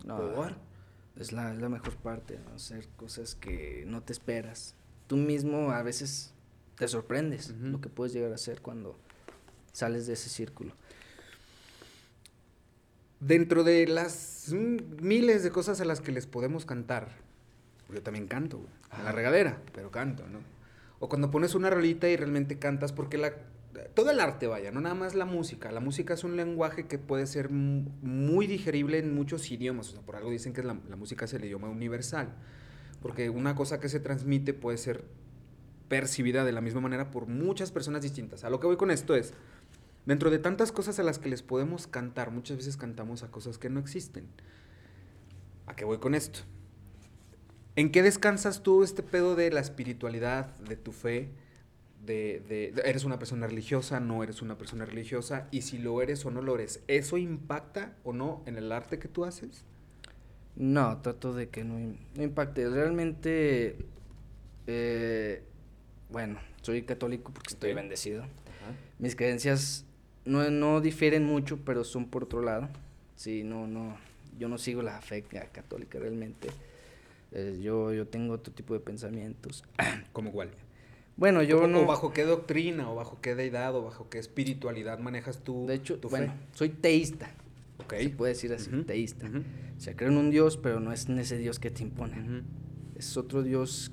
No, 0.05 0.45
es 1.17 1.31
la, 1.33 1.53
es 1.53 1.59
la 1.61 1.67
mejor 1.69 1.95
parte, 1.97 2.39
¿no? 2.47 2.55
hacer 2.55 2.87
cosas 2.95 3.35
que 3.35 3.83
no 3.85 4.01
te 4.01 4.13
esperas. 4.13 4.75
Tú 5.07 5.17
mismo 5.17 5.71
a 5.71 5.83
veces 5.83 6.33
te 6.77 6.87
sorprendes 6.87 7.49
lo 7.59 7.81
que 7.81 7.89
puedes 7.89 8.13
llegar 8.13 8.31
a 8.31 8.35
hacer 8.35 8.61
cuando 8.61 8.97
sales 9.73 10.07
de 10.07 10.13
ese 10.13 10.29
círculo. 10.29 10.73
Dentro 13.19 13.63
de 13.63 13.87
las 13.87 14.53
miles 14.53 15.43
de 15.43 15.51
cosas 15.51 15.81
a 15.81 15.85
las 15.85 15.99
que 16.01 16.11
les 16.11 16.25
podemos 16.25 16.65
cantar, 16.65 17.09
yo 17.93 18.01
también 18.01 18.27
canto, 18.27 18.57
güey, 18.57 18.69
en 18.97 19.03
la 19.03 19.11
regadera, 19.11 19.61
pero 19.73 19.91
canto, 19.91 20.27
¿no? 20.27 20.39
O 20.99 21.09
cuando 21.09 21.31
pones 21.31 21.55
una 21.55 21.69
rolita 21.69 22.09
y 22.09 22.15
realmente 22.15 22.59
cantas, 22.59 22.91
porque 22.91 23.17
la, 23.17 23.33
todo 23.93 24.11
el 24.11 24.19
arte, 24.19 24.47
vaya, 24.47 24.71
no 24.71 24.81
nada 24.81 24.95
más 24.95 25.15
la 25.15 25.25
música. 25.25 25.71
La 25.71 25.79
música 25.79 26.13
es 26.13 26.23
un 26.23 26.35
lenguaje 26.35 26.87
que 26.87 26.97
puede 26.97 27.25
ser 27.25 27.49
muy 27.49 28.47
digerible 28.47 28.99
en 28.99 29.13
muchos 29.13 29.49
idiomas. 29.51 29.89
O 29.89 29.91
sea, 29.93 30.01
por 30.01 30.15
algo 30.15 30.29
dicen 30.29 30.53
que 30.53 30.63
la, 30.63 30.77
la 30.89 30.95
música 30.95 31.25
es 31.25 31.33
el 31.33 31.45
idioma 31.45 31.69
universal. 31.69 32.29
Porque 33.01 33.29
una 33.29 33.55
cosa 33.55 33.79
que 33.79 33.87
se 33.87 33.99
transmite 33.99 34.53
puede 34.53 34.77
ser 34.77 35.05
percibida 35.87 36.45
de 36.45 36.51
la 36.51 36.61
misma 36.61 36.81
manera 36.81 37.11
por 37.11 37.27
muchas 37.27 37.71
personas 37.71 38.01
distintas. 38.01 38.43
A 38.43 38.49
lo 38.49 38.59
que 38.59 38.67
voy 38.67 38.77
con 38.77 38.91
esto 38.91 39.15
es, 39.15 39.33
dentro 40.05 40.29
de 40.29 40.39
tantas 40.39 40.71
cosas 40.71 40.99
a 40.99 41.03
las 41.03 41.19
que 41.19 41.29
les 41.29 41.41
podemos 41.43 41.87
cantar, 41.87 42.31
muchas 42.31 42.57
veces 42.57 42.77
cantamos 42.77 43.23
a 43.23 43.31
cosas 43.31 43.57
que 43.57 43.69
no 43.69 43.79
existen. 43.79 44.27
¿A 45.67 45.75
qué 45.75 45.85
voy 45.85 45.99
con 45.99 46.15
esto? 46.15 46.39
¿En 47.75 47.91
qué 47.91 48.01
descansas 48.03 48.63
tú 48.63 48.83
este 48.83 49.03
pedo 49.03 49.35
de 49.35 49.51
la 49.51 49.59
espiritualidad, 49.59 50.55
de 50.57 50.75
tu 50.75 50.91
fe? 50.91 51.29
De, 52.05 52.41
de- 52.47 52.71
de- 52.71 52.81
¿Eres 52.89 53.03
una 53.03 53.19
persona 53.19 53.45
religiosa? 53.47 53.99
¿No 53.99 54.23
eres 54.23 54.41
una 54.41 54.57
persona 54.57 54.85
religiosa? 54.85 55.47
Y 55.51 55.61
si 55.61 55.77
lo 55.77 56.01
eres 56.01 56.25
o 56.25 56.31
no 56.31 56.41
lo 56.41 56.55
eres, 56.55 56.81
¿eso 56.87 57.17
impacta 57.17 57.95
o 58.03 58.13
no 58.13 58.41
en 58.45 58.57
el 58.57 58.71
arte 58.71 58.99
que 58.99 59.07
tú 59.07 59.25
haces? 59.25 59.63
No, 60.55 61.01
trato 61.01 61.33
de 61.33 61.49
que 61.49 61.63
no, 61.63 61.95
no 62.15 62.23
impacte. 62.23 62.67
Realmente, 62.69 63.77
eh, 64.67 65.43
bueno, 66.09 66.39
soy 66.61 66.81
católico 66.83 67.31
porque 67.31 67.53
estoy 67.53 67.73
bendecido. 67.73 68.23
Mis 68.97 69.15
creencias 69.15 69.85
no, 70.25 70.49
no 70.49 70.81
difieren 70.81 71.25
mucho, 71.25 71.57
pero 71.65 71.83
son 71.83 72.05
por 72.07 72.23
otro 72.23 72.41
lado. 72.41 72.69
Sí, 73.15 73.43
no, 73.43 73.67
no, 73.67 73.97
yo 74.37 74.47
no 74.47 74.57
sigo 74.57 74.81
la 74.81 75.01
fe 75.01 75.23
ca- 75.23 75.47
católica 75.51 75.99
realmente. 75.99 76.47
Eh, 77.31 77.59
yo, 77.61 77.93
yo 77.93 78.07
tengo 78.07 78.33
otro 78.33 78.53
tipo 78.53 78.73
de 78.73 78.79
pensamientos. 78.79 79.63
¿Cómo 80.13 80.31
cuál? 80.31 80.49
Bueno, 81.17 81.43
yo 81.43 81.67
no... 81.67 81.81
o 81.81 81.85
bajo 81.85 82.13
qué 82.13 82.23
doctrina, 82.23 82.89
o 82.89 82.95
bajo 82.95 83.19
qué 83.21 83.35
deidad, 83.35 83.75
o 83.75 83.83
bajo 83.83 84.09
qué 84.09 84.19
espiritualidad 84.19 84.99
manejas 84.99 85.43
tú 85.43 85.65
de 85.67 85.75
hecho, 85.75 85.99
tu 85.99 86.07
bueno, 86.09 86.27
fe? 86.27 86.39
soy 86.53 86.69
teísta. 86.69 87.29
Ok. 87.79 87.93
Se 87.95 88.09
puede 88.09 88.33
decir 88.33 88.53
así, 88.53 88.69
Ujú, 88.69 88.83
teísta. 88.83 89.25
ujú, 89.27 89.39
O 89.77 89.79
sea, 89.81 89.95
creo 89.95 90.11
en 90.11 90.17
un 90.17 90.31
Dios, 90.31 90.57
pero 90.57 90.79
no 90.79 90.93
es 90.93 91.07
en 91.09 91.19
ese 91.19 91.37
Dios 91.37 91.59
que 91.59 91.71
te 91.71 91.83
impone. 91.83 92.19
ujú. 92.21 92.43
Es 92.97 93.17
otro 93.17 93.43
Dios 93.43 93.91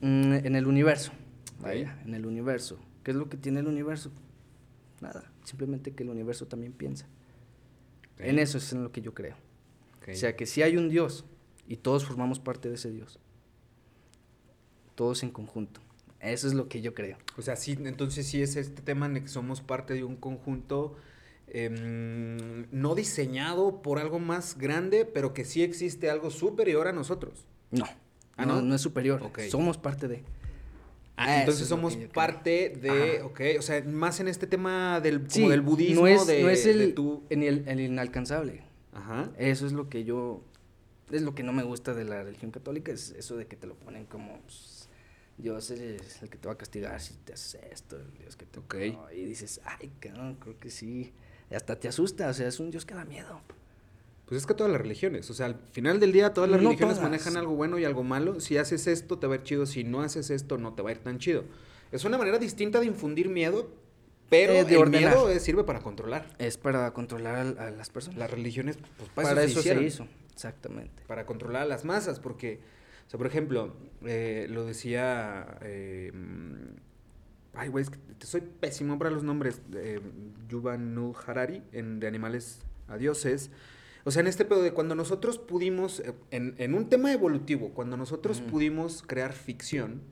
mm, 0.00 0.32
en 0.44 0.56
el 0.56 0.66
universo. 0.66 1.12
Vaya, 1.60 1.96
en 2.04 2.14
el 2.14 2.26
universo. 2.26 2.78
¿Qué 3.04 3.12
es 3.12 3.16
lo 3.16 3.28
que 3.28 3.36
tiene 3.36 3.60
el 3.60 3.66
universo? 3.68 4.10
Nada. 5.04 5.30
Simplemente 5.44 5.92
que 5.92 6.02
el 6.02 6.10
universo 6.10 6.46
también 6.46 6.72
piensa. 6.72 7.06
En 8.18 8.38
eso 8.38 8.58
es 8.58 8.72
en 8.72 8.82
lo 8.84 8.92
que 8.92 9.02
yo 9.02 9.14
creo. 9.14 9.36
O 10.06 10.14
sea, 10.14 10.36
que 10.36 10.46
si 10.46 10.62
hay 10.62 10.76
un 10.76 10.88
Dios 10.88 11.24
y 11.66 11.76
todos 11.76 12.04
formamos 12.04 12.38
parte 12.38 12.68
de 12.68 12.76
ese 12.76 12.90
Dios. 12.90 13.18
Todos 14.94 15.22
en 15.22 15.30
conjunto. 15.30 15.80
Eso 16.20 16.46
es 16.46 16.54
lo 16.54 16.68
que 16.68 16.80
yo 16.80 16.94
creo. 16.94 17.18
O 17.36 17.42
sea, 17.42 17.56
sí, 17.56 17.78
entonces 17.84 18.26
sí 18.26 18.42
es 18.42 18.56
este 18.56 18.82
tema 18.82 19.06
en 19.06 19.16
el 19.16 19.22
que 19.22 19.28
somos 19.28 19.60
parte 19.60 19.94
de 19.94 20.04
un 20.04 20.16
conjunto 20.16 20.96
em, 21.48 22.66
no 22.70 22.94
diseñado 22.94 23.82
por 23.82 23.98
algo 23.98 24.18
más 24.18 24.56
grande, 24.56 25.04
pero 25.04 25.34
que 25.34 25.44
sí 25.44 25.62
existe 25.62 26.08
algo 26.08 26.30
superior 26.30 26.88
a 26.88 26.92
nosotros. 26.92 27.44
No. 27.70 27.84
Ah, 28.36 28.46
no, 28.46 28.56
¿no? 28.56 28.62
no 28.62 28.74
es 28.74 28.80
superior. 28.80 29.30
Somos 29.50 29.76
parte 29.76 30.08
de. 30.08 30.24
Ah, 31.16 31.30
Eso 31.32 31.40
entonces 31.40 31.68
somos 31.68 31.96
parte 32.12 32.70
de, 32.70 33.18
Ajá. 33.18 33.26
ok, 33.26 33.40
o 33.58 33.62
sea, 33.62 33.82
más 33.84 34.18
en 34.20 34.26
este 34.28 34.46
tema 34.48 35.00
del, 35.00 35.20
como 35.20 35.30
Sí, 35.30 35.48
del 35.48 35.60
budismo, 35.60 36.02
no 36.02 36.06
es, 36.08 36.26
de, 36.26 36.42
no 36.42 36.48
es 36.48 36.64
de 36.64 36.70
el, 36.72 36.94
tu- 36.94 37.22
en 37.30 37.42
el, 37.44 37.68
el 37.68 37.80
inalcanzable. 37.80 38.62
Ajá. 38.92 39.30
Eso 39.38 39.66
es 39.66 39.72
lo 39.72 39.88
que 39.88 40.02
yo, 40.04 40.42
es 41.12 41.22
lo 41.22 41.34
que 41.34 41.42
no 41.44 41.52
me 41.52 41.62
gusta 41.62 41.94
de 41.94 42.04
la 42.04 42.22
religión 42.24 42.50
católica, 42.50 42.90
es 42.90 43.10
eso 43.10 43.36
de 43.36 43.46
que 43.46 43.54
te 43.56 43.66
lo 43.68 43.74
ponen 43.76 44.06
como, 44.06 44.40
pues, 44.42 44.88
Dios 45.38 45.70
es 45.70 46.20
el 46.22 46.28
que 46.30 46.38
te 46.38 46.48
va 46.48 46.54
a 46.54 46.58
castigar 46.58 47.00
si 47.00 47.14
te 47.14 47.32
haces 47.32 47.60
esto, 47.70 47.96
el 47.96 48.12
Dios 48.18 48.36
que 48.36 48.46
te... 48.46 48.58
Ok. 48.58 48.74
no, 48.92 49.10
y 49.12 49.24
dices, 49.24 49.60
ay, 49.64 49.92
cabrón, 50.00 50.36
creo 50.40 50.58
que 50.58 50.70
sí, 50.70 51.12
y 51.50 51.54
hasta 51.54 51.78
te 51.78 51.86
asusta, 51.88 52.28
o 52.28 52.34
sea, 52.34 52.48
es 52.48 52.58
un 52.58 52.70
Dios 52.70 52.84
que 52.84 52.94
da 52.94 53.04
miedo. 53.04 53.40
Pues 54.26 54.40
es 54.40 54.46
que 54.46 54.54
todas 54.54 54.72
las 54.72 54.80
religiones, 54.80 55.28
o 55.30 55.34
sea, 55.34 55.46
al 55.46 55.56
final 55.72 56.00
del 56.00 56.12
día 56.12 56.32
todas 56.32 56.48
las 56.48 56.60
No 56.62 56.68
religiones 56.70 56.96
todas. 56.96 57.10
manejan 57.10 57.36
algo 57.36 57.54
bueno 57.56 57.78
y 57.78 57.84
algo 57.84 58.02
malo. 58.04 58.40
Si 58.40 58.56
haces 58.56 58.86
esto 58.86 59.18
te 59.18 59.26
va 59.26 59.34
a 59.34 59.36
ir 59.36 59.42
chido, 59.42 59.66
si 59.66 59.84
no 59.84 60.00
haces 60.00 60.30
esto 60.30 60.56
no 60.56 60.72
te 60.74 60.82
va 60.82 60.88
a 60.90 60.92
ir 60.92 60.98
tan 60.98 61.18
chido. 61.18 61.44
Es 61.92 62.04
una 62.06 62.16
manera 62.16 62.38
distinta 62.38 62.80
de 62.80 62.86
infundir 62.86 63.28
miedo, 63.28 63.70
pero 64.30 64.54
Eh, 64.54 64.64
de 64.64 64.74
el 64.76 64.80
ordenar. 64.80 65.12
miedo 65.14 65.28
eh, 65.30 65.38
sirve 65.40 65.62
para 65.64 65.80
controlar. 65.80 66.26
Es 66.38 66.56
para 66.56 66.90
controlar 66.94 67.54
a, 67.58 67.70
las 67.70 67.90
personas. 67.90 68.18
Las 68.18 68.30
religiones, 68.30 68.78
pues 68.96 69.10
para, 69.10 69.28
para 69.28 69.42
eso, 69.44 69.60
eso 69.60 69.68
se, 69.68 69.74
se 69.76 69.82
hizo, 69.84 70.08
exactamente. 70.32 71.02
para 71.06 71.26
controlar 71.26 71.62
a 71.62 71.66
las 71.66 71.84
masas, 71.84 72.18
porque, 72.18 72.60
o 73.06 73.10
sea, 73.10 73.18
por 73.18 73.26
ejemplo, 73.26 73.74
eh, 74.06 74.46
lo 74.48 74.64
decía, 74.64 75.58
eh, 75.60 76.10
ay, 77.52 77.68
güey, 77.68 77.82
es 77.84 77.90
que 77.90 77.98
te- 78.18 78.26
soy 78.26 78.40
pésimo 78.40 78.98
para 78.98 79.10
los 79.10 79.22
nombres, 79.22 79.60
eh, 79.74 80.00
Yuval 80.48 81.12
Harari, 81.26 81.62
en 81.72 82.00
De 82.00 82.06
Animales 82.06 82.60
a 82.88 82.96
Dioses, 82.96 83.50
o 84.04 84.10
sea, 84.10 84.20
en 84.20 84.26
este 84.26 84.44
pedo 84.44 84.62
de 84.62 84.72
cuando 84.72 84.94
nosotros 84.94 85.38
pudimos, 85.38 86.00
eh, 86.00 86.12
en, 86.30 86.54
en 86.58 86.74
un 86.74 86.88
tema 86.88 87.12
evolutivo, 87.12 87.70
cuando 87.70 87.96
nosotros 87.96 88.40
pudimos 88.40 89.02
crear 89.02 89.32
ficción, 89.32 90.02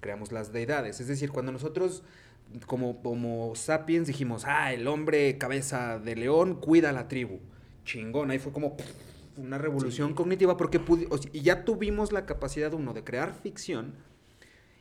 creamos 0.00 0.32
las 0.32 0.52
deidades. 0.52 1.00
Es 1.00 1.06
decir, 1.08 1.30
cuando 1.30 1.52
nosotros, 1.52 2.02
como 2.66 3.00
Homo 3.04 3.52
sapiens, 3.54 4.06
dijimos, 4.06 4.44
ah, 4.46 4.72
el 4.72 4.86
hombre 4.88 5.36
cabeza 5.38 5.98
de 5.98 6.16
león 6.16 6.54
cuida 6.56 6.90
a 6.90 6.92
la 6.92 7.08
tribu. 7.08 7.38
Chingón, 7.84 8.30
ahí 8.30 8.38
fue 8.38 8.52
como 8.52 8.76
una 9.36 9.58
revolución 9.58 10.08
Sí. 10.10 10.14
cognitiva 10.14 10.56
porque 10.56 10.80
o 11.10 11.18
sea, 11.18 11.30
y 11.32 11.40
ya 11.40 11.64
tuvimos 11.64 12.12
la 12.12 12.26
capacidad, 12.26 12.72
uno, 12.74 12.92
de 12.92 13.02
crear 13.04 13.34
ficción 13.34 13.94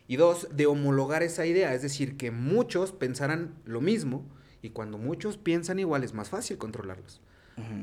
Y 0.07 0.17
dos, 0.17 0.49
de 0.51 0.65
homologar 0.65 1.23
esa 1.23 1.45
idea, 1.45 1.73
es 1.73 1.81
decir, 1.83 2.17
que 2.17 2.31
muchos 2.31 2.91
pensaran 2.91 3.55
lo 3.63 3.79
mismo 3.79 4.25
y 4.61 4.71
cuando 4.71 4.97
muchos 4.97 5.37
piensan 5.37 5.79
igual 5.79 6.03
es 6.03 6.13
más 6.13 6.29
fácil 6.29 6.57
controlarlos. 6.57 7.21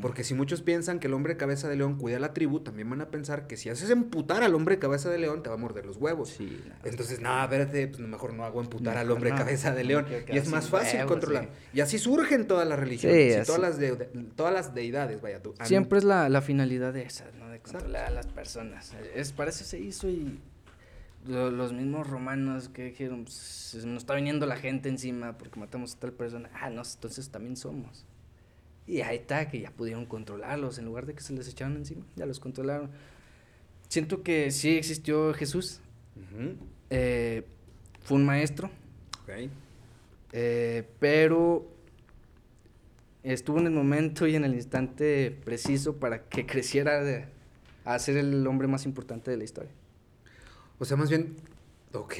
Porque 0.03 0.25
si 0.25 0.35
muchos 0.35 0.63
piensan 0.63 0.99
que 0.99 1.07
el 1.07 1.15
hombre 1.15 1.37
cabeza 1.37 1.69
de 1.69 1.77
león 1.77 1.99
cuida 1.99 2.17
a 2.17 2.21
la 2.21 2.33
tribu, 2.33 2.61
también 2.61 2.89
van 2.91 3.01
a 3.01 3.11
pensar 3.11 3.47
que 3.47 3.57
si 3.57 3.69
haces 3.69 3.91
emputar 3.91 4.43
al 4.43 4.55
hombre 4.55 4.79
cabeza 4.79 5.11
de 5.11 5.19
león, 5.19 5.43
te 5.43 5.51
va 5.51 5.55
a 5.55 5.59
morder 5.59 5.87
los 5.87 5.97
huevos. 5.97 6.31
Sí, 6.31 6.61
Entonces, 6.85 7.21
no, 7.21 7.43
espérate, 7.43 7.89
pues 7.89 8.01
mejor 8.01 8.35
no 8.35 8.45
hago 8.45 8.61
emputar 8.61 8.97
al 8.97 9.11
hombre 9.11 9.31
cabeza 9.31 9.73
de 9.73 9.85
león. 9.85 10.07
y 10.29 10.37
es 10.37 10.49
más 10.49 10.69
fácil 10.69 11.05
controlar. 11.07 11.51
Y 11.73 11.81
así 11.81 11.99
surgen 11.99 12.47
todas 12.47 12.67
las 12.67 12.79
religiones 12.79 13.43
y 13.43 13.47
todas 13.47 13.61
las, 13.61 13.79
de, 13.79 13.93
todas 14.35 14.53
las 14.53 14.75
deidades, 14.75 15.21
vaya 15.21 15.43
tú. 15.43 15.55
Siempre 15.65 15.99
es 15.99 16.05
la, 16.05 16.29
la, 16.29 16.41
finalidad 16.41 16.93
de 16.93 17.03
esa, 17.03 17.27
¿no? 17.39 17.49
De 17.51 17.61
controlar 17.61 18.07
a 18.07 18.11
las 18.11 18.27
personas. 18.27 18.95
Es, 19.15 19.33
para 19.33 19.51
eso 19.51 19.65
se 19.65 19.79
hizo 19.79 20.09
y 20.09 20.41
los 21.27 21.73
mismos 21.73 22.09
romanos 22.09 22.69
que 22.69 22.85
dijeron, 22.85 23.25
pues, 23.25 23.85
nos 23.85 24.03
está 24.03 24.15
viniendo 24.15 24.47
la 24.47 24.57
gente 24.57 24.89
encima 24.89 25.37
porque 25.37 25.61
matamos 25.61 25.95
a 25.95 25.99
tal 25.99 26.13
persona. 26.13 26.51
Ah, 26.55 26.71
no, 26.71 26.83
entonces 26.83 27.31
también 27.31 27.57
somos. 27.57 28.07
Y 28.89 29.03
ahí 29.03 29.19
está, 29.19 29.51
que 29.51 29.61
ya 29.61 29.71
pudieron 29.71 30.07
controlarlos, 30.07 30.79
en 30.79 30.87
lugar 30.87 31.05
de 31.05 31.15
que 31.15 31.21
se 31.21 31.35
les 31.35 31.47
echaran 31.47 31.77
encima, 31.77 32.07
ya 32.17 32.25
los 32.25 32.41
controlaron. 32.41 32.91
Siento 33.89 34.23
que 34.23 34.51
sí 34.51 34.79
existió 34.79 35.35
Jesús. 35.35 35.81
Eh, 36.89 37.45
fue 38.03 38.17
un 38.17 38.25
maestro. 38.25 38.71
Eh, 40.33 40.89
pero 40.99 41.71
estuvo 43.23 43.59
en 43.59 43.67
el 43.67 43.73
momento 43.73 44.27
y 44.27 44.37
en 44.37 44.45
el 44.45 44.55
instante 44.55 45.39
preciso 45.45 45.97
para 45.97 46.25
que 46.25 46.47
creciera 46.47 47.29
a 47.85 47.99
ser 47.99 48.17
el 48.17 48.47
hombre 48.47 48.69
más 48.69 48.87
importante 48.87 49.31
de 49.31 49.37
la 49.37 49.45
historia. 49.45 49.71
O 50.79 50.87
sea, 50.87 50.97
más 50.97 51.11
bien, 51.11 51.37
ok, 51.93 52.15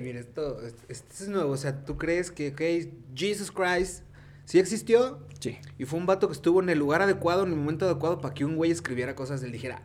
mira, 0.00 0.20
esto, 0.20 0.60
esto 0.88 1.24
es 1.24 1.28
nuevo. 1.28 1.50
O 1.50 1.56
sea, 1.56 1.84
tú 1.84 1.96
crees 1.96 2.30
que, 2.30 2.50
ok, 2.50 2.92
Jesus 3.16 3.50
Christ 3.50 4.04
sí 4.44 4.58
existió. 4.58 5.26
Sí. 5.40 5.58
Y 5.78 5.84
fue 5.84 5.98
un 5.98 6.06
vato 6.06 6.28
que 6.28 6.34
estuvo 6.34 6.62
en 6.62 6.68
el 6.68 6.78
lugar 6.78 7.02
adecuado, 7.02 7.44
en 7.44 7.50
el 7.50 7.56
momento 7.56 7.86
adecuado, 7.86 8.20
para 8.20 8.34
que 8.34 8.44
un 8.44 8.56
güey 8.56 8.70
escribiera 8.70 9.14
cosas 9.14 9.42
y 9.42 9.46
él 9.46 9.52
dijera, 9.52 9.80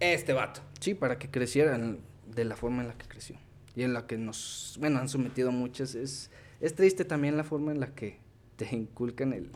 este 0.00 0.32
vato. 0.32 0.60
Sí, 0.80 0.94
para 0.94 1.18
que 1.18 1.30
creciera 1.30 1.78
de 1.78 2.44
la 2.44 2.56
forma 2.56 2.82
en 2.82 2.88
la 2.88 2.94
que 2.94 3.06
creció. 3.06 3.36
Y 3.74 3.82
en 3.82 3.92
la 3.92 4.06
que 4.06 4.18
nos, 4.18 4.76
bueno, 4.80 4.98
han 4.98 5.08
sometido 5.08 5.52
muchas. 5.52 5.94
Es, 5.94 6.30
es 6.60 6.74
triste 6.74 7.04
también 7.04 7.36
la 7.36 7.44
forma 7.44 7.72
en 7.72 7.80
la 7.80 7.94
que 7.94 8.18
te 8.56 8.74
inculcan 8.74 9.32
el, 9.32 9.50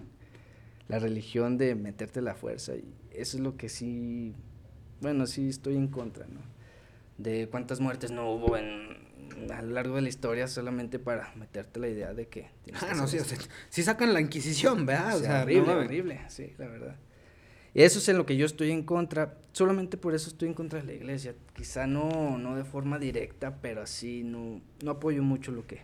la 0.88 0.98
religión 0.98 1.58
de 1.58 1.74
meterte 1.74 2.22
la 2.22 2.34
fuerza. 2.34 2.74
Y 2.76 2.84
eso 3.10 3.36
es 3.36 3.42
lo 3.42 3.56
que 3.56 3.68
sí, 3.68 4.34
bueno, 5.00 5.26
sí 5.26 5.48
estoy 5.48 5.76
en 5.76 5.88
contra, 5.88 6.26
¿no? 6.26 6.56
de 7.18 7.48
cuántas 7.48 7.80
muertes 7.80 8.10
no 8.10 8.30
hubo 8.30 8.56
en, 8.56 8.96
a 9.52 9.62
lo 9.62 9.72
largo 9.74 9.96
de 9.96 10.02
la 10.02 10.08
historia 10.08 10.48
solamente 10.48 10.98
para 10.98 11.32
meterte 11.36 11.80
la 11.80 11.88
idea 11.88 12.14
de 12.14 12.28
que... 12.28 12.50
Ah, 12.74 12.94
no, 12.94 13.06
sí, 13.06 13.18
o 13.18 13.24
sea, 13.24 13.38
sí 13.68 13.82
sacan 13.82 14.12
la 14.12 14.20
Inquisición, 14.20 14.86
¿verdad? 14.86 15.16
O 15.16 15.20
sea, 15.20 15.42
horrible, 15.42 15.72
horrible, 15.72 16.20
sí, 16.28 16.52
la 16.58 16.66
verdad. 16.66 16.96
Y 17.74 17.82
eso 17.82 17.98
es 17.98 18.08
en 18.08 18.16
lo 18.16 18.24
que 18.24 18.36
yo 18.36 18.46
estoy 18.46 18.70
en 18.70 18.84
contra, 18.84 19.38
solamente 19.52 19.98
por 19.98 20.14
eso 20.14 20.30
estoy 20.30 20.48
en 20.48 20.54
contra 20.54 20.80
de 20.80 20.86
la 20.86 20.92
iglesia. 20.94 21.34
Quizá 21.54 21.86
no, 21.86 22.38
no 22.38 22.56
de 22.56 22.64
forma 22.64 22.98
directa, 22.98 23.58
pero 23.60 23.82
así 23.82 24.22
no, 24.24 24.62
no 24.82 24.92
apoyo 24.92 25.22
mucho 25.22 25.52
lo 25.52 25.66
que... 25.66 25.82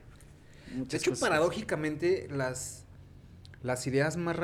De 0.74 0.96
hecho, 0.96 1.12
paradójicamente, 1.20 2.28
las, 2.30 2.86
las 3.62 3.86
ideas 3.86 4.16
más 4.16 4.36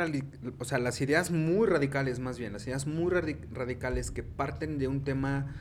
o 0.59 0.65
sea, 0.65 0.79
las 0.79 1.01
ideas 1.01 1.31
muy 1.31 1.67
radicales 1.67 2.19
más 2.19 2.39
bien, 2.39 2.53
las 2.53 2.67
ideas 2.67 2.87
muy 2.87 3.11
radicales 3.11 4.11
que 4.11 4.23
parten 4.23 4.79
de 4.79 4.89
un 4.89 5.03
tema 5.03 5.55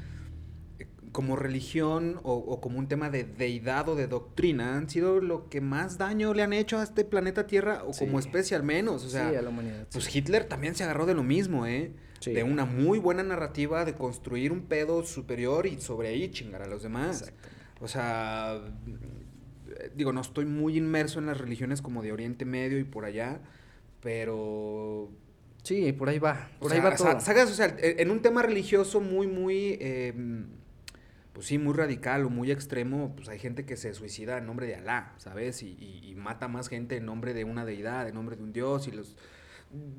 como 1.12 1.36
religión 1.36 2.20
o, 2.24 2.60
como 2.62 2.80
un 2.80 2.88
tema 2.88 3.10
de 3.10 3.24
deidad 3.24 3.90
o 3.90 3.96
de 3.96 4.08
doctrina 4.08 4.78
han 4.78 4.90
sido 4.90 5.20
lo 5.20 5.50
que 5.50 5.62
más 5.62 5.98
daño 5.98 6.34
le 6.34 6.44
han 6.44 6.54
hecho 6.54 6.80
a 6.80 6.84
este 6.84 7.06
planeta 7.06 7.48
Tierra 7.48 7.84
o 7.86 7.92
como 7.92 8.20
especie 8.20 8.56
al 8.56 8.64
menos. 8.64 9.06
O 9.06 9.10
sea, 9.10 9.30
sí, 9.30 9.36
a 9.36 9.42
la 9.42 9.50
humanidad. 9.50 9.88
Pues 9.92 10.14
Hitler 10.14 10.46
también 10.46 10.76
se 10.76 10.84
agarró 10.84 11.06
de 11.06 11.14
lo 11.14 11.24
mismo, 11.24 11.66
¿eh? 11.66 11.94
De 12.26 12.44
una 12.44 12.66
muy 12.66 13.00
buena 13.00 13.24
narrativa 13.24 13.86
de 13.86 13.94
construir 13.94 14.52
un 14.52 14.64
pedo 14.64 15.04
superior 15.04 15.66
y 15.66 15.80
sobre 15.80 16.10
ahí 16.10 16.30
chingar 16.30 16.62
a 16.62 16.68
los 16.68 16.84
demás. 16.84 17.32
O 17.80 17.88
sea, 17.88 18.60
digo, 19.96 20.12
no 20.14 20.22
estoy 20.22 20.46
muy 20.46 20.78
inmerso 20.78 21.20
en 21.20 21.28
las 21.28 21.38
religiones 21.38 21.82
como 21.82 22.02
de 22.02 22.12
Oriente 22.12 22.46
Medio 22.46 22.80
y 22.80 22.84
por 22.84 23.06
allá, 23.06 23.40
pero... 24.02 25.10
Sí, 25.64 25.92
por 25.92 26.08
ahí 26.10 26.18
va, 26.18 26.50
por 26.60 26.72
ahí 26.72 26.80
va 26.80 26.96
todo. 26.96 27.18
o 27.18 27.20
sea, 27.20 27.76
en 27.80 28.10
un 28.10 28.22
tema 28.22 28.42
religioso 28.42 29.00
muy, 29.00 29.28
muy... 29.28 29.78
Em, 29.80 30.48
pues 31.38 31.46
sí, 31.46 31.60
muy 31.60 31.76
radical 31.76 32.26
o 32.26 32.32
muy 32.32 32.50
extremo, 32.50 33.14
pues 33.16 33.30
hay 33.30 33.38
gente 33.38 33.64
que 33.64 33.78
se 33.78 33.94
suicida 33.94 34.40
en 34.40 34.48
nombre 34.48 34.66
de 34.66 34.74
Alá, 34.74 35.14
¿sabes? 35.18 35.62
Y, 35.62 36.16
mata 36.18 36.48
más 36.48 36.68
gente 36.68 36.98
en 36.98 37.06
nombre 37.06 37.36
de 37.36 37.44
una 37.44 37.64
deidad, 37.64 38.10
en 38.10 38.16
nombre 38.16 38.36
de 38.36 38.42
un 38.42 38.54
dios, 38.54 38.88
y 38.88 38.92
los 38.92 39.16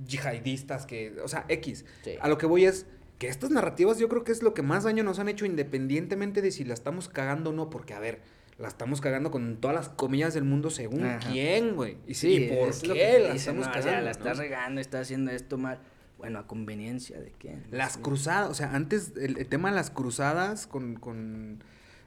yihadistas 0.04 0.84
que, 0.84 1.14
o 1.22 1.28
sea, 1.28 1.44
X. 1.48 1.84
A 2.20 2.28
lo 2.28 2.38
que 2.38 2.46
voy 2.46 2.64
es 2.64 2.86
que 3.20 3.28
estas 3.28 3.52
narrativas 3.52 3.98
yo 3.98 4.08
creo 4.08 4.24
que 4.24 4.32
es 4.32 4.42
lo 4.42 4.52
que 4.52 4.62
más 4.62 4.82
daño 4.82 5.04
nos 5.04 5.20
han 5.20 5.28
hecho 5.28 5.46
independientemente 5.46 6.42
de 6.42 6.50
si 6.50 6.64
la 6.64 6.74
estamos 6.74 7.08
cagando 7.08 7.50
o 7.50 7.52
no, 7.52 7.70
porque 7.70 7.94
a 7.94 8.00
ver, 8.00 8.20
la 8.58 8.66
estamos 8.66 9.00
cagando 9.00 9.30
con 9.30 9.58
todas 9.58 9.76
las 9.76 9.88
comillas 9.90 10.34
del 10.34 10.42
mundo 10.42 10.70
según 10.70 11.08
quién, 11.30 11.76
güey. 11.76 11.98
Y 12.08 12.14
sí, 12.14 12.50
por 12.50 12.76
qué 12.80 13.20
la 13.20 13.36
estamos 13.36 13.68
cagando. 13.68 14.00
la 14.00 14.10
está 14.10 14.34
regando, 14.34 14.80
está 14.80 14.98
haciendo 14.98 15.30
esto 15.30 15.56
mal. 15.56 15.78
Bueno, 16.18 16.40
a 16.40 16.46
conveniencia 16.48 17.20
de 17.20 17.32
quién. 17.38 17.64
Las 17.70 17.96
cruzadas, 17.96 18.50
o 18.50 18.54
sea, 18.54 18.74
antes 18.74 19.12
el, 19.16 19.46
tema 19.46 19.70
de 19.70 19.76
las 19.76 19.90
cruzadas 19.90 20.66
con, 20.66 20.96
con 20.96 21.62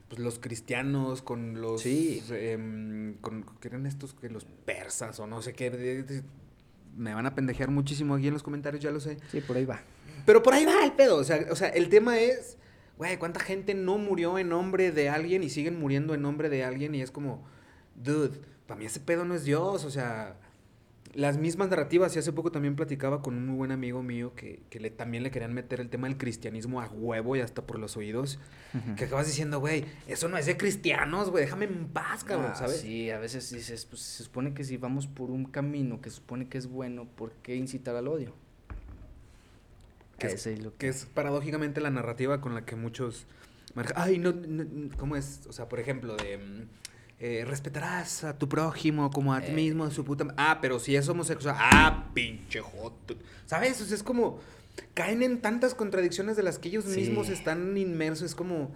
pues, 0.09 0.20
los 0.20 0.38
cristianos, 0.38 1.22
con 1.22 1.62
los... 1.62 1.82
Sí. 1.82 2.22
Em, 2.30 3.16
con, 3.22 3.45
¿Qué 3.62 3.70
eran 3.70 3.86
estos? 3.86 4.14
Que 4.14 4.30
los 4.30 4.43
persas 4.43 5.18
o 5.22 5.28
no 5.28 5.41
sé 5.41 5.53
qué. 5.53 6.24
me 6.97 7.14
van 7.14 7.26
a 7.26 7.36
pendejear 7.36 7.72
muchísimo 7.72 8.16
aquí 8.16 8.28
en 8.28 8.34
los 8.34 8.43
comentarios, 8.43 8.84
ya 8.84 8.91
lo 8.91 8.99
sé. 8.99 9.18
Sí, 9.32 9.39
por 9.39 9.55
ahí 9.55 9.64
va. 9.64 9.80
Pero 10.26 10.43
por 10.43 10.53
ahí 10.53 10.66
va 10.66 10.84
el 10.84 10.91
pedo, 10.91 11.16
o 11.16 11.24
sea, 11.24 11.47
o 11.49 11.55
sea 11.55 11.70
el 11.70 11.88
tema 11.88 12.20
es, 12.20 12.57
güey, 12.97 13.18
¿cuánta 13.18 13.39
gente 13.39 13.74
no 13.74 13.97
murió 13.97 14.38
en 14.38 14.49
nombre 14.49 14.91
de 14.91 15.09
alguien 15.09 15.41
y 15.41 15.49
siguen 15.49 15.80
muriendo 15.80 16.14
en 16.14 16.22
nombre 16.22 16.49
de 16.49 16.66
alguien? 16.66 16.93
Y 16.93 17.01
es 17.01 17.12
como, 17.12 17.43
dude, 17.95 18.38
para 18.68 18.78
mí 18.78 18.86
ese 18.86 18.99
pedo 18.99 19.24
no 19.24 19.34
es 19.34 19.45
Dios, 19.45 19.86
o 19.86 19.89
sea 19.89 20.36
las 21.14 21.38
mismas 21.38 21.70
narrativas, 21.70 22.16
y 22.16 22.20
hace 22.20 22.32
poco 22.32 22.51
también 22.51 22.76
platicaba 22.76 23.22
con 23.22 23.36
un 23.36 23.47
muy 23.47 23.55
buen 23.55 23.72
amigo 23.72 24.01
mío 24.01 24.34
que, 24.34 24.64
que 24.70 24.80
le, 24.80 24.89
también 24.89 25.24
le 25.24 25.32
querían 25.32 25.53
meter 25.53 25.82
el 25.82 25.89
tema 25.89 26.07
del 26.07 26.18
cristianismo 26.18 26.82
a 26.82 26.88
huevo 26.88 27.36
y 27.36 27.41
hasta 27.41 27.66
por 27.66 27.80
los 27.80 27.97
oídos, 27.97 28.39
que 28.95 29.05
acabas 29.05 29.28
diciendo, 29.28 29.59
güey, 29.59 29.86
eso 30.07 30.30
no 30.30 30.38
es 30.38 30.45
de 30.45 30.55
cristianos, 30.55 31.30
güey, 31.30 31.45
déjame 31.45 31.66
en 31.66 31.88
paz, 31.89 32.24
cabrón, 32.24 32.51
ah, 32.53 32.55
¿sabes? 32.55 32.78
Sí, 32.82 33.09
a 33.09 33.20
veces 33.20 33.51
dices, 33.51 33.86
pues 33.86 34.01
se 34.01 34.24
supone 34.24 34.53
que 34.53 34.64
si 34.64 34.78
vamos 34.78 35.07
por 35.07 35.32
un 35.32 35.45
camino 35.45 36.01
que 36.01 36.09
se 36.09 36.18
supone 36.18 36.47
que 36.47 36.57
es 36.57 36.68
bueno, 36.68 37.05
¿por 37.05 37.32
qué 37.43 37.55
incitar 37.55 37.95
al 37.95 38.07
odio? 38.07 38.34
Que, 40.18 40.28
es, 40.28 40.45
lo 40.62 40.78
que... 40.78 40.88
es 40.88 41.05
paradójicamente 41.05 41.82
la 41.82 41.89
narrativa 41.89 42.41
con 42.41 42.53
la 42.53 42.64
que 42.64 42.76
muchos... 42.76 43.26
Ay, 43.95 44.20
no, 44.20 44.34
¿cómo 44.97 45.16
es? 45.16 45.47
O 45.47 45.53
sea, 45.53 45.68
por 45.68 45.80
ejemplo, 45.80 46.16
de 46.16 46.38
mm, 46.38 46.68
eh, 47.24 47.45
respetarás 47.45 48.24
a 48.24 48.36
tu 48.36 48.49
prójimo 48.49 49.11
como 49.11 49.32
a 49.32 49.41
ti 49.41 49.51
eh. 49.51 49.53
mismo, 49.53 49.84
a 49.84 49.91
su 49.91 50.03
puta. 50.03 50.26
Ah, 50.38 50.57
pero 50.59 50.80
si 50.80 50.95
es 50.95 51.07
homosexual. 51.07 51.55
Ah, 51.55 52.09
pinche 52.15 52.61
joto. 52.61 53.15
¿Sabes? 53.45 53.80
O 53.80 53.86
sea, 53.86 53.95
es 53.95 54.01
como. 54.01 54.39
Caen 54.95 55.22
en 55.22 55.39
tantas 55.39 55.76
contradicciones 55.76 56.36
de 56.36 56.41
las 56.41 56.57
que 56.57 56.69
ellos 56.69 56.86
mismos 56.86 57.30
están 57.30 57.78
inmersos. 57.78 58.32
Es 58.32 58.36
como. 58.36 58.72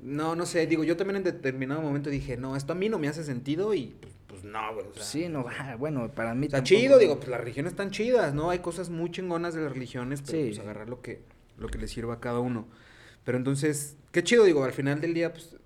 No, 0.00 0.34
no 0.34 0.46
sé. 0.46 0.66
Digo, 0.66 0.82
yo 0.82 0.96
también 0.96 1.16
en 1.16 1.24
determinado 1.24 1.82
momento 1.82 2.08
dije, 2.08 2.38
no, 2.38 2.56
esto 2.56 2.72
a 2.72 2.74
mí 2.74 2.88
no 2.88 2.98
me 2.98 3.08
hace 3.08 3.22
sentido 3.22 3.74
y 3.74 3.94
pues, 4.00 4.14
pues 4.28 4.44
no, 4.44 4.72
güey. 4.72 4.86
sí, 4.94 5.28
no, 5.28 5.44
bueno, 5.78 6.10
para 6.10 6.34
mí. 6.34 6.46
Está 6.46 6.62
chido, 6.62 6.96
digo, 6.96 7.18
pues 7.18 7.28
las 7.28 7.38
religiones 7.38 7.72
están 7.72 7.90
chidas, 7.90 8.32
¿no? 8.32 8.48
Hay 8.48 8.60
cosas 8.60 8.88
muy 8.88 9.10
chingonas 9.10 9.52
de 9.52 9.60
las 9.60 9.72
religiones, 9.74 10.22
pero 10.22 10.42
pues 10.46 10.58
agarrar 10.58 10.88
lo 10.88 11.02
que, 11.02 11.20
lo 11.58 11.68
que 11.68 11.76
le 11.76 11.86
sirva 11.86 12.14
a 12.14 12.20
cada 12.20 12.40
uno. 12.40 12.66
Pero 13.24 13.36
entonces, 13.36 13.96
qué 14.10 14.24
chido, 14.24 14.44
digo, 14.44 14.64
al 14.64 14.72
final 14.72 15.02
del 15.02 15.12
día, 15.12 15.34
pues 15.34 15.56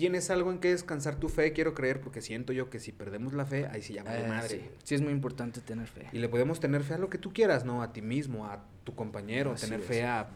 tienes 0.00 0.30
algo 0.30 0.50
en 0.50 0.58
que 0.58 0.70
descansar 0.70 1.16
tu 1.16 1.28
fe, 1.28 1.52
quiero 1.52 1.74
creer, 1.74 2.00
porque 2.00 2.22
siento 2.22 2.54
yo 2.54 2.70
que 2.70 2.80
si 2.80 2.90
perdemos 2.90 3.34
la 3.34 3.44
fe, 3.44 3.66
ahí 3.66 3.82
sí 3.82 3.92
ya 3.92 4.02
de 4.02 4.24
eh, 4.24 4.28
madre. 4.28 4.70
Sí. 4.82 4.94
es 4.94 5.02
muy 5.02 5.12
importante 5.12 5.60
tener 5.60 5.86
fe. 5.86 6.06
Y 6.12 6.20
le 6.20 6.28
podemos 6.30 6.58
tener 6.58 6.82
fe 6.82 6.94
a 6.94 6.98
lo 6.98 7.10
que 7.10 7.18
tú 7.18 7.34
quieras, 7.34 7.66
¿no? 7.66 7.82
A 7.82 7.92
ti 7.92 8.00
mismo, 8.00 8.46
a 8.46 8.64
tu 8.84 8.94
compañero, 8.94 9.54
tener 9.54 9.80
fe 9.80 10.04
a, 10.04 10.30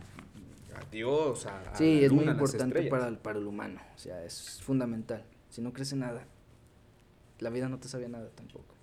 Dios, 0.93 1.47
a, 1.47 1.75
Sí, 1.77 2.05
es 2.05 2.13
muy 2.13 2.27
importante 2.27 2.83
para 2.91 3.09
el, 3.09 3.17
para 3.17 3.39
el 3.39 3.47
humano, 3.47 3.81
o 3.95 3.99
sea, 3.99 4.23
es 4.23 4.61
fundamental. 4.63 5.25
Si 5.49 5.63
no 5.63 5.73
crece 5.73 5.97
nada, 5.97 6.27
la 7.39 7.49
vida 7.49 7.71
no 7.71 7.79
te 7.79 7.89
sabía 7.89 8.09
nada 8.09 8.29
tampoco. 8.35 8.75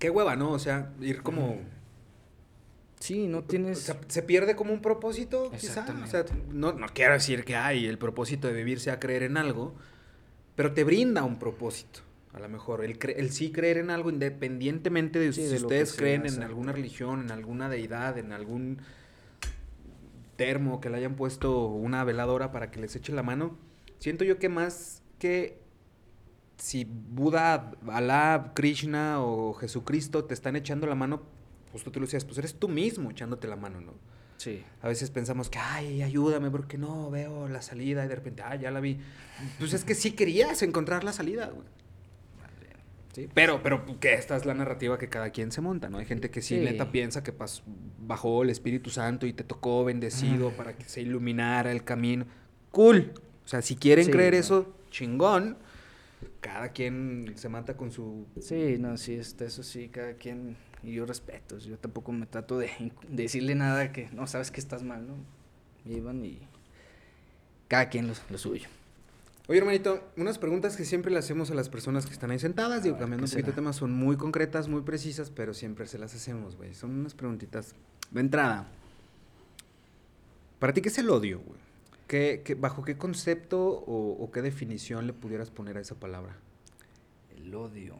Qué 0.00 0.10
hueva, 0.10 0.34
¿no? 0.34 0.50
O 0.50 0.58
sea, 0.58 0.92
ir 1.00 1.22
como... 1.22 1.58
Sí, 3.02 3.26
no 3.26 3.42
tienes... 3.42 3.78
O 3.78 3.80
sea, 3.80 4.00
se 4.06 4.22
pierde 4.22 4.54
como 4.54 4.72
un 4.72 4.80
propósito, 4.80 5.50
quizá. 5.50 5.84
O 6.04 6.06
sea, 6.06 6.24
no, 6.52 6.72
no 6.72 6.86
quiero 6.94 7.14
decir 7.14 7.44
que 7.44 7.56
hay 7.56 7.86
el 7.86 7.98
propósito 7.98 8.46
de 8.46 8.54
vivir 8.54 8.78
sea 8.78 9.00
creer 9.00 9.24
en 9.24 9.36
algo, 9.36 9.74
pero 10.54 10.72
te 10.72 10.84
brinda 10.84 11.24
un 11.24 11.36
propósito. 11.36 11.98
A 12.32 12.38
lo 12.38 12.48
mejor, 12.48 12.84
el, 12.84 12.96
el 13.16 13.32
sí 13.32 13.50
creer 13.50 13.78
en 13.78 13.90
algo 13.90 14.08
independientemente 14.08 15.18
de 15.18 15.32
si 15.32 15.52
ustedes 15.52 15.94
creen 15.94 16.26
en 16.26 16.44
alguna 16.44 16.70
religión, 16.70 17.22
en 17.22 17.32
alguna 17.32 17.68
deidad, 17.68 18.18
en 18.18 18.30
algún 18.30 18.78
termo 20.36 20.80
que 20.80 20.88
le 20.88 20.98
hayan 20.98 21.16
puesto 21.16 21.66
una 21.66 22.04
veladora 22.04 22.52
para 22.52 22.70
que 22.70 22.80
les 22.80 22.94
eche 22.94 23.12
la 23.12 23.24
mano. 23.24 23.58
Siento 23.98 24.22
yo 24.22 24.38
que 24.38 24.48
más 24.48 25.02
que 25.18 25.60
si 26.56 26.84
Buda, 26.84 27.72
Alá, 27.88 28.52
Krishna 28.54 29.20
o 29.24 29.54
Jesucristo 29.54 30.24
te 30.24 30.34
están 30.34 30.54
echando 30.54 30.86
la 30.86 30.94
mano, 30.94 31.41
justo 31.72 31.90
tú 31.90 32.00
lo 32.00 32.06
decías, 32.06 32.24
pues 32.24 32.38
eres 32.38 32.54
tú 32.54 32.68
mismo 32.68 33.10
echándote 33.10 33.48
la 33.48 33.56
mano, 33.56 33.80
¿no? 33.80 33.94
Sí. 34.36 34.62
A 34.82 34.88
veces 34.88 35.10
pensamos 35.10 35.48
que, 35.48 35.58
ay, 35.58 36.02
ayúdame 36.02 36.50
porque 36.50 36.76
no 36.78 37.10
veo 37.10 37.48
la 37.48 37.62
salida 37.62 38.04
y 38.04 38.08
de 38.08 38.14
repente, 38.16 38.42
ah, 38.44 38.56
ya 38.56 38.70
la 38.70 38.80
vi. 38.80 38.98
Pues 39.58 39.72
es 39.72 39.84
que 39.84 39.94
sí 39.94 40.12
querías 40.12 40.62
encontrar 40.62 41.04
la 41.04 41.12
salida, 41.12 41.46
güey. 41.46 41.66
Sí, 43.14 43.28
pero, 43.34 43.62
pero 43.62 43.84
que 44.00 44.14
esta 44.14 44.36
es 44.36 44.46
la 44.46 44.54
narrativa 44.54 44.98
que 44.98 45.10
cada 45.10 45.28
quien 45.30 45.52
se 45.52 45.60
monta, 45.60 45.90
¿no? 45.90 45.98
Hay 45.98 46.06
gente 46.06 46.30
que 46.30 46.40
sí, 46.40 46.58
Sí. 46.58 46.64
neta 46.64 46.90
piensa 46.90 47.22
que 47.22 47.36
pas- 47.36 47.60
bajó 48.00 48.42
el 48.42 48.48
Espíritu 48.48 48.88
Santo 48.88 49.26
y 49.26 49.34
te 49.34 49.44
tocó 49.44 49.84
bendecido 49.84 50.48
Ah. 50.48 50.56
para 50.56 50.72
que 50.78 50.84
se 50.84 51.02
iluminara 51.02 51.70
el 51.72 51.84
camino. 51.84 52.24
Cool. 52.70 53.12
O 53.44 53.48
sea, 53.48 53.60
si 53.60 53.76
quieren 53.76 54.06
Sí, 54.06 54.10
creer 54.10 54.32
no. 54.32 54.40
eso, 54.40 54.74
chingón. 54.90 55.58
Cada 56.40 56.70
quien 56.70 57.34
se 57.36 57.50
mata 57.50 57.76
con 57.76 57.90
su... 57.92 58.26
Sí, 58.40 58.76
no, 58.78 58.96
sí, 58.96 59.14
este, 59.14 59.44
eso 59.44 59.62
sí, 59.62 59.88
cada 59.90 60.14
quien, 60.14 60.56
y 60.82 60.92
yo 60.94 61.06
respeto, 61.06 61.58
yo 61.58 61.78
tampoco 61.78 62.12
me 62.12 62.26
trato 62.26 62.58
de, 62.58 62.66
de 63.08 63.22
decirle 63.22 63.54
nada 63.54 63.92
que, 63.92 64.08
no, 64.12 64.26
sabes 64.26 64.50
que 64.50 64.60
estás 64.60 64.82
mal, 64.82 65.06
¿no? 65.06 65.14
Iban 65.84 66.24
y 66.24 66.40
cada 67.68 67.88
quien 67.88 68.08
lo, 68.08 68.14
lo 68.30 68.38
suyo. 68.38 68.68
Oye, 69.48 69.58
hermanito, 69.58 70.08
unas 70.16 70.38
preguntas 70.38 70.76
que 70.76 70.84
siempre 70.84 71.10
le 71.10 71.18
hacemos 71.18 71.50
a 71.50 71.54
las 71.54 71.68
personas 71.68 72.06
que 72.06 72.12
están 72.12 72.30
ahí 72.30 72.38
sentadas, 72.38 72.82
digo, 72.84 72.94
A 72.94 72.98
ver, 72.98 73.02
cambiando 73.04 73.24
un 73.24 73.30
¿qué 73.30 73.34
poquito 73.34 73.46
de 73.46 73.52
será? 73.52 73.56
tema, 73.56 73.72
son 73.72 73.92
muy 73.92 74.16
concretas, 74.16 74.68
muy 74.68 74.82
precisas, 74.82 75.30
pero 75.30 75.52
siempre 75.52 75.86
se 75.86 75.98
las 75.98 76.14
hacemos, 76.14 76.56
güey. 76.56 76.74
Son 76.74 76.90
unas 76.90 77.14
preguntitas 77.14 77.74
de 78.12 78.20
entrada. 78.20 78.68
¿Para 80.60 80.72
ti 80.72 80.80
qué 80.80 80.88
es 80.90 80.98
el 80.98 81.10
odio, 81.10 81.40
güey? 81.40 81.58
¿Qué, 82.06 82.42
qué- 82.44 82.54
bajo 82.54 82.84
qué 82.84 82.96
concepto 82.96 83.60
o, 83.68 84.12
o 84.22 84.30
qué 84.30 84.42
definición 84.42 85.06
le 85.08 85.12
pudieras 85.12 85.50
poner 85.50 85.76
a 85.76 85.80
esa 85.80 85.96
palabra? 85.96 86.36
El 87.36 87.52
odio. 87.54 87.96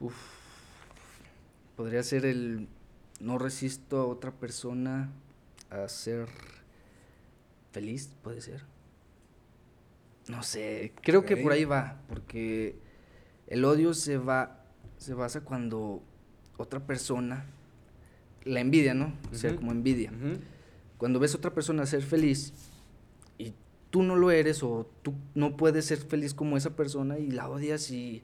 Uf. 0.00 0.14
Podría 1.80 2.02
ser 2.02 2.26
el 2.26 2.68
no 3.20 3.38
resisto 3.38 4.00
a 4.00 4.04
otra 4.04 4.32
persona 4.32 5.10
a 5.70 5.88
ser 5.88 6.28
feliz, 7.72 8.12
puede 8.22 8.42
ser. 8.42 8.64
No 10.28 10.42
sé, 10.42 10.92
creo 11.00 11.24
que 11.24 11.38
por 11.38 11.52
ahí 11.52 11.64
va, 11.64 12.02
porque 12.06 12.76
el 13.46 13.64
odio 13.64 13.94
se 13.94 14.18
va 14.18 14.62
se 14.98 15.14
basa 15.14 15.40
cuando 15.40 16.02
otra 16.58 16.80
persona 16.80 17.46
la 18.44 18.60
envidia, 18.60 18.92
¿no? 18.92 19.14
O 19.32 19.34
sea, 19.34 19.56
como 19.56 19.72
envidia. 19.72 20.12
Cuando 20.98 21.18
ves 21.18 21.32
a 21.32 21.38
otra 21.38 21.54
persona 21.54 21.86
ser 21.86 22.02
feliz 22.02 22.52
y 23.38 23.54
tú 23.88 24.02
no 24.02 24.16
lo 24.16 24.30
eres 24.30 24.62
o 24.62 24.86
tú 25.00 25.14
no 25.34 25.56
puedes 25.56 25.86
ser 25.86 25.96
feliz 25.96 26.34
como 26.34 26.58
esa 26.58 26.76
persona 26.76 27.18
y 27.18 27.30
la 27.30 27.48
odias 27.48 27.90
y 27.90 28.22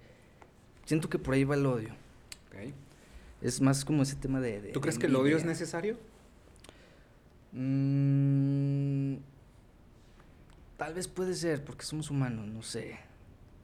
siento 0.84 1.08
que 1.08 1.18
por 1.18 1.32
ahí 1.32 1.44
va 1.44 1.54
el 1.54 1.64
odio. 1.64 1.94
Ok. 2.48 2.74
Es 3.40 3.60
más 3.60 3.84
como 3.84 4.02
ese 4.02 4.16
tema 4.16 4.40
de... 4.40 4.60
de 4.60 4.72
¿Tú 4.72 4.80
crees 4.80 4.98
que 4.98 5.06
el 5.06 5.16
odio 5.16 5.36
es 5.36 5.44
necesario? 5.44 5.98
Mm, 7.52 9.16
tal 10.76 10.94
vez 10.94 11.08
puede 11.08 11.34
ser, 11.34 11.64
porque 11.64 11.84
somos 11.84 12.10
humanos, 12.10 12.46
no 12.46 12.62
sé. 12.62 12.98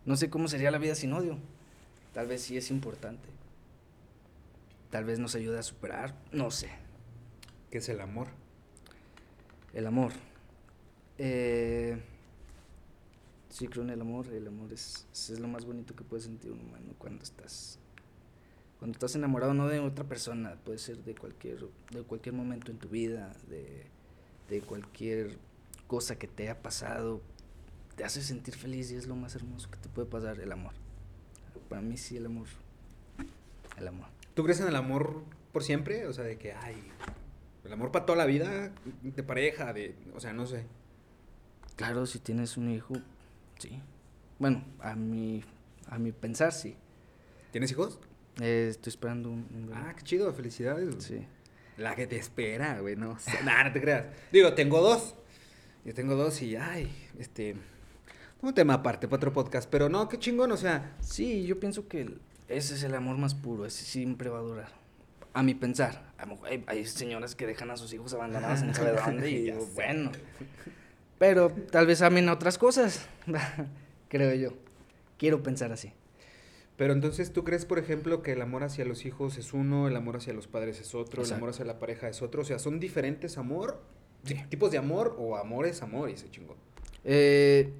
No 0.04 0.16
sé 0.16 0.30
cómo 0.30 0.48
sería 0.48 0.70
la 0.70 0.78
vida 0.78 0.94
sin 0.94 1.12
odio. 1.12 1.38
Tal 2.12 2.26
vez 2.26 2.42
sí 2.42 2.56
es 2.56 2.70
importante. 2.70 3.28
Tal 4.90 5.04
vez 5.04 5.18
nos 5.18 5.34
ayude 5.34 5.58
a 5.58 5.62
superar, 5.62 6.14
no 6.32 6.50
sé. 6.50 6.70
¿Qué 7.70 7.78
es 7.78 7.88
el 7.88 8.00
amor? 8.00 8.28
El 9.72 9.86
amor. 9.86 10.12
Eh, 11.16 12.02
sí, 13.48 13.68
creo 13.68 13.84
en 13.84 13.90
el 13.90 14.00
amor. 14.00 14.28
El 14.28 14.46
amor 14.46 14.72
es, 14.72 15.06
es 15.12 15.40
lo 15.40 15.48
más 15.48 15.64
bonito 15.64 15.96
que 15.96 16.04
puede 16.04 16.22
sentir 16.22 16.50
un 16.50 16.60
humano 16.60 16.94
cuando 16.98 17.22
estás. 17.22 17.78
Cuando 18.82 18.96
estás 18.96 19.14
enamorado 19.14 19.54
no 19.54 19.68
de 19.68 19.78
otra 19.78 20.02
persona, 20.02 20.56
puede 20.64 20.78
ser 20.78 21.04
de 21.04 21.14
cualquier, 21.14 21.68
de 21.92 22.02
cualquier 22.02 22.34
momento 22.34 22.72
en 22.72 22.78
tu 22.78 22.88
vida, 22.88 23.32
de, 23.48 23.86
de 24.50 24.60
cualquier 24.60 25.38
cosa 25.86 26.18
que 26.18 26.26
te 26.26 26.42
haya 26.42 26.60
pasado, 26.62 27.20
te 27.94 28.02
hace 28.02 28.22
sentir 28.22 28.56
feliz 28.56 28.90
y 28.90 28.96
es 28.96 29.06
lo 29.06 29.14
más 29.14 29.36
hermoso 29.36 29.70
que 29.70 29.76
te 29.76 29.88
puede 29.88 30.08
pasar, 30.08 30.40
el 30.40 30.50
amor. 30.50 30.72
Para 31.68 31.80
mí 31.80 31.96
sí 31.96 32.16
el 32.16 32.26
amor. 32.26 32.48
El 33.78 33.86
amor. 33.86 34.08
¿Tú 34.34 34.42
crees 34.42 34.58
en 34.58 34.66
el 34.66 34.74
amor 34.74 35.22
por 35.52 35.62
siempre? 35.62 36.08
O 36.08 36.12
sea, 36.12 36.24
de 36.24 36.36
que, 36.36 36.52
ay, 36.52 36.82
el 37.64 37.72
amor 37.72 37.92
para 37.92 38.04
toda 38.04 38.18
la 38.18 38.26
vida, 38.26 38.72
de 39.04 39.22
pareja, 39.22 39.72
de, 39.72 39.94
o 40.12 40.18
sea, 40.18 40.32
no 40.32 40.44
sé. 40.44 40.66
Claro, 41.76 42.04
si 42.04 42.18
tienes 42.18 42.56
un 42.56 42.68
hijo, 42.68 42.94
sí. 43.60 43.80
Bueno, 44.40 44.64
a 44.80 44.96
mi, 44.96 45.44
a 45.86 46.00
mi 46.00 46.10
pensar, 46.10 46.50
sí. 46.50 46.74
¿Tienes 47.52 47.70
hijos? 47.70 48.00
Eh, 48.40 48.68
estoy 48.70 48.90
esperando 48.90 49.30
un, 49.30 49.46
un 49.54 49.66
bebé. 49.66 49.80
Ah, 49.80 49.94
qué 49.96 50.02
chido, 50.02 50.32
felicidades. 50.32 50.88
güey. 50.88 51.00
Sí. 51.00 51.26
La 51.76 51.94
que 51.94 52.06
te 52.06 52.16
espera, 52.16 52.80
güey, 52.80 52.96
no. 52.96 53.16
Nah, 53.44 53.64
no 53.64 53.72
te 53.72 53.80
creas. 53.80 54.06
Digo, 54.30 54.52
tengo 54.54 54.80
dos. 54.80 55.14
Yo 55.84 55.94
tengo 55.94 56.14
dos 56.14 56.40
y, 56.42 56.56
ay, 56.56 56.90
este. 57.18 57.56
Un 58.40 58.54
tema 58.54 58.74
aparte 58.74 59.06
para 59.06 59.16
otro 59.18 59.32
podcast. 59.32 59.68
Pero 59.70 59.88
no, 59.88 60.08
qué 60.08 60.18
chingón, 60.18 60.52
o 60.52 60.56
sea. 60.56 60.96
Sí, 61.00 61.44
yo 61.44 61.58
pienso 61.60 61.88
que 61.88 62.08
ese 62.48 62.74
es 62.74 62.82
el 62.82 62.94
amor 62.94 63.16
más 63.16 63.34
puro, 63.34 63.64
ese 63.66 63.84
siempre 63.84 64.28
va 64.28 64.38
a 64.38 64.42
durar. 64.42 64.68
A 65.34 65.42
mi 65.42 65.54
pensar. 65.54 66.12
A 66.18 66.26
lo 66.26 66.32
mejor 66.32 66.48
hay, 66.48 66.64
hay 66.66 66.84
señoras 66.86 67.34
que 67.34 67.46
dejan 67.46 67.70
a 67.70 67.76
sus 67.76 67.92
hijos 67.94 68.12
abandonados 68.12 68.62
en 68.62 68.74
sabe 68.74 68.92
dónde 68.92 69.30
y 69.30 69.42
digo, 69.42 69.66
bueno. 69.74 70.12
Pero 71.18 71.50
tal 71.70 71.86
vez 71.86 72.02
amen 72.02 72.28
otras 72.28 72.58
cosas, 72.58 73.06
creo 74.08 74.34
yo. 74.34 74.56
Quiero 75.18 75.42
pensar 75.42 75.72
así. 75.72 75.92
Pero 76.76 76.94
entonces, 76.94 77.32
¿tú 77.32 77.44
crees, 77.44 77.64
por 77.64 77.78
ejemplo, 77.78 78.22
que 78.22 78.32
el 78.32 78.42
amor 78.42 78.64
hacia 78.64 78.84
los 78.84 79.04
hijos 79.04 79.36
es 79.38 79.52
uno, 79.52 79.88
el 79.88 79.96
amor 79.96 80.16
hacia 80.16 80.32
los 80.32 80.46
padres 80.46 80.80
es 80.80 80.94
otro, 80.94 81.22
el 81.22 81.32
amor 81.32 81.50
hacia 81.50 81.64
la 81.64 81.78
pareja 81.78 82.08
es 82.08 82.22
otro? 82.22 82.42
O 82.42 82.44
sea, 82.44 82.58
¿son 82.58 82.80
diferentes 82.80 83.36
amor? 83.38 83.82
Sí. 84.24 84.36
¿Tipos 84.48 84.70
de 84.70 84.78
amor 84.78 85.14
o 85.18 85.36
amor 85.36 85.66
es 85.66 85.82
amor 85.82 86.08
y 86.10 86.16
se 86.16 86.30
chingó? 86.30 86.56
Eh, 87.04 87.72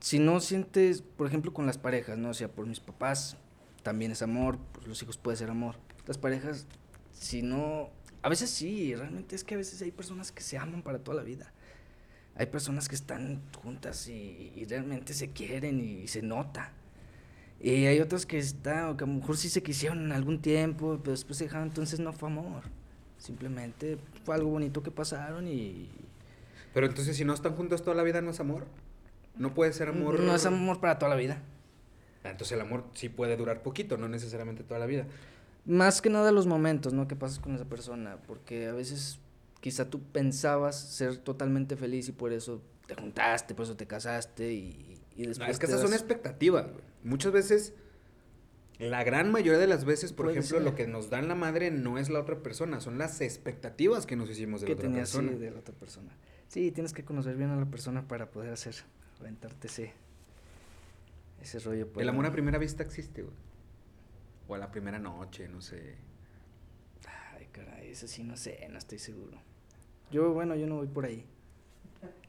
si 0.00 0.18
no 0.18 0.40
sientes, 0.40 1.02
por 1.02 1.26
ejemplo, 1.26 1.52
con 1.52 1.66
las 1.66 1.78
parejas, 1.78 2.16
¿no? 2.18 2.30
O 2.30 2.34
sea, 2.34 2.48
por 2.48 2.66
mis 2.66 2.80
papás 2.80 3.36
también 3.82 4.12
es 4.12 4.22
amor, 4.22 4.58
pues 4.72 4.86
los 4.86 5.02
hijos 5.02 5.18
puede 5.18 5.36
ser 5.36 5.50
amor. 5.50 5.76
Las 6.06 6.18
parejas, 6.18 6.66
si 7.12 7.42
no, 7.42 7.90
a 8.22 8.28
veces 8.28 8.50
sí, 8.50 8.94
realmente 8.94 9.34
es 9.34 9.44
que 9.44 9.54
a 9.54 9.58
veces 9.58 9.82
hay 9.82 9.90
personas 9.90 10.30
que 10.30 10.42
se 10.42 10.56
aman 10.56 10.82
para 10.82 11.00
toda 11.00 11.16
la 11.16 11.22
vida. 11.22 11.52
Hay 12.36 12.46
personas 12.46 12.88
que 12.88 12.94
están 12.94 13.42
juntas 13.62 14.06
y, 14.08 14.52
y 14.54 14.64
realmente 14.64 15.12
se 15.12 15.32
quieren 15.32 15.80
y 15.80 16.06
se 16.06 16.22
nota. 16.22 16.72
Y 17.60 17.86
hay 17.86 18.00
otras 18.00 18.24
que 18.24 18.38
están, 18.38 18.96
que 18.96 19.04
a 19.04 19.06
lo 19.06 19.14
mejor 19.14 19.36
sí 19.36 19.48
se 19.48 19.62
quisieron 19.62 20.04
en 20.04 20.12
algún 20.12 20.40
tiempo, 20.40 20.98
pero 21.02 21.12
después 21.12 21.38
se 21.38 21.44
dejaron, 21.44 21.68
entonces 21.68 21.98
no 21.98 22.12
fue 22.12 22.28
amor. 22.28 22.62
Simplemente 23.18 23.98
fue 24.24 24.36
algo 24.36 24.50
bonito 24.50 24.82
que 24.82 24.92
pasaron 24.92 25.48
y, 25.48 25.88
Pero 26.72 26.86
entonces, 26.86 27.16
si 27.16 27.24
no 27.24 27.34
están 27.34 27.56
juntos 27.56 27.82
toda 27.82 27.96
la 27.96 28.04
vida, 28.04 28.20
¿no 28.20 28.30
es 28.30 28.38
amor? 28.38 28.66
No 29.36 29.54
puede 29.54 29.72
ser 29.72 29.88
amor. 29.88 30.20
no 30.20 30.34
es 30.34 30.46
amor 30.46 30.80
para 30.80 30.98
toda 30.98 31.10
la 31.10 31.16
vida. 31.16 31.42
Ah, 32.24 32.30
Entonces, 32.30 32.52
el 32.52 32.60
amor 32.60 32.84
sí 32.94 33.08
puede 33.08 33.36
durar 33.36 33.62
poquito, 33.62 33.96
no 33.96 34.08
necesariamente 34.08 34.62
toda 34.62 34.78
la 34.78 34.86
vida. 34.86 35.06
Más 35.64 36.00
que 36.00 36.10
nada 36.10 36.30
los 36.30 36.46
momentos, 36.46 36.92
¿no? 36.92 37.08
Que 37.08 37.16
pasas 37.16 37.40
con 37.40 37.54
esa 37.54 37.64
persona, 37.64 38.18
porque 38.26 38.68
a 38.68 38.72
veces 38.72 39.18
quizá 39.60 39.90
tú 39.90 40.00
pensabas 40.00 40.78
ser 40.78 41.18
totalmente 41.18 41.76
feliz 41.76 42.08
y 42.08 42.12
por 42.12 42.32
eso 42.32 42.62
te 42.86 42.94
juntaste, 42.94 43.54
por 43.54 43.64
eso 43.64 43.76
te 43.76 43.86
casaste 43.86 44.52
y, 44.52 44.87
y 45.18 45.26
después 45.26 45.38
No, 45.48 45.52
es 45.52 45.58
que 45.58 45.66
esas 45.66 45.80
son 45.82 45.90
das- 45.90 46.00
expectativas, 46.00 46.70
güey. 46.70 46.82
Muchas 47.04 47.32
veces, 47.32 47.74
la 48.78 49.04
gran 49.04 49.30
mayoría 49.30 49.58
de 49.58 49.66
las 49.66 49.84
veces, 49.84 50.12
por 50.12 50.26
Puede 50.26 50.38
ejemplo, 50.38 50.58
ser. 50.58 50.64
lo 50.64 50.74
que 50.74 50.86
nos 50.86 51.10
dan 51.10 51.28
la 51.28 51.34
madre 51.34 51.70
no 51.70 51.98
es 51.98 52.08
la 52.08 52.20
otra 52.20 52.42
persona, 52.42 52.80
son 52.80 52.96
las 52.96 53.20
expectativas 53.20 54.06
que 54.06 54.16
nos 54.16 54.30
hicimos 54.30 54.60
de 54.62 54.68
la 54.68 54.74
otra 54.74 54.82
tenías 54.88 55.08
sí, 55.10 55.18
persona. 55.18 55.38
de 55.38 55.50
la 55.50 55.58
otra 55.58 55.74
persona. 55.74 56.16
Sí, 56.48 56.70
tienes 56.72 56.92
que 56.94 57.04
conocer 57.04 57.36
bien 57.36 57.50
a 57.50 57.56
la 57.56 57.66
persona 57.66 58.06
para 58.08 58.30
poder 58.30 58.52
hacer, 58.52 58.74
aventarte 59.20 59.66
ese, 59.66 59.92
ese 61.42 61.58
rollo. 61.58 61.88
por 61.92 62.02
El 62.02 62.06
la- 62.06 62.12
amor 62.12 62.26
a 62.26 62.32
primera 62.32 62.58
vista 62.58 62.82
existe, 62.82 63.22
güey. 63.22 63.34
O 64.46 64.54
a 64.54 64.58
la 64.58 64.70
primera 64.70 64.98
noche, 64.98 65.46
no 65.48 65.60
sé. 65.60 65.96
Ay, 67.36 67.48
caray, 67.52 67.90
eso 67.90 68.06
sí, 68.08 68.22
no 68.24 68.36
sé, 68.36 68.66
no 68.70 68.78
estoy 68.78 68.98
seguro. 68.98 69.38
Yo, 70.10 70.32
bueno, 70.32 70.54
yo 70.56 70.66
no 70.66 70.76
voy 70.76 70.86
por 70.86 71.04
ahí. 71.04 71.26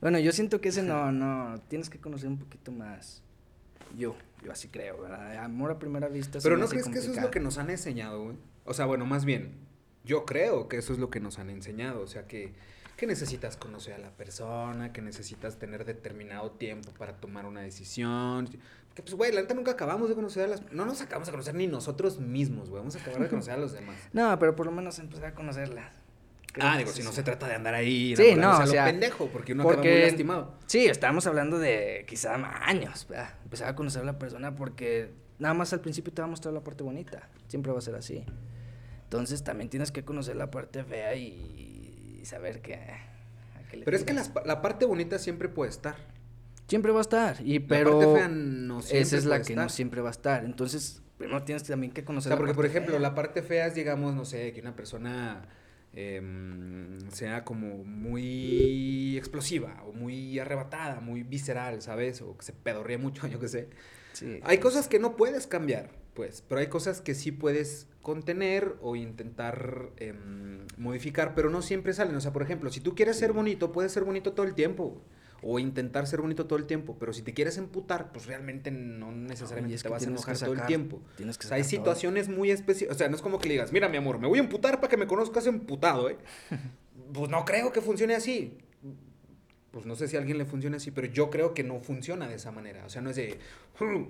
Bueno, 0.02 0.20
yo 0.20 0.32
siento 0.32 0.62
que 0.62 0.70
ese 0.70 0.84
no, 0.84 1.12
no, 1.12 1.60
tienes 1.68 1.90
que 1.90 2.00
conocer 2.00 2.30
un 2.30 2.38
poquito 2.38 2.72
más. 2.72 3.22
Yo, 3.98 4.16
yo 4.44 4.52
así 4.52 4.68
creo, 4.70 5.02
¿verdad? 5.02 5.38
Amor 5.44 5.72
a 5.72 5.80
primera 5.80 6.08
vista. 6.08 6.40
Pero 6.42 6.58
¿no 6.58 6.68
crees 6.68 6.86
que 6.86 6.92
eso 6.92 7.00
es 7.00 7.06
lo 7.08 7.14
complicado. 7.14 7.32
que 7.32 7.40
nos 7.40 7.58
han 7.58 7.70
enseñado, 7.70 8.24
güey? 8.24 8.38
O 8.66 8.74
sea, 8.74 8.86
bueno, 8.86 9.06
más 9.06 9.26
bien, 9.26 9.56
yo 10.06 10.26
creo 10.26 10.68
que 10.68 10.78
eso 10.78 10.94
es 10.94 11.00
lo 11.00 11.10
que 11.10 11.20
nos 11.20 11.40
han 11.40 11.50
enseñado. 11.50 12.02
O 12.02 12.08
sea, 12.08 12.28
que, 12.28 12.54
que 12.96 13.08
necesitas 13.08 13.58
conocer 13.58 13.96
a 13.96 13.98
la 13.98 14.12
persona, 14.12 14.94
que 14.94 15.02
necesitas 15.02 15.58
tener 15.58 15.86
determinado 15.86 16.52
tiempo 16.52 16.92
para 16.98 17.18
tomar 17.18 17.46
una 17.46 17.62
decisión. 17.62 18.48
Que 18.96 19.02
pues, 19.02 19.16
güey, 19.16 19.32
la 19.32 19.42
neta 19.42 19.54
nunca 19.54 19.72
acabamos 19.72 20.10
de 20.10 20.16
conocer 20.16 20.46
a 20.46 20.48
las... 20.48 20.72
No 20.72 20.86
nos 20.86 21.02
acabamos 21.02 21.28
de 21.28 21.32
conocer 21.32 21.56
ni 21.56 21.68
nosotros 21.68 22.20
mismos, 22.20 22.70
güey. 22.70 22.80
Vamos 22.80 22.96
a 22.96 23.00
acabar 23.00 23.22
de 23.22 23.30
conocer 23.30 23.54
a 23.54 23.58
los 23.58 23.74
demás. 23.74 23.96
No, 24.14 24.38
pero 24.40 24.56
por 24.56 24.66
lo 24.66 24.72
menos 24.72 24.98
empezar 25.00 25.26
a 25.26 25.34
conocerla. 25.34 25.92
Ah, 26.60 26.78
digo, 26.78 26.92
si 26.92 27.04
no 27.04 27.12
se 27.12 27.24
trata 27.24 27.48
de 27.48 27.56
andar 27.56 27.74
ahí. 27.74 28.16
Sí, 28.16 28.36
no, 28.36 28.60
o 28.60 28.68
sea, 28.68 28.86
pendejo, 28.86 29.28
porque 29.28 29.54
uno 29.54 29.64
porque, 29.64 29.80
acaba 29.80 29.94
muy 29.94 30.04
lastimado. 30.04 30.54
Sí, 30.68 30.86
estábamos 30.86 31.28
hablando 31.28 31.60
de 31.60 32.06
quizá 32.08 32.36
años, 32.66 33.06
¿verdad? 33.10 33.34
Empezar 33.44 33.70
a 33.70 33.76
conocer 33.76 34.02
a 34.02 34.06
la 34.06 34.20
persona 34.20 34.56
porque 34.56 35.12
nada 35.40 35.54
más 35.54 35.74
al 35.74 35.82
principio 35.82 36.14
te 36.14 36.22
va 36.22 36.28
a 36.28 36.30
mostrar 36.30 36.54
la 36.54 36.64
parte 36.64 36.84
bonita. 36.84 37.30
Siempre 37.48 37.72
va 37.72 37.80
a 37.80 37.82
ser 37.82 37.96
así. 37.96 38.26
Entonces 39.04 39.44
también 39.44 39.70
tienes 39.70 39.92
que 39.92 40.04
conocer 40.04 40.36
la 40.36 40.52
parte 40.52 40.84
fea 40.84 41.16
y, 41.16 42.22
saber 42.24 42.62
que... 42.62 42.80
Pero 43.86 43.98
es 43.98 44.04
que 44.04 44.14
la, 44.14 44.62
parte 44.62 44.86
bonita 44.86 45.18
siempre 45.18 45.50
puede 45.50 45.72
estar. 45.72 45.96
Siempre 46.68 46.92
va 46.92 47.00
a 47.00 47.02
estar, 47.02 47.38
y 47.44 47.60
pero... 47.60 48.00
La 48.00 48.06
parte 48.06 48.20
fea 48.20 48.28
no 48.28 48.82
siempre 48.82 49.02
Esa 49.02 49.18
es 49.18 49.26
la 49.26 49.42
que 49.42 49.56
no 49.56 49.70
siempre 49.70 50.02
va 50.02 50.10
a 50.10 50.12
estar. 50.12 50.46
Entonces, 50.46 51.02
primero 51.18 51.42
tienes 51.44 51.64
también 51.64 51.92
que 51.92 52.04
conocer 52.04 52.32
o 52.32 52.36
sea, 52.36 52.38
porque, 52.38 52.54
por 52.54 52.68
ejemplo, 52.68 53.00
la 53.00 53.16
parte 53.16 53.42
fea 53.42 53.68
es, 53.68 53.74
digamos, 53.74 54.14
no 54.14 54.26
sé, 54.26 54.54
que 54.54 54.62
una 54.62 54.76
persona 54.76 55.48
em, 55.94 57.10
sea 57.12 57.44
como 57.44 57.84
muy 57.84 59.18
explosiva 59.18 59.84
o 59.88 59.94
muy 59.94 60.40
arrebatada, 60.40 61.00
muy 61.00 61.24
visceral, 61.24 61.82
¿sabes? 61.82 62.22
O 62.22 62.38
que 62.38 62.46
se 62.46 62.54
pedorría 62.54 62.98
mucho, 62.98 63.28
yo 63.28 63.40
qué 63.40 63.48
sé. 63.48 63.70
Sí. 64.14 64.40
Hay 64.44 64.58
cosas 64.58 64.88
que 64.88 65.00
no 65.00 65.16
puedes 65.16 65.48
cambiar, 65.48 65.92
pues, 66.14 66.44
pero 66.48 66.62
hay 66.62 66.68
cosas 66.68 67.02
que 67.02 67.16
sí 67.16 67.32
puedes 67.32 67.88
contener 68.02 68.76
o 68.82 68.96
intentar 68.96 69.90
em, 69.98 70.66
modificar, 70.78 71.36
pero 71.36 71.50
no 71.50 71.62
siempre 71.62 71.94
salen. 71.94 72.16
O 72.16 72.22
sea, 72.22 72.34
por 72.34 72.42
ejemplo, 72.42 72.72
si 72.72 72.80
tú 72.80 72.96
quieres 72.96 73.18
ser 73.18 73.34
bonito, 73.34 73.72
puedes 73.72 73.92
ser 73.92 74.04
bonito 74.04 74.34
todo 74.34 74.46
el 74.46 74.56
tiempo 74.56 75.02
o 75.42 75.60
intentar 75.60 76.08
ser 76.08 76.22
bonito 76.22 76.46
todo 76.46 76.60
el 76.60 76.66
tiempo, 76.66 76.98
pero 77.00 77.14
si 77.14 77.22
te 77.22 77.34
quieres 77.34 77.58
emputar, 77.58 78.12
pues 78.12 78.26
realmente 78.26 78.72
no 78.72 79.12
necesariamente 79.12 79.78
te 79.82 79.90
vas 79.90 80.04
a 80.04 80.10
enojar 80.10 80.38
todo 80.38 80.54
el 80.54 80.66
tiempo. 80.66 81.02
Tienes 81.18 81.38
que 81.38 81.48
o 81.48 81.50
sea, 81.50 81.58
hay 81.58 81.64
situaciones 81.64 82.30
muy 82.30 82.52
específicas, 82.52 82.96
o 82.96 82.98
sea, 82.98 83.10
no 83.10 83.16
es 83.16 83.22
como 83.22 83.40
que 83.40 83.48
le 83.48 83.56
digas, 83.56 83.72
mira 83.72 83.90
mi 83.90 83.98
amor, 83.98 84.20
me 84.20 84.28
voy 84.28 84.40
a 84.40 84.42
emputar 84.42 84.80
para 84.80 84.90
que 84.90 84.98
me 84.98 85.08
conozcas 85.08 85.46
emputado, 85.48 86.10
¿eh? 86.10 86.18
pues 87.14 87.30
no 87.30 87.46
creo 87.46 87.72
que 87.72 87.82
funcione 87.82 88.16
así. 88.16 88.58
Pues 89.72 89.86
no 89.86 89.96
sé 89.96 90.08
si 90.08 90.16
a 90.16 90.20
alguien 90.20 90.40
le 90.40 90.46
funciona 90.46 90.78
así, 90.78 90.90
pero 90.90 91.06
yo 91.06 91.30
creo 91.30 91.54
que 91.54 91.64
no 91.64 91.80
funciona 91.80 92.28
de 92.28 92.34
esa 92.34 92.52
manera. 92.52 92.84
O 92.88 92.90
sea, 92.90 93.04
no 93.04 93.12
es 93.12 93.16
de, 93.18 93.38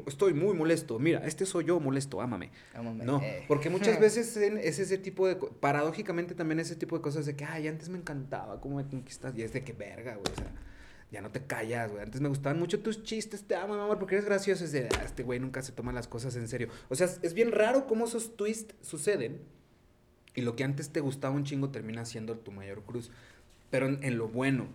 estoy 0.07 0.34
muy 0.34 0.53
molesto, 0.53 0.99
mira, 0.99 1.19
este 1.27 1.45
soy 1.45 1.65
yo 1.65 1.82
molesto, 1.82 2.21
ámame. 2.21 2.49
ámame 2.73 3.03
no, 3.03 3.21
eh. 3.21 3.43
porque 3.45 3.69
muchas 3.69 3.99
veces 3.99 4.38
es 4.38 4.80
ese 4.80 4.97
tipo 4.97 5.27
de, 5.27 5.36
paradójicamente 5.36 6.34
también 6.34 6.61
ese 6.61 6.77
tipo 6.77 6.95
de 6.95 7.01
cosas 7.01 7.25
de 7.25 7.36
que, 7.36 7.43
ay, 7.43 7.67
antes 7.67 7.89
me 7.89 7.97
encantaba 7.97 8.61
cómo 8.61 8.77
me 8.77 8.88
conquistas, 8.88 9.38
y 9.38 9.41
es 9.41 9.51
de 9.51 9.65
que 9.65 9.73
verga, 9.73 10.13
güey, 10.15 10.32
o 10.32 10.36
sea 10.36 10.49
ya 11.12 11.22
no 11.22 11.32
te 11.32 11.45
callas, 11.45 11.91
güey. 11.91 12.03
Antes 12.03 12.22
me 12.22 12.30
gustaban 12.30 12.60
mucho 12.60 12.80
tus 12.82 13.03
chistes, 13.03 13.43
te 13.43 13.55
amo, 13.55 13.74
amor, 13.74 13.97
porque 13.97 14.16
eres 14.16 14.26
gracioso. 14.26 14.64
Es 14.64 14.72
de, 14.72 14.89
ah, 14.95 15.03
este 15.03 15.24
güey 15.24 15.39
nunca 15.39 15.62
se 15.62 15.72
toma 15.72 15.91
las 15.91 16.07
cosas 16.07 16.36
en 16.36 16.47
serio. 16.47 16.70
O 16.89 16.95
sea, 16.95 17.07
es 17.22 17.34
bien 17.34 17.51
raro 17.51 17.88
cómo 17.88 18.05
esos 18.05 18.36
twists 18.36 18.76
suceden 18.82 19.39
y 20.36 20.41
lo 20.41 20.55
que 20.55 20.64
antes 20.64 20.91
te 20.91 20.99
gustaba 20.99 21.36
un 21.36 21.45
chingo 21.45 21.70
termina 21.70 22.05
siendo 22.05 22.38
tu 22.38 22.51
mayor 22.51 22.84
cruz. 22.84 23.10
Pero 23.72 23.88
en, 23.88 24.18
lo 24.18 24.28
bueno. 24.28 24.68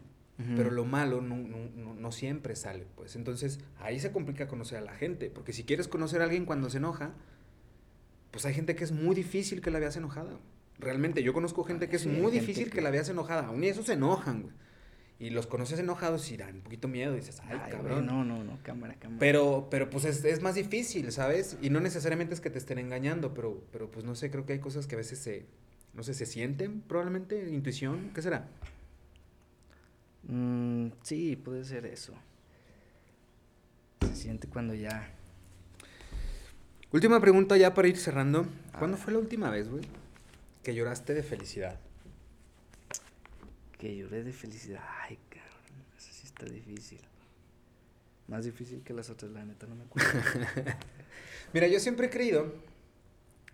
Pero 0.56 0.72
lo 0.72 0.84
malo 0.84 1.20
no, 1.20 1.36
no, 1.36 1.94
no, 1.94 2.10
siempre 2.10 2.56
sale, 2.56 2.86
pues. 2.96 3.14
Entonces, 3.14 3.60
ahí 3.78 4.00
se 4.00 4.10
complica 4.10 4.48
conocer 4.48 4.78
a 4.78 4.80
la 4.80 4.92
gente. 4.92 5.30
Porque 5.30 5.52
si 5.52 5.62
quieres 5.62 5.86
conocer 5.86 6.20
a 6.20 6.24
alguien 6.24 6.44
cuando 6.44 6.70
se 6.70 6.78
enoja, 6.78 7.12
pues 8.32 8.44
hay 8.44 8.52
gente 8.52 8.74
que 8.74 8.82
es 8.82 8.90
muy 8.90 9.14
difícil 9.14 9.60
que 9.60 9.70
la 9.70 9.78
veas 9.78 9.96
enojada. 9.96 10.40
Realmente, 10.80 11.22
yo 11.22 11.32
conozco 11.32 11.62
gente 11.62 11.88
que 11.88 11.94
es 11.94 12.06
muy 12.06 12.32
difícil 12.32 12.64
que... 12.64 12.72
que 12.72 12.80
la 12.80 12.90
veas 12.90 13.08
enojada. 13.08 13.46
Aún 13.46 13.62
y 13.62 13.68
eso 13.68 13.84
se 13.84 13.92
enojan, 13.92 14.42
güey 14.42 14.54
y 15.24 15.30
los 15.30 15.46
conoces 15.46 15.78
enojados 15.78 16.30
y 16.30 16.36
dan 16.36 16.56
un 16.56 16.60
poquito 16.60 16.86
miedo 16.86 17.14
y 17.14 17.20
dices, 17.20 17.40
ay, 17.44 17.58
cabrón. 17.70 18.04
no, 18.04 18.26
no, 18.26 18.44
no, 18.44 18.58
cámara, 18.62 18.96
cámara. 18.96 19.18
Pero, 19.18 19.68
pero 19.70 19.88
pues 19.88 20.04
es, 20.04 20.22
es, 20.22 20.42
más 20.42 20.54
difícil, 20.54 21.10
¿sabes? 21.12 21.56
Y 21.62 21.70
no 21.70 21.80
necesariamente 21.80 22.34
es 22.34 22.42
que 22.42 22.50
te 22.50 22.58
estén 22.58 22.78
engañando, 22.78 23.32
pero, 23.32 23.64
pero 23.72 23.90
pues 23.90 24.04
no 24.04 24.14
sé, 24.14 24.30
creo 24.30 24.44
que 24.44 24.52
hay 24.52 24.58
cosas 24.58 24.86
que 24.86 24.96
a 24.96 24.98
veces 24.98 25.18
se, 25.18 25.46
no 25.94 26.02
sé, 26.02 26.12
se 26.12 26.26
sienten 26.26 26.82
probablemente, 26.82 27.48
intuición, 27.48 28.10
¿qué 28.14 28.20
será? 28.20 28.46
Mm, 30.24 30.88
sí, 31.02 31.36
puede 31.36 31.64
ser 31.64 31.86
eso. 31.86 32.12
Se 34.02 34.16
siente 34.16 34.46
cuando 34.46 34.74
ya... 34.74 35.10
Última 36.92 37.18
pregunta 37.18 37.56
ya 37.56 37.72
para 37.72 37.88
ir 37.88 37.96
cerrando. 37.96 38.46
¿Cuándo 38.78 38.98
fue 38.98 39.14
la 39.14 39.20
última 39.20 39.48
vez, 39.48 39.70
güey, 39.70 39.84
que 40.62 40.74
lloraste 40.74 41.14
de 41.14 41.22
felicidad? 41.22 41.80
Que 43.84 43.94
lloré 43.94 44.24
de 44.24 44.32
felicidad. 44.32 44.80
Ay, 45.02 45.18
cabrón, 45.28 45.84
eso 45.98 46.08
sí 46.10 46.22
está 46.24 46.46
difícil. 46.46 47.00
Más 48.28 48.46
difícil 48.46 48.80
que 48.80 48.94
las 48.94 49.10
otras, 49.10 49.30
la 49.32 49.44
neta, 49.44 49.66
no 49.66 49.74
me 49.74 49.84
acuerdo. 49.84 50.08
Mira, 51.52 51.66
yo 51.68 51.78
siempre 51.78 52.06
he 52.06 52.10
creído 52.10 52.54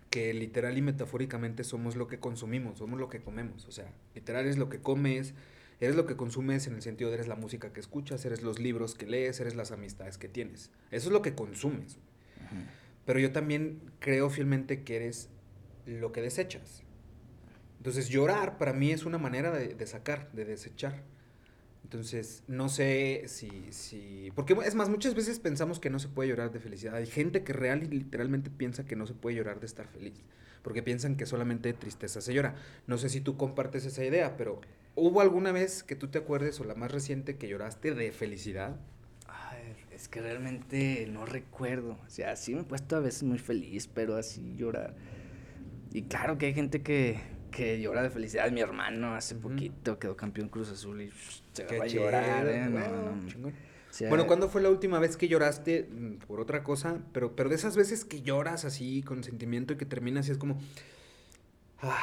que 0.09 0.33
literal 0.33 0.77
y 0.77 0.81
metafóricamente 0.81 1.65
somos 1.65 1.97
lo 1.97 2.07
que 2.07 2.19
consumimos, 2.19 2.77
somos 2.77 2.97
lo 2.97 3.09
que 3.09 3.21
comemos. 3.21 3.65
O 3.65 3.73
sea, 3.73 3.91
literal 4.15 4.45
es 4.45 4.57
lo 4.57 4.69
que 4.69 4.79
comes, 4.79 5.33
eres 5.81 5.97
lo 5.97 6.05
que 6.05 6.15
consumes 6.15 6.65
en 6.65 6.75
el 6.75 6.81
sentido 6.81 7.09
de 7.09 7.15
eres 7.15 7.27
la 7.27 7.35
música 7.35 7.73
que 7.73 7.81
escuchas, 7.81 8.23
eres 8.23 8.41
los 8.41 8.57
libros 8.57 8.95
que 8.95 9.07
lees, 9.07 9.41
eres 9.41 9.55
las 9.55 9.73
amistades 9.73 10.17
que 10.17 10.29
tienes. 10.29 10.71
Eso 10.91 11.09
es 11.09 11.11
lo 11.11 11.21
que 11.21 11.35
consumes. 11.35 11.97
Pero 13.05 13.19
yo 13.19 13.33
también 13.33 13.81
creo 13.99 14.29
fielmente 14.29 14.83
que 14.83 14.95
eres 14.95 15.27
lo 15.85 16.13
que 16.13 16.21
desechas. 16.21 16.83
Entonces 17.81 18.09
llorar 18.09 18.59
para 18.59 18.73
mí 18.73 18.91
es 18.91 19.05
una 19.05 19.17
manera 19.17 19.49
de, 19.49 19.87
sacar, 19.87 20.31
de 20.33 20.45
desechar. 20.45 21.01
Entonces, 21.83 22.43
no 22.47 22.69
sé 22.69 23.23
si, 23.25 23.49
si... 23.71 24.29
Porque 24.35 24.55
es 24.63 24.75
más, 24.75 24.87
muchas 24.87 25.15
veces 25.15 25.39
pensamos 25.39 25.79
que 25.79 25.89
no 25.89 25.97
se 25.97 26.07
puede 26.07 26.29
llorar 26.29 26.51
de 26.51 26.59
felicidad. 26.59 26.93
Hay 26.93 27.07
gente 27.07 27.43
que 27.43 27.53
real 27.53 27.81
y 27.81 27.87
literalmente 27.87 28.51
piensa 28.51 28.85
que 28.85 28.95
no 28.95 29.07
se 29.07 29.15
puede 29.15 29.37
llorar 29.37 29.59
de 29.59 29.65
estar 29.65 29.87
feliz. 29.87 30.21
Porque 30.61 30.83
piensan 30.83 31.15
que 31.17 31.25
solamente 31.25 31.69
de 31.69 31.73
tristeza 31.73 32.21
se 32.21 32.35
llora. 32.35 32.53
No 32.85 32.99
sé 32.99 33.09
si 33.09 33.19
tú 33.19 33.35
compartes 33.35 33.83
esa 33.83 34.05
idea, 34.05 34.37
pero 34.37 34.61
¿hubo 34.93 35.21
alguna 35.21 35.51
vez 35.51 35.81
que 35.81 35.95
tú 35.95 36.07
te 36.07 36.19
acuerdes 36.19 36.59
o 36.59 36.65
la 36.65 36.75
más 36.75 36.91
reciente 36.91 37.37
que 37.37 37.47
lloraste 37.47 37.95
de 37.95 38.11
felicidad? 38.11 38.75
Ay, 39.25 39.73
es 39.91 40.07
que 40.07 40.21
realmente 40.21 41.07
no 41.11 41.25
recuerdo. 41.25 41.97
O 42.05 42.09
sea, 42.11 42.35
sí 42.35 42.53
me 42.53 42.61
he 42.61 42.63
puesto 42.63 42.95
a 42.95 42.99
veces 42.99 43.23
muy 43.23 43.39
feliz, 43.39 43.87
pero 43.87 44.17
así 44.17 44.53
llorar. 44.55 44.95
Y 45.91 46.03
claro 46.03 46.37
que 46.37 46.45
hay 46.45 46.53
gente 46.53 46.83
que 46.83 47.40
que 47.51 47.79
llora 47.79 48.01
de 48.01 48.09
felicidad. 48.09 48.49
Mi 48.51 48.61
hermano 48.61 49.13
hace 49.13 49.35
poquito 49.35 49.99
quedó 49.99 50.15
campeón 50.15 50.49
Cruz 50.49 50.69
Azul 50.71 51.01
y 51.01 51.11
se 51.53 51.65
va 51.77 51.83
a 51.83 51.87
llorar. 51.87 52.47
¿eh? 52.47 54.07
bueno, 54.09 54.25
¿cuándo 54.25 54.49
fue 54.49 54.61
la 54.61 54.69
última 54.69 54.99
vez 54.99 55.17
que 55.17 55.27
lloraste 55.27 55.87
mm, 55.91 56.25
por 56.27 56.39
otra 56.39 56.63
cosa? 56.63 56.99
Pero, 57.13 57.35
pero 57.35 57.49
de 57.49 57.55
esas 57.55 57.75
veces 57.75 58.05
que 58.05 58.21
lloras 58.21 58.65
así 58.65 59.03
con 59.03 59.23
sentimiento 59.23 59.73
y 59.73 59.77
que 59.77 59.85
terminas 59.85 60.27
y 60.29 60.31
es 60.31 60.37
como... 60.37 60.59
Ah. 61.81 61.99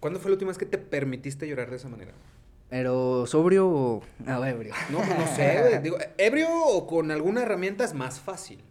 ¿Cuándo 0.00 0.18
fue 0.18 0.30
la 0.30 0.34
última 0.34 0.48
vez 0.50 0.58
que 0.58 0.66
te 0.66 0.78
permitiste 0.78 1.46
llorar 1.46 1.70
de 1.70 1.76
esa 1.76 1.88
manera? 1.88 2.12
Pero 2.70 3.26
sobrio 3.26 3.68
o 3.68 4.02
ah, 4.26 4.48
ebrio. 4.48 4.72
No, 4.90 4.98
no 4.98 5.36
sé, 5.36 5.80
digo, 5.82 5.98
ebrio 6.16 6.48
o 6.50 6.86
con 6.86 7.10
alguna 7.10 7.42
herramienta 7.42 7.84
es 7.84 7.92
más 7.92 8.20
fácil. 8.20 8.62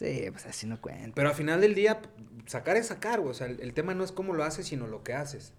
Sí, 0.00 0.28
pues 0.30 0.46
así 0.46 0.66
no 0.66 0.80
cuenta. 0.80 1.12
Pero 1.14 1.28
al 1.28 1.34
final 1.34 1.60
del 1.60 1.74
día, 1.74 2.00
sacar 2.46 2.78
es 2.78 2.86
sacar, 2.86 3.20
O 3.20 3.34
sea, 3.34 3.48
el, 3.48 3.74
tema 3.74 3.92
no 3.92 4.02
es 4.02 4.12
cómo 4.12 4.32
lo 4.32 4.44
haces, 4.44 4.66
sino 4.66 4.86
lo 4.86 5.04
que 5.04 5.12
haces. 5.12 5.52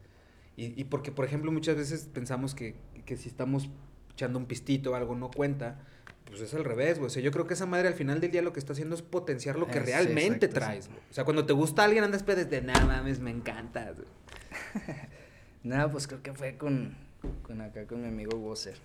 Y, 0.58 0.82
y 0.82 0.86
porque, 0.86 1.12
por 1.12 1.26
ejemplo, 1.26 1.52
muchas 1.52 1.76
veces 1.76 2.10
pensamos 2.12 2.56
que, 2.56 2.74
que, 3.06 3.18
si 3.18 3.30
estamos 3.30 3.70
echando 4.14 4.40
un 4.40 4.48
pistito 4.48 4.94
o 4.94 4.96
algo 4.96 5.14
no 5.14 5.30
cuenta, 5.30 5.86
pues 6.26 6.42
es 6.42 6.56
al 6.56 6.64
revés, 6.64 6.98
güey. 6.98 7.06
O 7.06 7.10
sea, 7.12 7.22
yo 7.22 7.30
creo 7.30 7.46
que 7.46 7.54
esa 7.54 7.68
madre 7.68 7.88
al 7.88 7.94
final 7.94 8.20
del 8.20 8.32
día 8.32 8.42
lo 8.42 8.52
que 8.52 8.58
está 8.58 8.74
haciendo 8.74 8.96
es 8.96 9.04
potenciar 9.04 9.60
lo 9.60 9.68
que 9.68 9.80
realmente 9.80 10.48
traes, 10.48 10.90
O 11.12 11.14
sea, 11.14 11.24
cuando 11.24 11.46
te 11.46 11.54
gusta 11.54 11.84
alguien 11.84 12.04
andas 12.04 12.26
desde 12.26 12.64
nada 12.64 12.84
mames, 12.84 13.20
me 13.20 13.30
encanta. 13.30 13.94
Nada, 15.64 15.92
pues 15.92 16.08
creo 16.08 16.24
que 16.24 16.34
fue 16.34 16.58
con, 16.58 16.96
con 17.44 17.62
acá, 17.62 17.86
con 17.86 18.02
mi 18.02 18.08
amigo 18.08 18.40
Bosser. 18.40 18.80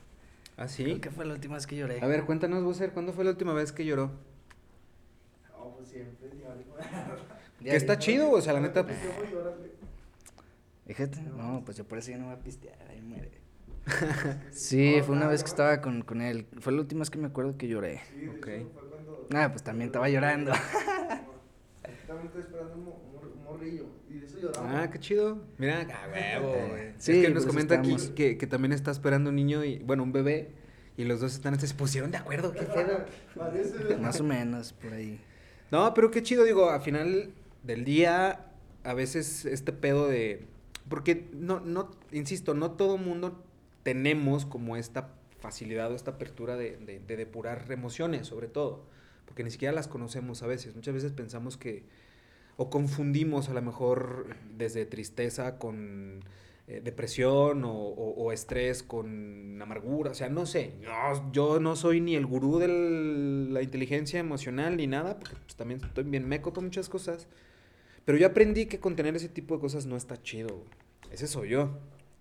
¿Ah, 0.59 0.69
sí? 0.69 0.85
Creo 0.85 1.01
que 1.01 1.11
fue 1.11 1.25
la 1.25 1.33
última 1.33 1.55
vez 1.55 1.67
que 1.67 1.77
lloré. 1.77 2.03
A 2.03 2.07
ver, 2.07 2.25
cuéntanos, 2.25 2.63
Bosser, 2.63 2.91
¿cuándo 2.91 3.15
fue 3.15 3.25
la 3.25 3.31
última 3.31 3.55
vez 3.55 3.73
que 3.73 3.87
lloró? 3.87 4.13
Siempre, 6.05 6.31
Que 7.63 7.77
está 7.77 7.99
chido, 7.99 8.31
o 8.31 8.41
sea, 8.41 8.53
la 8.53 8.61
neta. 8.61 8.85
Pues, 8.85 8.99
Fíjate, 10.87 11.21
no, 11.23 11.63
pues 11.65 11.77
yo 11.77 11.85
por 11.85 11.99
eso 11.99 12.11
ya 12.11 12.19
no 12.19 12.27
voy 12.27 12.35
a 12.35 12.39
pistear, 12.39 12.79
ahí 12.89 13.01
muere. 13.01 13.41
sí, 14.53 14.97
fue 15.05 15.15
una 15.15 15.27
vez 15.27 15.43
que 15.43 15.49
estaba 15.49 15.81
con, 15.81 16.03
con 16.03 16.21
él. 16.21 16.47
Fue 16.61 16.73
la 16.73 16.81
última 16.81 17.01
vez 17.01 17.11
que 17.11 17.19
me 17.19 17.27
acuerdo 17.27 17.57
que 17.57 17.69
lloré. 17.69 18.01
Sí, 18.15 18.29
okay. 18.29 18.67
cuando... 18.73 19.29
Ah, 19.35 19.49
pues 19.51 19.63
también 19.63 19.89
estaba 19.89 20.09
llorando. 20.09 20.53
también 22.07 22.27
estoy 22.27 22.43
esperando 22.43 22.75
un, 22.75 23.43
morrillo. 23.45 23.87
Y 24.09 24.19
de 24.19 24.27
eso 24.27 24.39
lloraba. 24.41 24.83
Ah, 24.83 24.91
qué 24.91 24.99
chido. 24.99 25.43
Mira, 25.59 25.81
a 25.83 26.09
huevo, 26.09 26.69
güey. 26.69 26.93
Sí, 26.99 27.13
es 27.13 27.27
que 27.27 27.35
nos 27.35 27.45
pues 27.45 27.47
comenta 27.47 27.75
aquí 27.77 27.97
que, 28.15 28.39
que 28.39 28.47
también 28.47 28.73
está 28.73 28.91
esperando 28.91 29.31
un 29.31 29.37
niño 29.37 29.65
y, 29.65 29.79
bueno, 29.79 30.03
un 30.03 30.13
bebé. 30.13 30.51
Y 30.97 31.05
los 31.05 31.21
dos 31.21 31.35
están, 31.35 31.59
se 31.61 31.75
pusieron 31.75 32.11
de 32.11 32.17
acuerdo, 32.17 32.53
qué 32.53 32.63
pedo. 32.63 33.05
Más 34.01 34.21
o 34.21 34.25
menos, 34.25 34.73
por 34.73 34.95
ahí. 34.95 35.21
No, 35.71 35.93
pero 35.95 36.11
qué 36.11 36.23
chido, 36.23 36.45
digo, 36.45 36.71
al 36.71 36.81
final 36.81 37.33
del 37.63 37.85
día, 37.85 38.47
a 38.85 38.95
veces 38.95 39.45
este 39.45 39.73
pedo 39.73 40.09
de... 40.09 40.47
Porque, 40.89 41.29
no, 41.33 41.61
no, 41.61 41.91
insisto, 42.13 42.55
no 42.55 42.73
todo 42.73 42.97
mundo 42.97 43.43
tenemos 43.83 44.47
como 44.47 44.77
esta 44.77 45.15
facilidad 45.41 45.91
o 45.93 45.97
esta 45.97 46.13
apertura 46.13 46.57
de, 46.57 46.77
de, 46.77 47.17
depurar 47.17 47.71
emociones, 47.71 48.27
sobre 48.27 48.49
todo, 48.49 48.85
porque 49.25 49.45
ni 49.45 49.51
siquiera 49.51 49.75
las 49.75 49.89
conocemos 49.89 50.43
a 50.43 50.47
veces. 50.47 50.75
Muchas 50.75 50.95
veces 50.95 51.13
pensamos 51.13 51.57
que, 51.57 51.85
o 52.57 52.71
confundimos 52.71 53.49
a 53.49 53.55
lo 53.55 53.63
mejor 53.63 54.27
desde 54.57 54.87
tristeza 54.87 55.59
con 55.59 56.21
eh, 56.69 56.81
depresión 56.83 57.65
o, 57.65 57.73
o- 57.75 58.33
estrés 58.33 58.83
con 58.83 59.61
amargura, 59.63 60.11
o 60.11 60.15
sea, 60.15 60.29
no 60.29 60.47
sé, 60.47 60.73
no, 60.83 61.33
yo 61.33 61.61
no 61.61 61.77
soy 61.77 62.01
ni 62.01 62.17
el 62.17 62.27
gurú 62.27 62.59
de 62.59 62.69
la 63.53 63.63
inteligencia 63.63 64.19
emocional 64.21 64.77
ni 64.77 64.87
nada, 64.87 65.19
porque 65.19 65.37
pues, 65.37 65.55
también 65.57 65.81
estoy 65.83 66.05
bien 66.05 66.27
meco 66.29 66.53
para 66.53 66.65
muchas 66.65 66.89
cosas, 66.89 67.29
pero 68.05 68.19
yo 68.19 68.27
aprendí 68.27 68.67
que 68.67 68.81
contener 68.81 69.15
ese 69.17 69.29
tipo 69.29 69.55
de 69.55 69.61
cosas 69.61 69.87
no 69.87 69.97
está 69.97 70.21
chido, 70.23 70.65
ese 71.11 71.27
soy 71.29 71.51
yo. 71.51 71.71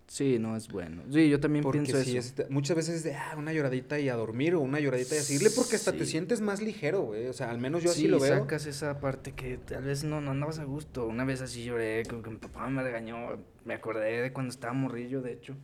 Sí, 0.08 0.38
no 0.38 0.56
es 0.56 0.68
bueno. 0.68 1.02
Sí, 1.10 1.28
yo 1.28 1.40
también 1.40 1.64
Porque 1.64 1.80
pienso 1.80 2.00
sí, 2.02 2.16
eso. 2.16 2.42
es 2.42 2.48
muchas 2.50 2.76
veces 2.76 2.94
es 2.96 3.02
de, 3.02 3.14
ah, 3.16 3.34
una 3.36 3.52
lloradita 3.52 3.98
y 3.98 4.08
a 4.08 4.14
dormir 4.14 4.54
o 4.54 4.60
una 4.60 4.78
lloradita 4.78 5.16
y 5.16 5.18
a 5.18 5.22
seguirle 5.22 5.50
porque 5.50 5.74
hasta 5.74 5.90
te 5.92 6.04
Sí. 6.04 6.12
sientes 6.12 6.40
más 6.40 6.62
ligero, 6.62 7.02
güey. 7.02 7.26
O 7.26 7.32
sea, 7.32 7.50
al 7.50 7.58
menos 7.58 7.82
yo 7.82 7.90
así 7.90 8.02
sí, 8.02 8.08
lo 8.08 8.20
veo. 8.20 8.38
sacas 8.38 8.66
esa 8.66 9.00
parte 9.00 9.32
que 9.32 9.56
tal 9.58 9.82
vez 9.82 10.04
no, 10.04 10.20
no 10.20 10.30
andabas 10.30 10.60
a 10.60 10.64
gusto. 10.64 11.06
Una 11.08 11.24
vez 11.24 11.42
así 11.42 11.64
lloré, 11.64 12.04
como 12.08 12.22
que 12.22 12.30
mi 12.30 12.36
papá 12.36 12.68
me 12.68 12.82
regañó. 12.84 13.36
Me 13.64 13.74
acordé 13.74 14.22
de 14.22 14.32
cuando 14.32 14.50
estaba 14.52 14.72
morrillo, 14.74 15.22
de 15.22 15.32
hecho. 15.32 15.56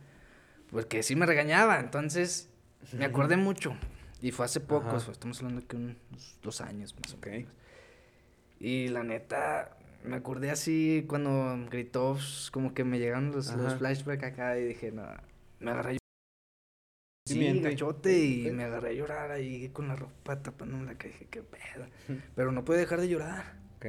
Porque 0.71 1.03
sí 1.03 1.15
me 1.15 1.25
regañaba, 1.25 1.79
entonces 1.79 2.49
me 2.91 3.05
acordé 3.05 3.37
mucho. 3.37 3.73
Y 4.21 4.31
fue 4.31 4.45
hace 4.45 4.59
poco, 4.59 4.89
Ajá. 4.89 5.11
estamos 5.11 5.37
hablando 5.41 5.65
que 5.65 5.75
unos 5.77 5.95
dos 6.41 6.59
años 6.61 6.93
más 7.01 7.13
o 7.13 7.17
menos. 7.25 7.49
Y 8.59 8.87
la 8.89 9.03
neta, 9.03 9.77
me 10.03 10.15
acordé 10.15 10.51
así 10.51 11.05
cuando 11.07 11.57
gritó, 11.69 12.13
pues, 12.13 12.49
como 12.51 12.73
que 12.73 12.83
me 12.83 12.99
llegaron 12.99 13.31
los, 13.31 13.53
los 13.55 13.75
flashbacks 13.75 14.23
acá 14.23 14.57
y 14.59 14.65
dije, 14.65 14.91
no, 14.91 15.03
me 15.59 15.71
agarré 15.71 15.97
Sí, 17.25 17.35
Sentimiento 17.35 17.69
y- 18.09 18.51
me 18.51 18.65
agarré 18.65 18.89
a 18.89 18.93
llorar 18.93 19.31
ahí 19.31 19.69
con 19.69 19.87
la 19.87 19.95
ropa 19.95 20.41
tapándome 20.41 20.85
la 20.85 20.95
cara. 20.97 21.07
Dije, 21.13 21.27
qué 21.31 21.41
pedo. 21.41 21.87
Pero 22.35 22.51
no 22.51 22.65
pude 22.65 22.79
dejar 22.79 22.99
de 22.99 23.07
llorar. 23.07 23.53
Ok. 23.77 23.85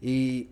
Y 0.00 0.48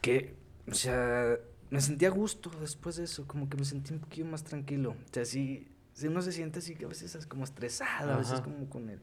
que, 0.00 0.34
o 0.70 0.74
sea, 0.74 1.36
me 1.70 1.80
sentí 1.80 2.04
a 2.04 2.10
gusto 2.10 2.50
después 2.60 2.96
de 2.96 3.04
eso. 3.04 3.26
Como 3.26 3.48
que 3.48 3.56
me 3.56 3.64
sentí 3.64 3.92
un 3.92 3.98
poquito 3.98 4.26
más 4.28 4.44
tranquilo. 4.44 4.90
O 4.90 5.12
sea, 5.12 5.24
sí, 5.24 5.66
si 5.92 6.06
uno 6.06 6.22
se 6.22 6.30
siente 6.30 6.60
así 6.60 6.76
que 6.76 6.84
a 6.84 6.88
veces 6.88 7.16
es 7.16 7.26
como 7.26 7.42
estresado, 7.42 8.12
a 8.12 8.18
veces 8.18 8.40
como 8.42 8.70
con 8.70 8.88
el... 8.88 9.00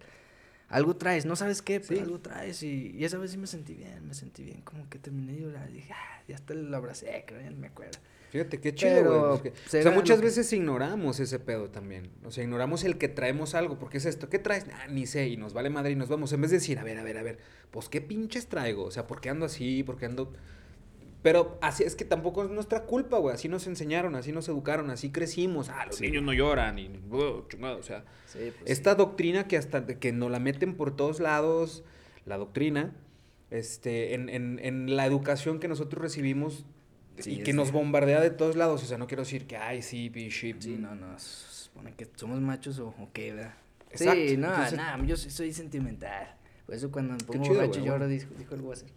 Algo 0.70 0.96
traes, 0.98 1.26
no 1.26 1.36
sabes 1.36 1.62
qué, 1.62 1.80
pero 1.80 1.96
Sí. 1.96 2.04
algo 2.04 2.20
traes. 2.20 2.62
Y, 2.64 2.92
y 2.98 3.06
esa 3.06 3.18
vez 3.18 3.32
sí 3.32 3.38
me 3.38 3.48
sentí 3.48 3.74
bien, 3.74 4.06
me 4.08 4.14
sentí 4.14 4.44
bien. 4.44 4.62
Como 4.62 4.90
que 4.90 5.00
terminé 5.00 5.34
de 5.34 5.42
llorar. 5.42 5.72
Dije, 5.72 5.94
ah, 5.94 6.22
ya 6.28 6.36
hasta 6.36 6.54
lo 6.54 6.76
abracé, 6.76 7.24
que 7.26 7.38
bien 7.38 7.60
me 7.60 7.68
acuerdo. 7.68 7.98
Fíjate 8.32 8.60
qué 8.60 8.76
chido, 8.76 9.04
güey. 9.06 9.32
porque- 9.42 9.50
O 9.66 9.70
sea, 9.70 9.92
muchas 9.92 10.20
que- 10.20 10.26
veces 10.26 10.52
ignoramos 10.52 11.22
ese 11.22 11.40
pedo 11.40 11.70
también. 11.70 12.10
O 12.26 12.32
sea, 12.32 12.44
ignoramos 12.44 12.84
el 12.84 12.98
que 12.98 13.08
traemos 13.08 13.56
algo. 13.56 13.80
Porque 13.80 13.98
es 14.00 14.06
esto, 14.06 14.28
¿qué 14.30 14.38
traes? 14.40 14.66
Ah, 14.74 14.88
ni 14.90 15.06
sé. 15.06 15.30
Y 15.30 15.38
nos 15.38 15.54
vale 15.54 15.70
madre 15.70 15.92
y 15.92 15.96
nos 15.96 16.10
vamos. 16.10 16.34
En 16.34 16.42
vez 16.42 16.52
de 16.52 16.58
decir, 16.58 16.78
a 16.80 16.84
ver, 16.84 16.98
a 17.00 17.04
ver, 17.04 17.18
a 17.18 17.24
ver, 17.24 17.38
pues 17.72 17.88
qué 17.88 18.02
pinches 18.02 18.48
traigo. 18.48 18.84
O 18.84 18.92
sea, 18.92 19.08
¿por 19.08 19.22
qué 19.22 19.30
ando 19.30 19.46
así? 19.46 19.82
¿Por 19.84 19.98
qué 19.98 20.08
ando.? 20.08 20.34
Pero 21.24 21.58
así 21.62 21.84
es 21.84 21.96
que 21.96 22.06
tampoco 22.06 22.44
es 22.44 22.50
nuestra 22.52 22.84
culpa, 22.84 23.18
güey. 23.18 23.34
Así 23.34 23.50
nos 23.50 23.68
enseñaron, 23.68 24.16
así 24.16 24.32
nos 24.32 24.48
educaron, 24.48 24.90
así 24.92 25.12
crecimos. 25.12 25.68
Ah, 25.70 25.86
los 25.88 25.96
Sí. 25.98 26.06
niños 26.06 26.24
no 26.24 26.32
lloran. 26.34 26.78
Y, 26.80 26.88
uh, 27.10 27.46
chingado, 27.50 27.78
o 27.80 27.84
sea. 27.84 28.06
Sí, 28.28 28.52
pues 28.58 28.70
Esta 28.72 28.96
doctrina 28.96 29.48
que 29.48 29.58
hasta 29.58 29.82
de 29.82 29.98
que 29.98 30.12
nos 30.14 30.30
la 30.32 30.40
meten 30.40 30.76
por 30.76 30.96
todos 30.96 31.20
lados, 31.20 31.84
la 32.26 32.38
doctrina, 32.38 32.94
este, 33.50 34.14
en, 34.14 34.30
en, 34.30 34.60
en 34.62 34.96
la 34.96 35.06
educación 35.06 35.60
que 35.60 35.68
nosotros 35.68 36.02
recibimos 36.02 36.66
Sí, 37.20 37.32
y 37.32 37.38
es 37.40 37.44
que 37.46 37.54
nos 37.54 37.68
de- 37.70 37.74
bombardea 37.74 38.22
de 38.22 38.30
todos 38.30 38.56
lados. 38.56 38.84
O 38.84 38.86
sea, 38.86 38.98
no 38.98 39.08
quiero 39.08 39.24
decir 39.24 39.48
que, 39.48 39.58
ay, 39.58 39.82
sí, 39.82 40.10
bishi. 40.10 40.54
Sí, 40.60 40.78
no, 40.80 40.94
no, 40.96 41.18
supone 41.18 41.94
que 41.96 42.08
somos 42.16 42.40
machos 42.42 42.78
o, 42.80 42.90
o 42.90 43.10
qué, 43.12 43.34
¿verdad? 43.34 43.56
Exacto, 43.90 44.22
Sí, 44.28 44.38
no, 44.38 44.50
entonces- 44.50 44.78
no, 44.78 45.04
yo 45.06 45.18
sí 45.18 45.32
soy 45.32 45.52
sentimental. 45.52 46.36
Por 46.68 46.76
eso 46.76 46.92
cuando 46.92 47.14
me 47.14 47.20
pongo 47.24 47.44
chido, 47.44 47.56
borracho 47.56 47.80
güey, 47.80 47.86
lloro, 47.86 48.08
dijo, 48.08 48.28
dijo 48.38 48.54
el 48.54 48.62
Wasser. 48.62 48.90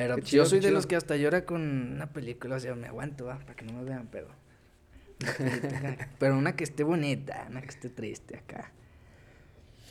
Pero 0.00 0.14
pues, 0.16 0.26
chido, 0.26 0.44
yo 0.44 0.50
soy 0.50 0.60
de 0.60 0.70
los 0.70 0.86
que 0.86 0.96
hasta 0.96 1.16
llora 1.16 1.44
con 1.44 1.60
una 1.62 2.12
película, 2.12 2.56
o 2.56 2.60
sea, 2.60 2.74
me 2.74 2.86
aguanto, 2.86 3.26
¿va? 3.26 3.38
Para 3.38 3.54
que 3.54 3.64
no 3.64 3.72
me 3.72 3.84
vean, 3.84 4.08
pero... 4.10 4.28
pero 6.18 6.36
una 6.36 6.56
que 6.56 6.64
esté 6.64 6.82
bonita, 6.82 7.46
una 7.50 7.62
que 7.62 7.68
esté 7.68 7.88
triste 7.88 8.36
acá. 8.36 8.72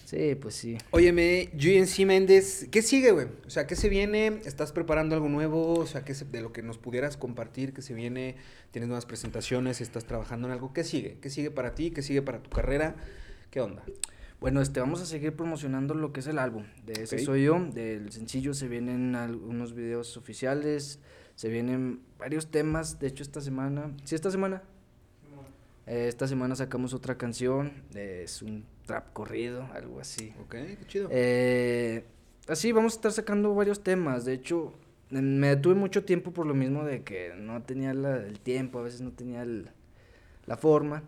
Sí, 0.05 0.35
pues 0.35 0.55
sí. 0.55 0.77
Óyeme, 0.91 1.49
GNC 1.53 2.05
Méndez, 2.05 2.67
¿qué 2.69 2.81
sigue, 2.81 3.11
güey? 3.11 3.27
O 3.47 3.49
sea, 3.49 3.65
¿qué 3.65 3.75
se 3.75 3.89
viene? 3.89 4.41
¿Estás 4.45 4.71
preparando 4.71 5.15
algo 5.15 5.27
nuevo? 5.29 5.73
O 5.79 5.87
sea, 5.87 6.03
¿qué 6.05 6.13
se- 6.13 6.25
de 6.25 6.41
lo 6.41 6.51
que 6.53 6.61
nos 6.61 6.77
pudieras 6.77 7.17
compartir? 7.17 7.73
¿Qué 7.73 7.81
se 7.81 7.93
viene? 7.95 8.35
¿Tienes 8.71 8.89
nuevas 8.89 9.05
presentaciones? 9.07 9.81
¿Estás 9.81 10.05
trabajando 10.05 10.47
en 10.47 10.53
algo? 10.53 10.71
¿Qué 10.73 10.83
sigue? 10.83 11.17
¿Qué 11.19 11.29
sigue 11.31 11.49
para 11.49 11.73
ti? 11.73 11.89
¿Qué 11.91 12.03
sigue 12.03 12.21
para 12.21 12.43
tu 12.43 12.49
carrera? 12.51 12.95
¿Qué 13.49 13.61
onda? 13.61 13.81
Bueno, 14.43 14.59
este, 14.59 14.81
vamos 14.81 15.01
a 15.01 15.05
seguir 15.05 15.33
promocionando 15.37 15.93
lo 15.93 16.11
que 16.11 16.19
es 16.19 16.27
el 16.27 16.37
álbum. 16.37 16.65
De 16.85 17.03
ese 17.03 17.19
soy 17.19 17.43
yo. 17.45 17.65
Del 17.73 18.11
sencillo 18.11 18.53
se 18.53 18.67
vienen 18.67 19.15
algunos 19.15 19.73
videos 19.73 20.17
oficiales. 20.17 20.99
Se 21.35 21.47
vienen 21.47 22.01
varios 22.19 22.47
temas. 22.51 22.99
De 22.99 23.07
hecho, 23.07 23.23
esta 23.23 23.39
semana. 23.39 23.93
Sí, 24.03 24.15
esta 24.15 24.29
semana. 24.31 24.61
Eh, 25.87 26.07
esta 26.09 26.27
semana 26.27 26.57
sacamos 26.57 26.93
otra 26.93 27.17
canción. 27.17 27.71
eh, 27.95 28.23
es 28.25 28.41
un 28.41 28.65
trap 28.85 29.13
corrido, 29.13 29.65
algo 29.73 30.01
así. 30.01 30.33
Ok, 30.41 30.51
qué 30.51 30.77
chido. 30.87 31.07
Eh, 31.09 32.03
así 32.49 32.73
vamos 32.73 32.91
a 32.91 32.95
estar 32.97 33.11
sacando 33.13 33.55
varios 33.55 33.81
temas. 33.81 34.25
De 34.25 34.33
hecho, 34.33 34.73
me 35.09 35.47
detuve 35.55 35.75
mucho 35.75 36.03
tiempo 36.03 36.31
por 36.31 36.45
lo 36.47 36.53
mismo 36.53 36.83
de 36.83 37.03
que 37.03 37.31
no 37.37 37.61
tenía 37.61 37.93
la- 37.93 38.17
el 38.17 38.41
tiempo, 38.41 38.79
a 38.79 38.81
veces 38.81 38.99
no 38.99 39.13
tenía 39.13 39.41
el- 39.43 39.69
la 40.47 40.57
forma. 40.57 41.03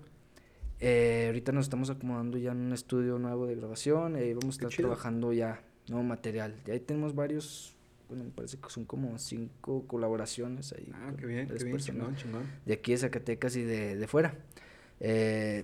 Eh, 0.80 1.26
ahorita 1.28 1.52
nos 1.52 1.66
estamos 1.66 1.90
acomodando 1.90 2.38
ya 2.38 2.52
en 2.52 2.58
un 2.58 2.74
estudio 2.74 3.18
nuevo 3.18 3.48
de 3.48 3.56
grabación 3.56 4.18
y 4.22 4.34
vamos 4.34 4.56
a 4.56 4.68
estar 4.68 4.70
trabajando 4.72 5.32
ya 5.34 5.64
nuevo 5.88 6.04
material. 6.04 6.56
Ya 6.66 6.74
ahí 6.74 6.80
tenemos 6.80 7.16
varios, 7.16 7.76
bueno, 8.10 8.26
me 8.26 8.32
parece 8.32 8.58
que 8.58 8.70
son 8.70 8.86
como 8.86 9.18
cinco 9.18 9.86
colaboraciones 9.88 10.74
ahí. 10.74 10.92
ah, 10.94 11.14
qué 11.18 11.26
bien, 11.26 11.48
qué 11.48 11.64
bien, 11.64 11.78
chingón, 11.78 12.16
chingón. 12.16 12.44
de 12.66 12.74
aquí 12.74 12.92
de 12.92 12.98
Zacatecas 12.98 13.56
y 13.56 13.64
de, 13.64 13.96
de 13.96 14.08
fuera. 14.08 14.38
Eh, 15.00 15.64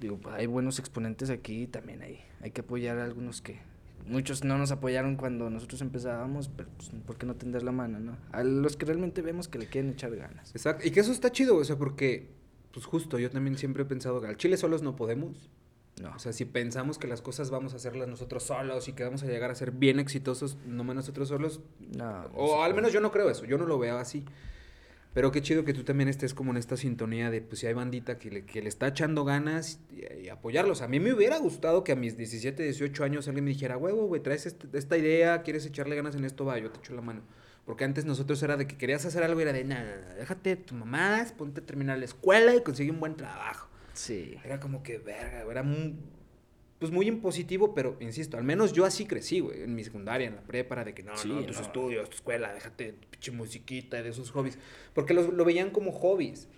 digo, 0.00 0.18
pues, 0.18 0.34
hay 0.34 0.46
buenos 0.46 0.78
exponentes 0.78 1.30
aquí 1.30 1.62
y 1.62 1.66
también 1.66 2.02
hay, 2.02 2.20
hay 2.40 2.50
que 2.50 2.62
apoyar 2.62 2.98
a 2.98 3.04
algunos 3.04 3.42
que 3.42 3.58
muchos 4.06 4.44
no 4.44 4.56
nos 4.56 4.70
apoyaron 4.70 5.16
cuando 5.16 5.50
nosotros 5.50 5.80
empezábamos, 5.80 6.48
pero 6.48 6.68
pues, 6.76 6.90
¿por 7.06 7.16
qué 7.16 7.26
no 7.26 7.34
tender 7.34 7.62
la 7.62 7.72
mano, 7.72 7.98
no? 7.98 8.16
A 8.32 8.42
los 8.44 8.76
que 8.76 8.86
realmente 8.86 9.20
vemos 9.22 9.48
que 9.48 9.58
le 9.58 9.66
quieren 9.66 9.90
echar 9.90 10.14
ganas. 10.14 10.50
Exacto. 10.54 10.86
Y 10.86 10.90
que 10.90 11.00
eso 11.00 11.12
está 11.12 11.30
chido, 11.32 11.56
o 11.56 11.64
sea, 11.64 11.76
porque, 11.76 12.28
pues 12.76 12.84
justo, 12.84 13.18
yo 13.18 13.30
también 13.30 13.56
siempre 13.56 13.84
he 13.84 13.86
pensado 13.86 14.20
que 14.20 14.26
al 14.26 14.36
chile 14.36 14.58
solos 14.58 14.82
no 14.82 14.96
podemos. 14.96 15.48
No, 16.02 16.10
O 16.14 16.18
sea, 16.18 16.34
si 16.34 16.44
pensamos 16.44 16.98
que 16.98 17.06
las 17.06 17.22
cosas 17.22 17.48
vamos 17.48 17.72
a 17.72 17.76
hacerlas 17.76 18.06
nosotros 18.06 18.42
solos 18.42 18.86
y 18.86 18.92
que 18.92 19.02
vamos 19.02 19.22
a 19.22 19.26
llegar 19.26 19.50
a 19.50 19.54
ser 19.54 19.70
bien 19.70 19.98
exitosos, 19.98 20.58
nomás 20.66 20.94
nosotros 20.94 21.28
solos, 21.28 21.62
no. 21.96 22.24
no 22.24 22.30
o 22.34 22.62
al 22.62 22.74
menos 22.74 22.92
yo 22.92 23.00
no 23.00 23.10
creo 23.10 23.30
eso, 23.30 23.46
yo 23.46 23.56
no 23.56 23.64
lo 23.64 23.78
veo 23.78 23.96
así. 23.96 24.22
Pero 25.14 25.32
qué 25.32 25.40
chido 25.40 25.64
que 25.64 25.72
tú 25.72 25.84
también 25.84 26.10
estés 26.10 26.34
como 26.34 26.50
en 26.50 26.58
esta 26.58 26.76
sintonía 26.76 27.30
de, 27.30 27.40
pues 27.40 27.60
si 27.60 27.66
hay 27.66 27.72
bandita 27.72 28.18
que 28.18 28.30
le, 28.30 28.44
que 28.44 28.60
le 28.60 28.68
está 28.68 28.88
echando 28.88 29.24
ganas 29.24 29.80
y, 29.90 30.24
y 30.24 30.28
apoyarlos. 30.28 30.82
A 30.82 30.88
mí 30.88 31.00
me 31.00 31.14
hubiera 31.14 31.38
gustado 31.38 31.82
que 31.82 31.92
a 31.92 31.96
mis 31.96 32.18
17, 32.18 32.62
18 32.62 33.02
años 33.02 33.26
alguien 33.26 33.46
me 33.46 33.52
dijera, 33.52 33.78
huevo, 33.78 34.06
güey, 34.06 34.22
traes 34.22 34.44
este- 34.44 34.68
esta 34.76 34.98
idea, 34.98 35.40
quieres 35.42 35.64
echarle 35.64 35.96
ganas 35.96 36.14
en 36.14 36.26
esto, 36.26 36.44
va, 36.44 36.58
yo 36.58 36.70
te 36.70 36.80
echo 36.80 36.94
la 36.94 37.00
mano. 37.00 37.22
Porque 37.66 37.84
antes 37.84 38.04
nosotros 38.04 38.40
era 38.42 38.56
de 38.56 38.66
que 38.66 38.78
querías 38.78 39.04
hacer 39.04 39.22
algo 39.24 39.40
y 39.40 39.42
era 39.42 39.52
de, 39.52 39.64
nada, 39.64 40.14
déjate 40.14 40.56
tu 40.56 40.74
mamás, 40.74 41.32
ponte 41.32 41.60
a 41.60 41.66
terminar 41.66 41.98
la 41.98 42.04
escuela 42.06 42.54
y 42.54 42.62
consigue 42.62 42.90
un 42.92 43.00
buen 43.00 43.16
trabajo. 43.16 43.68
Sí. 43.92 44.36
Era 44.44 44.60
como 44.60 44.82
que, 44.84 44.98
verga, 44.98 45.44
era 45.50 45.62
muy, 45.64 45.96
pues 46.78 46.92
muy 46.92 47.08
impositivo, 47.08 47.74
pero 47.74 47.96
insisto, 48.00 48.36
al 48.36 48.44
menos 48.44 48.72
yo 48.72 48.84
así 48.84 49.04
crecí, 49.04 49.40
güey, 49.40 49.62
en 49.64 49.74
mi 49.74 49.82
secundaria, 49.82 50.28
en 50.28 50.36
la 50.36 50.42
prepara, 50.42 50.84
de 50.84 50.94
que 50.94 51.02
no, 51.02 51.16
Sí, 51.16 51.28
no, 51.28 51.44
tus 51.44 51.56
no. 51.56 51.62
estudios, 51.62 52.08
tu 52.08 52.16
escuela, 52.16 52.54
déjate 52.54 52.94
pinche 53.10 53.32
musiquita 53.32 53.98
y 53.98 54.04
de 54.04 54.10
esos 54.10 54.30
hobbies. 54.30 54.58
Porque 54.94 55.12
los- 55.12 55.32
lo 55.34 55.44
veían 55.44 55.70
como 55.70 55.90
hobbies. 55.90 56.48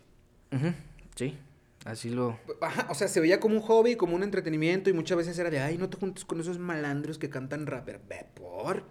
Sí, 1.14 1.36
así 1.84 2.10
lo... 2.10 2.38
Ajá, 2.60 2.86
o 2.90 2.94
sea, 2.94 3.08
se 3.08 3.20
veía 3.20 3.40
como 3.40 3.54
un 3.56 3.62
hobby, 3.62 3.96
como 3.96 4.14
un 4.14 4.22
entretenimiento, 4.22 4.90
y 4.90 4.92
muchas 4.92 5.16
veces 5.16 5.38
era 5.38 5.48
de, 5.50 5.60
ay, 5.60 5.78
no 5.78 5.88
te 5.88 5.96
juntes 5.96 6.24
con 6.24 6.38
esos 6.40 6.58
malandros 6.58 7.18
que 7.18 7.30
cantan 7.30 7.66
rap. 7.66 7.84
Pero, 7.86 8.00
ve, 8.08 8.26
por. 8.34 8.84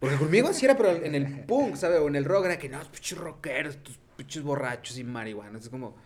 Porque 0.00 0.16
conmigo 0.16 0.48
así 0.48 0.64
era, 0.66 0.76
pero 0.76 0.90
en 0.90 1.14
el 1.14 1.40
punk, 1.46 1.76
¿sabes? 1.76 2.00
O 2.00 2.08
en 2.08 2.16
el 2.16 2.24
rock 2.24 2.46
era 2.46 2.58
que 2.58 2.68
no, 2.68 2.78
pinches 2.90 3.16
rockeros, 3.18 3.76
tus 3.82 3.98
pinches 4.16 4.42
borrachos 4.42 4.98
y 4.98 5.04
marihuanos. 5.04 5.62
Es 5.64 5.68
como, 5.70 5.96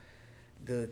dude, 0.65 0.91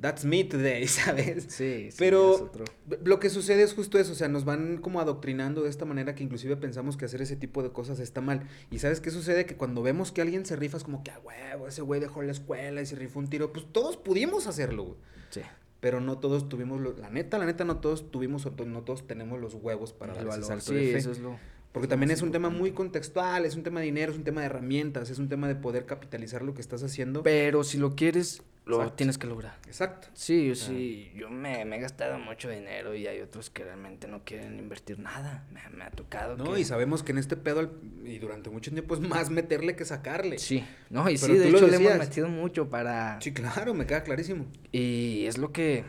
that's 0.00 0.24
me 0.24 0.44
today, 0.44 0.86
¿sabes? 0.88 1.44
Sí, 1.48 1.90
sí, 1.90 1.96
Pero 1.98 2.34
es 2.36 2.40
otro. 2.40 2.64
lo 3.04 3.20
que 3.20 3.28
sucede 3.28 3.62
es 3.62 3.74
justo 3.74 3.98
eso, 3.98 4.12
o 4.12 4.14
sea, 4.14 4.28
nos 4.28 4.44
van 4.46 4.78
como 4.78 5.00
adoctrinando 5.00 5.62
de 5.62 5.68
esta 5.68 5.84
manera 5.84 6.14
que 6.14 6.22
inclusive 6.24 6.56
pensamos 6.56 6.96
que 6.96 7.04
hacer 7.04 7.20
ese 7.20 7.36
tipo 7.36 7.62
de 7.62 7.70
cosas 7.70 8.00
está 8.00 8.20
mal. 8.22 8.46
¿Y 8.70 8.78
sabes 8.78 9.00
qué 9.00 9.10
sucede? 9.10 9.44
Que 9.44 9.56
cuando 9.56 9.82
vemos 9.82 10.10
que 10.12 10.22
alguien 10.22 10.46
se 10.46 10.56
rifa 10.56 10.78
es 10.78 10.84
como 10.84 11.02
que, 11.02 11.10
ah, 11.10 11.20
huevo, 11.22 11.68
ese 11.68 11.82
güey 11.82 12.00
dejó 12.00 12.22
la 12.22 12.32
escuela 12.32 12.80
y 12.80 12.86
se 12.86 12.96
rifó 12.96 13.18
un 13.18 13.28
tiro, 13.28 13.52
pues 13.52 13.66
todos 13.70 13.96
pudimos 13.98 14.46
hacerlo, 14.46 14.84
güey. 14.84 14.96
Sí. 15.30 15.42
Pero 15.80 16.00
no 16.00 16.18
todos 16.18 16.48
tuvimos, 16.48 16.80
lo- 16.80 16.96
la 16.96 17.10
neta, 17.10 17.38
la 17.38 17.46
neta, 17.46 17.64
no 17.64 17.78
todos 17.80 18.10
tuvimos 18.10 18.46
no 18.66 18.82
todos 18.82 19.06
tenemos 19.06 19.40
los 19.40 19.54
huevos 19.54 19.92
para 19.92 20.12
el 20.12 20.18
dar 20.18 20.26
ese 20.28 20.30
valor. 20.40 20.46
salto 20.46 20.64
Sí, 20.72 20.74
de 20.86 20.92
fe. 20.92 20.98
eso 20.98 21.10
es 21.12 21.18
lo... 21.18 21.38
Porque 21.72 21.86
también 21.86 22.10
es 22.10 22.20
un 22.22 22.32
tema 22.32 22.50
muy 22.50 22.72
contextual, 22.72 23.44
es 23.44 23.54
un 23.54 23.62
tema 23.62 23.80
de 23.80 23.86
dinero, 23.86 24.10
es 24.12 24.18
un 24.18 24.24
tema 24.24 24.40
de 24.40 24.46
herramientas, 24.46 25.08
es 25.10 25.18
un 25.18 25.28
tema 25.28 25.46
de 25.46 25.54
poder 25.54 25.86
capitalizar 25.86 26.42
lo 26.42 26.52
que 26.54 26.60
estás 26.60 26.82
haciendo. 26.82 27.22
Pero 27.22 27.62
si 27.62 27.78
lo 27.78 27.94
quieres, 27.94 28.42
lo 28.66 28.76
Exacto. 28.78 28.94
tienes 28.96 29.18
que 29.18 29.26
lograr. 29.28 29.56
Exacto. 29.68 30.08
Sí, 30.12 30.52
sí, 30.56 31.12
yo 31.16 31.30
me, 31.30 31.64
me 31.64 31.76
he 31.76 31.80
gastado 31.80 32.18
mucho 32.18 32.48
dinero 32.50 32.94
y 32.96 33.06
hay 33.06 33.20
otros 33.20 33.50
que 33.50 33.62
realmente 33.62 34.08
no 34.08 34.24
quieren 34.24 34.58
invertir 34.58 34.98
nada. 34.98 35.46
Me, 35.52 35.60
me 35.76 35.84
ha 35.84 35.90
tocado. 35.92 36.36
No, 36.36 36.54
que- 36.54 36.60
y 36.60 36.64
sabemos 36.64 37.04
que 37.04 37.12
en 37.12 37.18
este 37.18 37.36
pedo, 37.36 37.70
y 38.04 38.18
durante 38.18 38.50
mucho 38.50 38.72
tiempo, 38.72 38.94
es 38.94 39.00
más 39.00 39.30
meterle 39.30 39.76
que 39.76 39.84
sacarle. 39.84 40.38
Sí, 40.38 40.64
no, 40.90 41.08
y 41.08 41.18
sí, 41.18 41.32
de 41.32 41.50
hecho 41.50 41.68
le 41.68 41.76
hemos 41.76 41.98
metido 41.98 42.28
mucho 42.28 42.68
para... 42.68 43.20
Sí, 43.20 43.32
claro, 43.32 43.74
me 43.74 43.86
queda 43.86 44.02
clarísimo. 44.02 44.46
Y 44.72 45.24
es 45.26 45.38
lo 45.38 45.52
que 45.52 45.84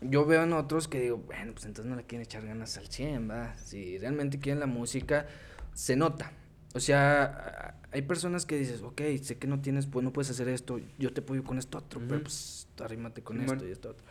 yo 0.00 0.24
veo 0.26 0.42
en 0.44 0.52
otros 0.52 0.88
que 0.88 1.00
digo, 1.00 1.18
bueno, 1.18 1.52
pues 1.52 1.64
entonces 1.66 1.88
no 1.90 1.96
le 1.96 2.04
quieren 2.04 2.24
echar 2.24 2.46
ganas 2.46 2.76
al 2.78 2.86
100, 2.88 3.30
va. 3.30 3.56
Si 3.58 3.98
realmente 3.98 4.38
quieren 4.38 4.60
la 4.60 4.66
música, 4.66 5.26
se 5.74 5.96
nota. 5.96 6.32
O 6.74 6.80
sea, 6.80 7.80
hay 7.90 8.02
personas 8.02 8.44
que 8.46 8.56
dices, 8.56 8.82
ok, 8.82 9.00
sé 9.22 9.38
que 9.38 9.46
no 9.46 9.60
tienes, 9.60 9.86
pues 9.86 10.04
no 10.04 10.12
puedes 10.12 10.30
hacer 10.30 10.48
esto, 10.48 10.78
yo 10.98 11.12
te 11.12 11.22
apoyo 11.22 11.42
con 11.42 11.58
esto 11.58 11.78
otro, 11.78 12.00
pero 12.06 12.22
pues 12.22 12.68
arrímate 12.80 13.22
con 13.22 13.40
esto 13.40 13.66
y 13.66 13.70
esto 13.72 13.90
otro. 13.90 14.06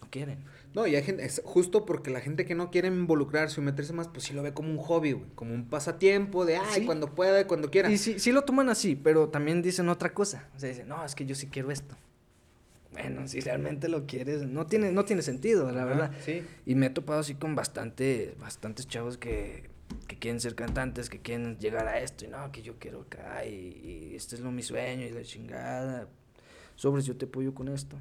No 0.00 0.08
quieren. 0.10 0.38
No, 0.74 0.86
y 0.86 0.94
hay 0.94 1.02
gente, 1.02 1.24
es 1.24 1.42
justo 1.44 1.84
porque 1.84 2.10
la 2.10 2.20
gente 2.20 2.44
que 2.46 2.54
no 2.54 2.70
quiere 2.70 2.86
involucrarse 2.88 3.60
o 3.60 3.64
meterse 3.64 3.92
más, 3.92 4.06
pues 4.08 4.24
sí 4.24 4.32
lo 4.32 4.42
ve 4.42 4.52
como 4.54 4.70
un 4.70 4.78
hobby, 4.78 5.12
güey, 5.12 5.26
como 5.34 5.54
un 5.54 5.68
pasatiempo 5.68 6.44
de, 6.46 6.56
ay, 6.56 6.80
Sí. 6.80 6.86
cuando 6.86 7.14
pueda, 7.14 7.46
cuando 7.46 7.68
quiera. 7.70 7.90
Y 7.90 7.98
sí, 7.98 8.18
sí 8.20 8.30
lo 8.32 8.42
toman 8.42 8.68
así, 8.70 8.94
pero 8.94 9.28
también 9.28 9.60
dicen 9.60 9.88
otra 9.88 10.14
cosa. 10.14 10.48
O 10.54 10.58
sea, 10.60 10.68
dicen, 10.68 10.88
no, 10.88 11.04
es 11.04 11.14
que 11.16 11.26
yo 11.26 11.34
sí 11.34 11.48
quiero 11.48 11.70
esto. 11.72 11.96
Bueno, 12.92 13.28
si 13.28 13.40
realmente 13.40 13.88
lo 13.88 14.06
quieres, 14.06 14.42
no 14.42 14.66
tiene, 14.66 14.90
no 14.92 15.04
tiene 15.04 15.22
sentido, 15.22 15.70
la 15.70 15.82
Ajá, 15.82 15.84
verdad. 15.84 16.12
Sí. 16.24 16.42
Y 16.64 16.74
me 16.74 16.86
he 16.86 16.90
topado 16.90 17.20
así 17.20 17.34
con 17.34 17.54
bastante, 17.54 18.34
bastantes 18.40 18.88
chavos 18.88 19.18
que, 19.18 19.68
que 20.06 20.18
quieren 20.18 20.40
ser 20.40 20.54
cantantes, 20.54 21.10
que 21.10 21.20
quieren 21.20 21.58
llegar 21.58 21.86
a 21.86 22.00
esto, 22.00 22.24
y 22.24 22.28
no, 22.28 22.50
que 22.50 22.62
yo 22.62 22.78
quiero 22.78 23.02
acá, 23.02 23.44
y, 23.44 24.10
y 24.10 24.16
este 24.16 24.36
es 24.36 24.40
lo 24.40 24.50
mi 24.50 24.62
sueño, 24.62 25.06
y 25.06 25.10
la 25.10 25.22
chingada. 25.22 26.08
Sobres, 26.76 27.04
yo 27.04 27.16
te 27.16 27.26
apoyo 27.26 27.54
con 27.54 27.68
esto, 27.68 27.96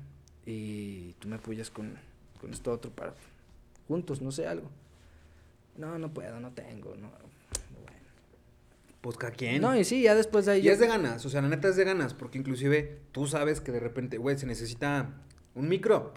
y 0.45 1.13
tú 1.19 1.27
me 1.27 1.35
apoyas 1.35 1.69
con, 1.69 1.93
con 2.39 2.53
esto 2.53 2.71
otro 2.71 2.91
para 2.91 3.13
juntos, 3.87 4.21
no 4.21 4.31
sé, 4.31 4.47
algo. 4.47 4.69
No, 5.75 5.99
no 5.99 6.13
puedo, 6.13 6.39
no 6.39 6.51
tengo, 6.51 6.95
no. 6.95 7.11
Pues 9.01 9.17
cada 9.17 9.31
quien. 9.33 9.61
No, 9.61 9.75
y 9.77 9.83
sí, 9.83 10.01
ya 10.01 10.15
después 10.15 10.45
de 10.45 10.53
ahí. 10.53 10.59
Y 10.59 10.63
ya- 10.63 10.73
es 10.73 10.79
de 10.79 10.87
ganas, 10.87 11.25
o 11.25 11.29
sea, 11.29 11.41
la 11.41 11.49
neta 11.49 11.67
es 11.67 11.75
de 11.75 11.83
ganas, 11.83 12.13
porque 12.13 12.37
inclusive 12.37 12.99
tú 13.11 13.27
sabes 13.27 13.61
que 13.61 13.71
de 13.71 13.79
repente, 13.79 14.17
güey, 14.17 14.37
se 14.37 14.45
necesita 14.45 15.21
un 15.55 15.69
micro. 15.69 16.13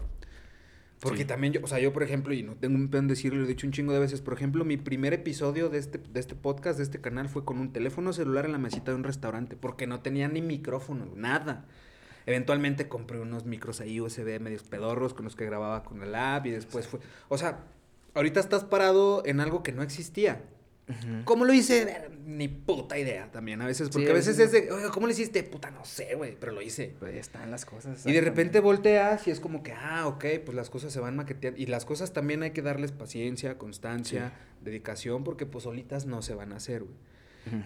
Porque 1.01 1.21
Sí. 1.21 1.25
también 1.25 1.55
yo, 1.55 1.61
o 1.63 1.67
sea, 1.67 1.79
yo 1.79 1.93
por 1.95 2.03
ejemplo, 2.03 2.35
y 2.35 2.43
no 2.43 2.57
tengo 2.57 2.77
un 2.77 2.89
peón 2.91 3.09
decirlo, 3.09 3.39
lo 3.39 3.47
he 3.47 3.49
dicho 3.49 3.67
un 3.67 3.73
chingo 3.73 3.93
de 3.95 4.01
veces, 4.01 4.21
por 4.21 4.35
ejemplo, 4.35 4.67
mi 4.67 4.77
primer 4.77 5.15
episodio 5.15 5.71
de 5.71 5.79
este, 5.79 5.97
de 5.99 6.21
este 6.21 6.35
podcast, 6.35 6.77
de 6.77 6.85
este 6.85 7.01
canal, 7.01 7.29
fue 7.31 7.43
con 7.45 7.59
un 7.59 7.73
teléfono 7.73 8.13
celular 8.13 8.45
en 8.45 8.53
la 8.53 8.59
mesita 8.59 8.91
de 8.91 8.97
un 8.99 9.05
restaurante, 9.05 9.57
porque 9.57 9.87
no 9.87 10.01
tenía 10.01 10.29
ni 10.29 10.43
micrófono, 10.43 11.07
nada. 11.15 11.65
Eventualmente 12.27 12.87
compré 12.87 13.19
unos 13.19 13.47
micros 13.47 13.81
ahí 13.81 13.99
USB 13.99 14.39
medios 14.41 14.63
pedorros 14.63 15.15
con 15.15 15.25
los 15.25 15.37
que 15.37 15.47
grababa 15.47 15.85
con 15.85 16.03
el 16.03 16.15
app 16.15 16.45
y 16.47 16.51
después 16.51 16.87
fue, 16.87 17.01
o 17.31 17.39
sea, 17.39 17.61
ahorita 18.15 18.39
estás 18.41 18.65
parado 18.65 19.23
en 19.25 19.41
algo 19.41 19.63
que 19.63 19.73
no 19.73 19.83
existía. 19.83 20.43
Ujú. 20.91 21.25
¿Cómo 21.25 21.45
lo 21.45 21.53
hice? 21.53 22.09
Ni 22.27 22.49
puta 22.49 22.99
idea 22.99 23.31
también 23.31 23.61
a 23.63 23.67
veces. 23.67 23.89
Sí, 23.89 23.93
Porque 23.93 24.09
a 24.09 24.13
a 24.13 24.15
veces 24.15 24.39
es 24.39 24.53
de, 24.53 24.71
oiga, 24.71 24.91
¿cómo 24.91 25.07
lo 25.07 25.13
hiciste? 25.13 25.43
Puta, 25.43 25.71
no 25.71 25.85
sé, 25.85 26.15
güey, 26.15 26.37
pero 26.39 26.53
lo 26.53 26.63
hice. 26.63 26.95
Pues 26.99 27.15
están 27.15 27.51
las 27.51 27.65
cosas. 27.65 28.07
Y 28.07 28.13
de 28.13 28.21
repente 28.21 28.61
volteas 28.61 29.27
y 29.27 29.31
es 29.31 29.41
como 29.41 29.63
que, 29.63 29.73
ah, 29.73 30.07
ok, 30.07 30.25
pues 30.45 30.55
las 30.55 30.71
cosas 30.71 30.93
se 30.93 31.01
van 31.01 31.17
maqueteando. 31.17 31.61
Y 31.61 31.67
las 31.67 31.85
cosas 31.85 32.13
también 32.13 32.43
hay 32.43 32.51
que 32.51 32.63
darles 32.63 32.93
paciencia, 32.93 33.59
constancia, 33.59 34.33
dedicación, 34.63 35.25
porque 35.25 35.47
pues 35.47 35.65
solitas 35.65 36.07
no 36.07 36.23
se 36.23 36.35
van 36.35 36.53
a 36.53 36.57
hacer, 36.57 36.83
güey. 36.83 36.95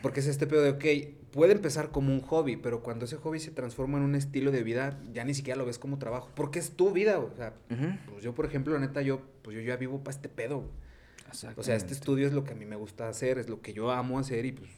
Porque 0.02 0.20
es 0.20 0.28
este 0.28 0.46
pedo 0.46 0.62
de, 0.62 0.70
ok, 0.70 1.14
puede 1.32 1.52
empezar 1.52 1.90
como 1.90 2.12
un 2.12 2.20
hobby, 2.20 2.56
pero 2.56 2.82
cuando 2.82 3.04
ese 3.06 3.16
hobby 3.16 3.40
se 3.40 3.50
transforma 3.50 3.98
en 3.98 4.04
un 4.04 4.14
estilo 4.14 4.52
de 4.52 4.62
vida, 4.62 4.98
ya 5.12 5.24
ni 5.24 5.34
siquiera 5.34 5.58
lo 5.58 5.66
ves 5.66 5.78
como 5.78 5.98
trabajo. 5.98 6.30
Porque 6.36 6.60
es 6.60 6.70
tu 6.70 6.92
vida, 6.92 7.16
güey. 7.16 7.32
O 7.32 7.36
sea, 7.36 7.54
Ujú. 7.70 7.86
pues 8.12 8.22
yo, 8.22 8.34
por 8.34 8.46
ejemplo, 8.46 8.72
la 8.72 8.78
neta, 8.80 9.02
yo, 9.02 9.20
pues 9.42 9.56
yo 9.56 9.62
ya 9.62 9.76
vivo 9.76 9.98
para 9.98 10.14
este 10.14 10.28
pedo, 10.28 10.58
güey. 10.58 10.70
O 11.56 11.62
sea, 11.62 11.74
este 11.76 11.92
estudio 11.94 12.26
es 12.26 12.32
lo 12.32 12.44
que 12.44 12.52
a 12.52 12.56
mí 12.56 12.64
me 12.64 12.76
gusta 12.76 13.08
hacer, 13.08 13.38
es 13.38 13.48
lo 13.48 13.60
que 13.60 13.72
yo 13.72 13.90
amo 13.90 14.18
hacer 14.18 14.44
y 14.46 14.52
pues, 14.52 14.70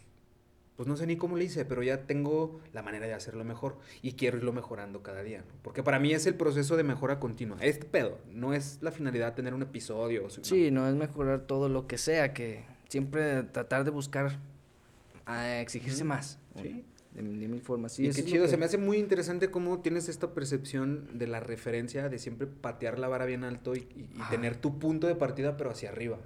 pues 0.77 0.87
no 0.89 0.97
sé 0.97 1.07
ni 1.07 1.17
cómo 1.17 1.37
lo 1.37 1.43
hice, 1.43 1.65
pero 1.65 1.83
ya 1.83 2.03
tengo 2.07 2.61
la 2.73 2.83
manera 2.83 3.07
de 3.07 3.15
hacerlo 3.15 3.45
mejor 3.45 3.77
y 4.03 4.13
quiero 4.13 4.37
irlo 4.39 4.53
mejorando 4.53 5.03
cada 5.03 5.23
día, 5.23 5.39
¿no? 5.39 5.47
Porque 5.63 5.83
para 5.83 5.99
mí 5.99 6.13
es 6.13 6.27
el 6.27 6.35
proceso 6.35 6.77
de 6.77 6.83
mejora 6.83 7.19
continua. 7.19 7.57
Este 7.61 7.87
pedo, 7.87 8.19
no 8.31 8.53
es 8.55 8.79
la 8.83 8.91
finalidad 8.93 9.35
tener 9.35 9.55
un 9.55 9.63
episodio. 9.63 10.27
o 10.27 10.31
sea, 10.31 10.41
no. 10.43 10.45
Sí, 10.45 10.71
no 10.71 10.87
es 10.89 10.95
mejorar 10.95 11.41
todo 11.47 11.69
lo 11.69 11.87
que 11.87 11.97
sea, 11.99 12.35
que 12.35 12.65
siempre 12.89 13.43
tratar 13.45 13.85
de 13.85 13.91
buscar 13.91 14.39
a 15.25 15.61
exigirse 15.61 16.03
Ujú. 16.03 16.09
más. 16.09 16.39
Sí. 16.61 16.85
De, 17.15 17.23
de 17.23 17.49
mil 17.49 17.63
formas. 17.63 17.93
Sí, 17.95 18.07
y 18.07 18.11
qué 18.13 18.23
chido, 18.27 18.45
que- 18.45 18.51
se 18.51 18.59
me 18.59 18.67
hace 18.67 18.77
muy 18.77 18.99
interesante 18.99 19.51
cómo 19.51 19.81
tienes 19.81 20.11
esta 20.11 20.35
percepción 20.35 21.19
de 21.19 21.27
la 21.27 21.41
referencia, 21.41 22.11
de 22.11 22.19
siempre 22.19 22.47
patear 22.47 22.99
la 22.99 23.09
vara 23.09 23.25
bien 23.25 23.43
alto 23.45 23.75
y, 23.75 23.79
y- 23.97 24.09
y 24.15 24.21
tener 24.29 24.57
tu 24.57 24.79
punto 24.79 25.07
de 25.07 25.15
partida, 25.15 25.57
pero 25.57 25.71
hacia 25.71 25.89
arriba. 25.89 26.19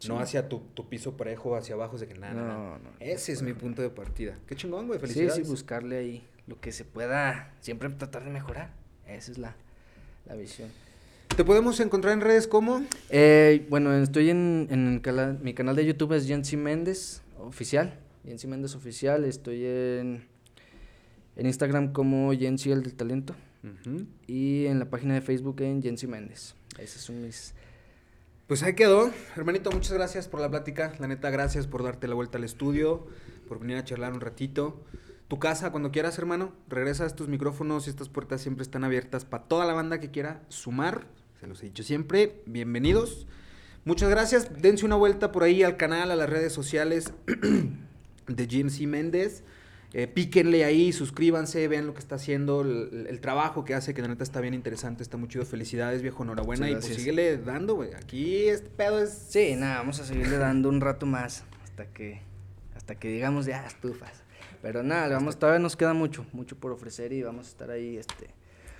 Sí. 0.00 0.08
No 0.08 0.18
hacia 0.18 0.48
tu, 0.48 0.58
tu 0.74 0.88
piso 0.88 1.16
parejo, 1.16 1.54
hacia 1.54 1.74
abajo, 1.76 1.94
es 1.94 2.00
de 2.00 2.08
que 2.08 2.14
nada, 2.18 2.34
nada. 2.34 2.54
No, 2.54 2.78
no. 2.78 2.90
Ese 2.98 3.32
es 3.32 3.42
mi 3.42 3.52
punto 3.52 3.82
de 3.82 3.90
partida. 3.90 4.36
Qué 4.48 4.56
chingón, 4.56 4.86
güey, 4.88 4.98
Sí, 4.98 5.06
felicidades. 5.06 5.34
sí, 5.36 5.42
buscarle 5.42 5.98
ahí 5.98 6.26
lo 6.48 6.58
que 6.60 6.72
se 6.72 6.84
pueda, 6.84 7.54
siempre 7.60 7.88
tratar 7.90 8.24
de 8.24 8.30
mejorar. 8.30 8.72
Esa 9.06 9.30
es 9.30 9.38
la, 9.38 9.54
la 10.26 10.34
visión. 10.34 10.68
¿Te 11.36 11.44
podemos 11.44 11.78
encontrar 11.80 12.12
en 12.14 12.22
redes 12.22 12.48
como? 12.48 12.82
Eh, 13.10 13.66
bueno, 13.70 13.94
estoy 13.94 14.30
en, 14.30 14.66
en 14.70 14.88
el 14.94 15.00
cala- 15.02 15.36
mi 15.42 15.54
canal 15.54 15.76
de 15.76 15.86
YouTube 15.86 16.12
es 16.14 16.26
Jensi 16.26 16.56
Méndez 16.56 17.22
Oficial. 17.38 17.94
Jensi 18.24 18.46
Méndez 18.48 18.74
Oficial. 18.74 19.24
Estoy 19.24 19.64
en, 19.64 20.24
en 21.36 21.46
Instagram 21.46 21.92
como 21.92 22.32
Jensi 22.32 22.72
el 22.72 22.82
del 22.82 22.94
talento. 22.94 23.34
Y 24.26 24.64
en 24.66 24.78
la 24.78 24.86
página 24.88 25.12
de 25.14 25.20
Facebook 25.20 25.60
en 25.60 25.82
Jensi 25.82 26.06
Méndez. 26.06 26.54
Esos 26.78 27.02
son 27.02 27.22
mis... 27.22 27.52
Pues 28.50 28.64
ahí 28.64 28.74
quedó. 28.74 29.12
Hermanito, 29.36 29.70
muchas 29.70 29.92
gracias 29.92 30.26
por 30.26 30.40
la 30.40 30.50
plática. 30.50 30.92
La 30.98 31.06
neta, 31.06 31.30
gracias 31.30 31.68
por 31.68 31.84
darte 31.84 32.08
la 32.08 32.16
vuelta 32.16 32.36
al 32.36 32.42
estudio, 32.42 33.06
por 33.46 33.60
venir 33.60 33.76
a 33.76 33.84
charlar 33.84 34.12
un 34.12 34.20
ratito. 34.20 34.84
Tu 35.28 35.38
casa, 35.38 35.70
cuando 35.70 35.92
quieras, 35.92 36.18
hermano, 36.18 36.52
regresa 36.68 37.06
estos 37.06 37.28
micrófonos 37.28 37.86
y 37.86 37.90
estas 37.90 38.08
puertas 38.08 38.40
siempre 38.40 38.64
están 38.64 38.82
abiertas 38.82 39.24
para 39.24 39.44
toda 39.44 39.66
la 39.66 39.72
banda 39.72 40.00
que 40.00 40.10
quiera 40.10 40.42
sumar. 40.48 41.06
Se 41.38 41.46
los 41.46 41.62
he 41.62 41.66
dicho 41.66 41.84
siempre. 41.84 42.42
Bienvenidos. 42.44 43.28
Muchas 43.84 44.10
gracias. 44.10 44.60
Dense 44.60 44.84
una 44.84 44.96
vuelta 44.96 45.30
por 45.30 45.44
ahí 45.44 45.62
al 45.62 45.76
canal, 45.76 46.10
a 46.10 46.16
las 46.16 46.28
redes 46.28 46.52
sociales 46.52 47.12
de 48.26 48.46
GMC 48.46 48.80
Méndez. 48.88 49.44
Eh, 49.92 50.06
píquenle 50.06 50.64
ahí, 50.64 50.92
suscríbanse, 50.92 51.66
vean 51.66 51.86
lo 51.86 51.94
que 51.94 51.98
está 51.98 52.14
haciendo, 52.14 52.60
el, 52.60 53.06
el 53.08 53.20
trabajo 53.20 53.64
que 53.64 53.74
hace, 53.74 53.92
que 53.92 54.02
la 54.02 54.08
neta 54.08 54.22
está 54.22 54.40
bien 54.40 54.54
interesante, 54.54 55.02
está 55.02 55.16
muy 55.16 55.28
chido. 55.28 55.44
Felicidades, 55.44 56.00
viejo, 56.02 56.22
enhorabuena. 56.22 56.70
Y 56.70 56.74
pues 56.74 56.86
síguele 56.86 57.38
dando, 57.38 57.74
güey. 57.74 57.94
Aquí 57.94 58.44
este 58.48 58.68
pedo 58.70 59.02
es. 59.02 59.10
Sí, 59.10 59.56
nada, 59.56 59.78
vamos 59.78 59.98
a 60.00 60.04
seguirle 60.04 60.38
dando 60.38 60.68
un 60.68 60.80
rato 60.80 61.06
más 61.06 61.44
hasta 61.64 61.86
que 61.86 62.22
hasta 62.76 62.94
que 62.94 63.08
digamos 63.08 63.46
ya 63.46 63.66
estufas. 63.66 64.22
Pero 64.62 64.82
nada, 64.82 65.08
vamos, 65.08 65.38
todavía 65.38 65.58
nos 65.58 65.76
queda 65.76 65.94
mucho, 65.94 66.26
mucho 66.32 66.56
por 66.56 66.70
ofrecer 66.70 67.12
y 67.12 67.22
vamos 67.22 67.46
a 67.46 67.50
estar 67.50 67.70
ahí, 67.70 67.96
este. 67.96 68.28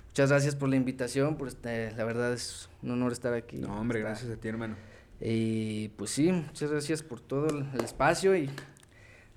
Muchas 0.07 0.29
gracias 0.29 0.55
por 0.55 0.69
la 0.69 0.75
invitación, 0.75 1.37
por 1.37 1.47
este, 1.47 1.91
la 1.91 2.03
verdad 2.03 2.33
es 2.33 2.69
un 2.83 2.91
honor 2.91 3.11
estar 3.13 3.33
aquí. 3.33 3.57
No, 3.57 3.79
hombre, 3.79 3.99
gracias 3.99 4.29
a 4.31 4.35
ti, 4.35 4.47
hermano. 4.47 4.75
Y 5.19 5.89
pues 5.89 6.11
sí, 6.11 6.31
muchas 6.31 6.71
gracias 6.71 7.03
por 7.03 7.21
todo 7.21 7.47
el 7.47 7.83
espacio 7.83 8.35
y 8.35 8.49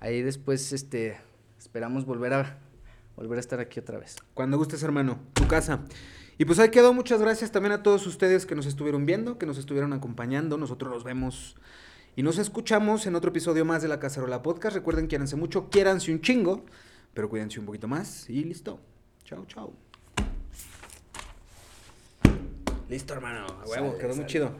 ahí 0.00 0.22
después 0.22 0.72
este 0.72 1.16
esperamos 1.64 2.04
volver 2.04 2.34
a 2.34 2.58
volver 3.16 3.38
a 3.38 3.40
estar 3.40 3.58
aquí 3.58 3.80
otra 3.80 3.98
vez. 3.98 4.16
Cuando 4.34 4.58
gustes, 4.58 4.82
hermano, 4.82 5.18
tu 5.32 5.48
casa. 5.48 5.80
Y 6.36 6.44
pues 6.44 6.58
ahí 6.58 6.70
quedó. 6.70 6.92
Muchas 6.92 7.20
gracias 7.20 7.52
también 7.52 7.72
a 7.72 7.82
todos 7.82 8.06
ustedes 8.06 8.44
que 8.44 8.54
nos 8.54 8.66
estuvieron 8.66 9.06
viendo, 9.06 9.38
que 9.38 9.46
nos 9.46 9.56
estuvieron 9.56 9.92
acompañando. 9.94 10.58
Nosotros 10.58 10.92
los 10.92 11.04
vemos 11.04 11.56
y 12.16 12.22
nos 12.22 12.36
escuchamos 12.38 13.06
en 13.06 13.14
otro 13.14 13.30
episodio 13.30 13.64
más 13.64 13.80
de 13.80 13.88
La 13.88 13.98
Cacerola 13.98 14.42
Podcast. 14.42 14.76
Recuerden, 14.76 15.06
quiéranse 15.06 15.36
mucho, 15.36 15.70
quiéranse 15.70 16.12
un 16.12 16.20
chingo, 16.20 16.66
pero 17.14 17.30
cuídense 17.30 17.60
un 17.60 17.66
poquito 17.66 17.88
más 17.88 18.28
y 18.28 18.44
listo. 18.44 18.78
Chao, 19.24 19.46
chao. 19.46 19.72
Listo, 22.90 23.14
hermano. 23.14 23.46
A 23.46 23.64
huevo, 23.66 23.92
Sale, 23.92 23.98
quedó 23.98 24.16
muy 24.16 24.26
chido. 24.26 24.52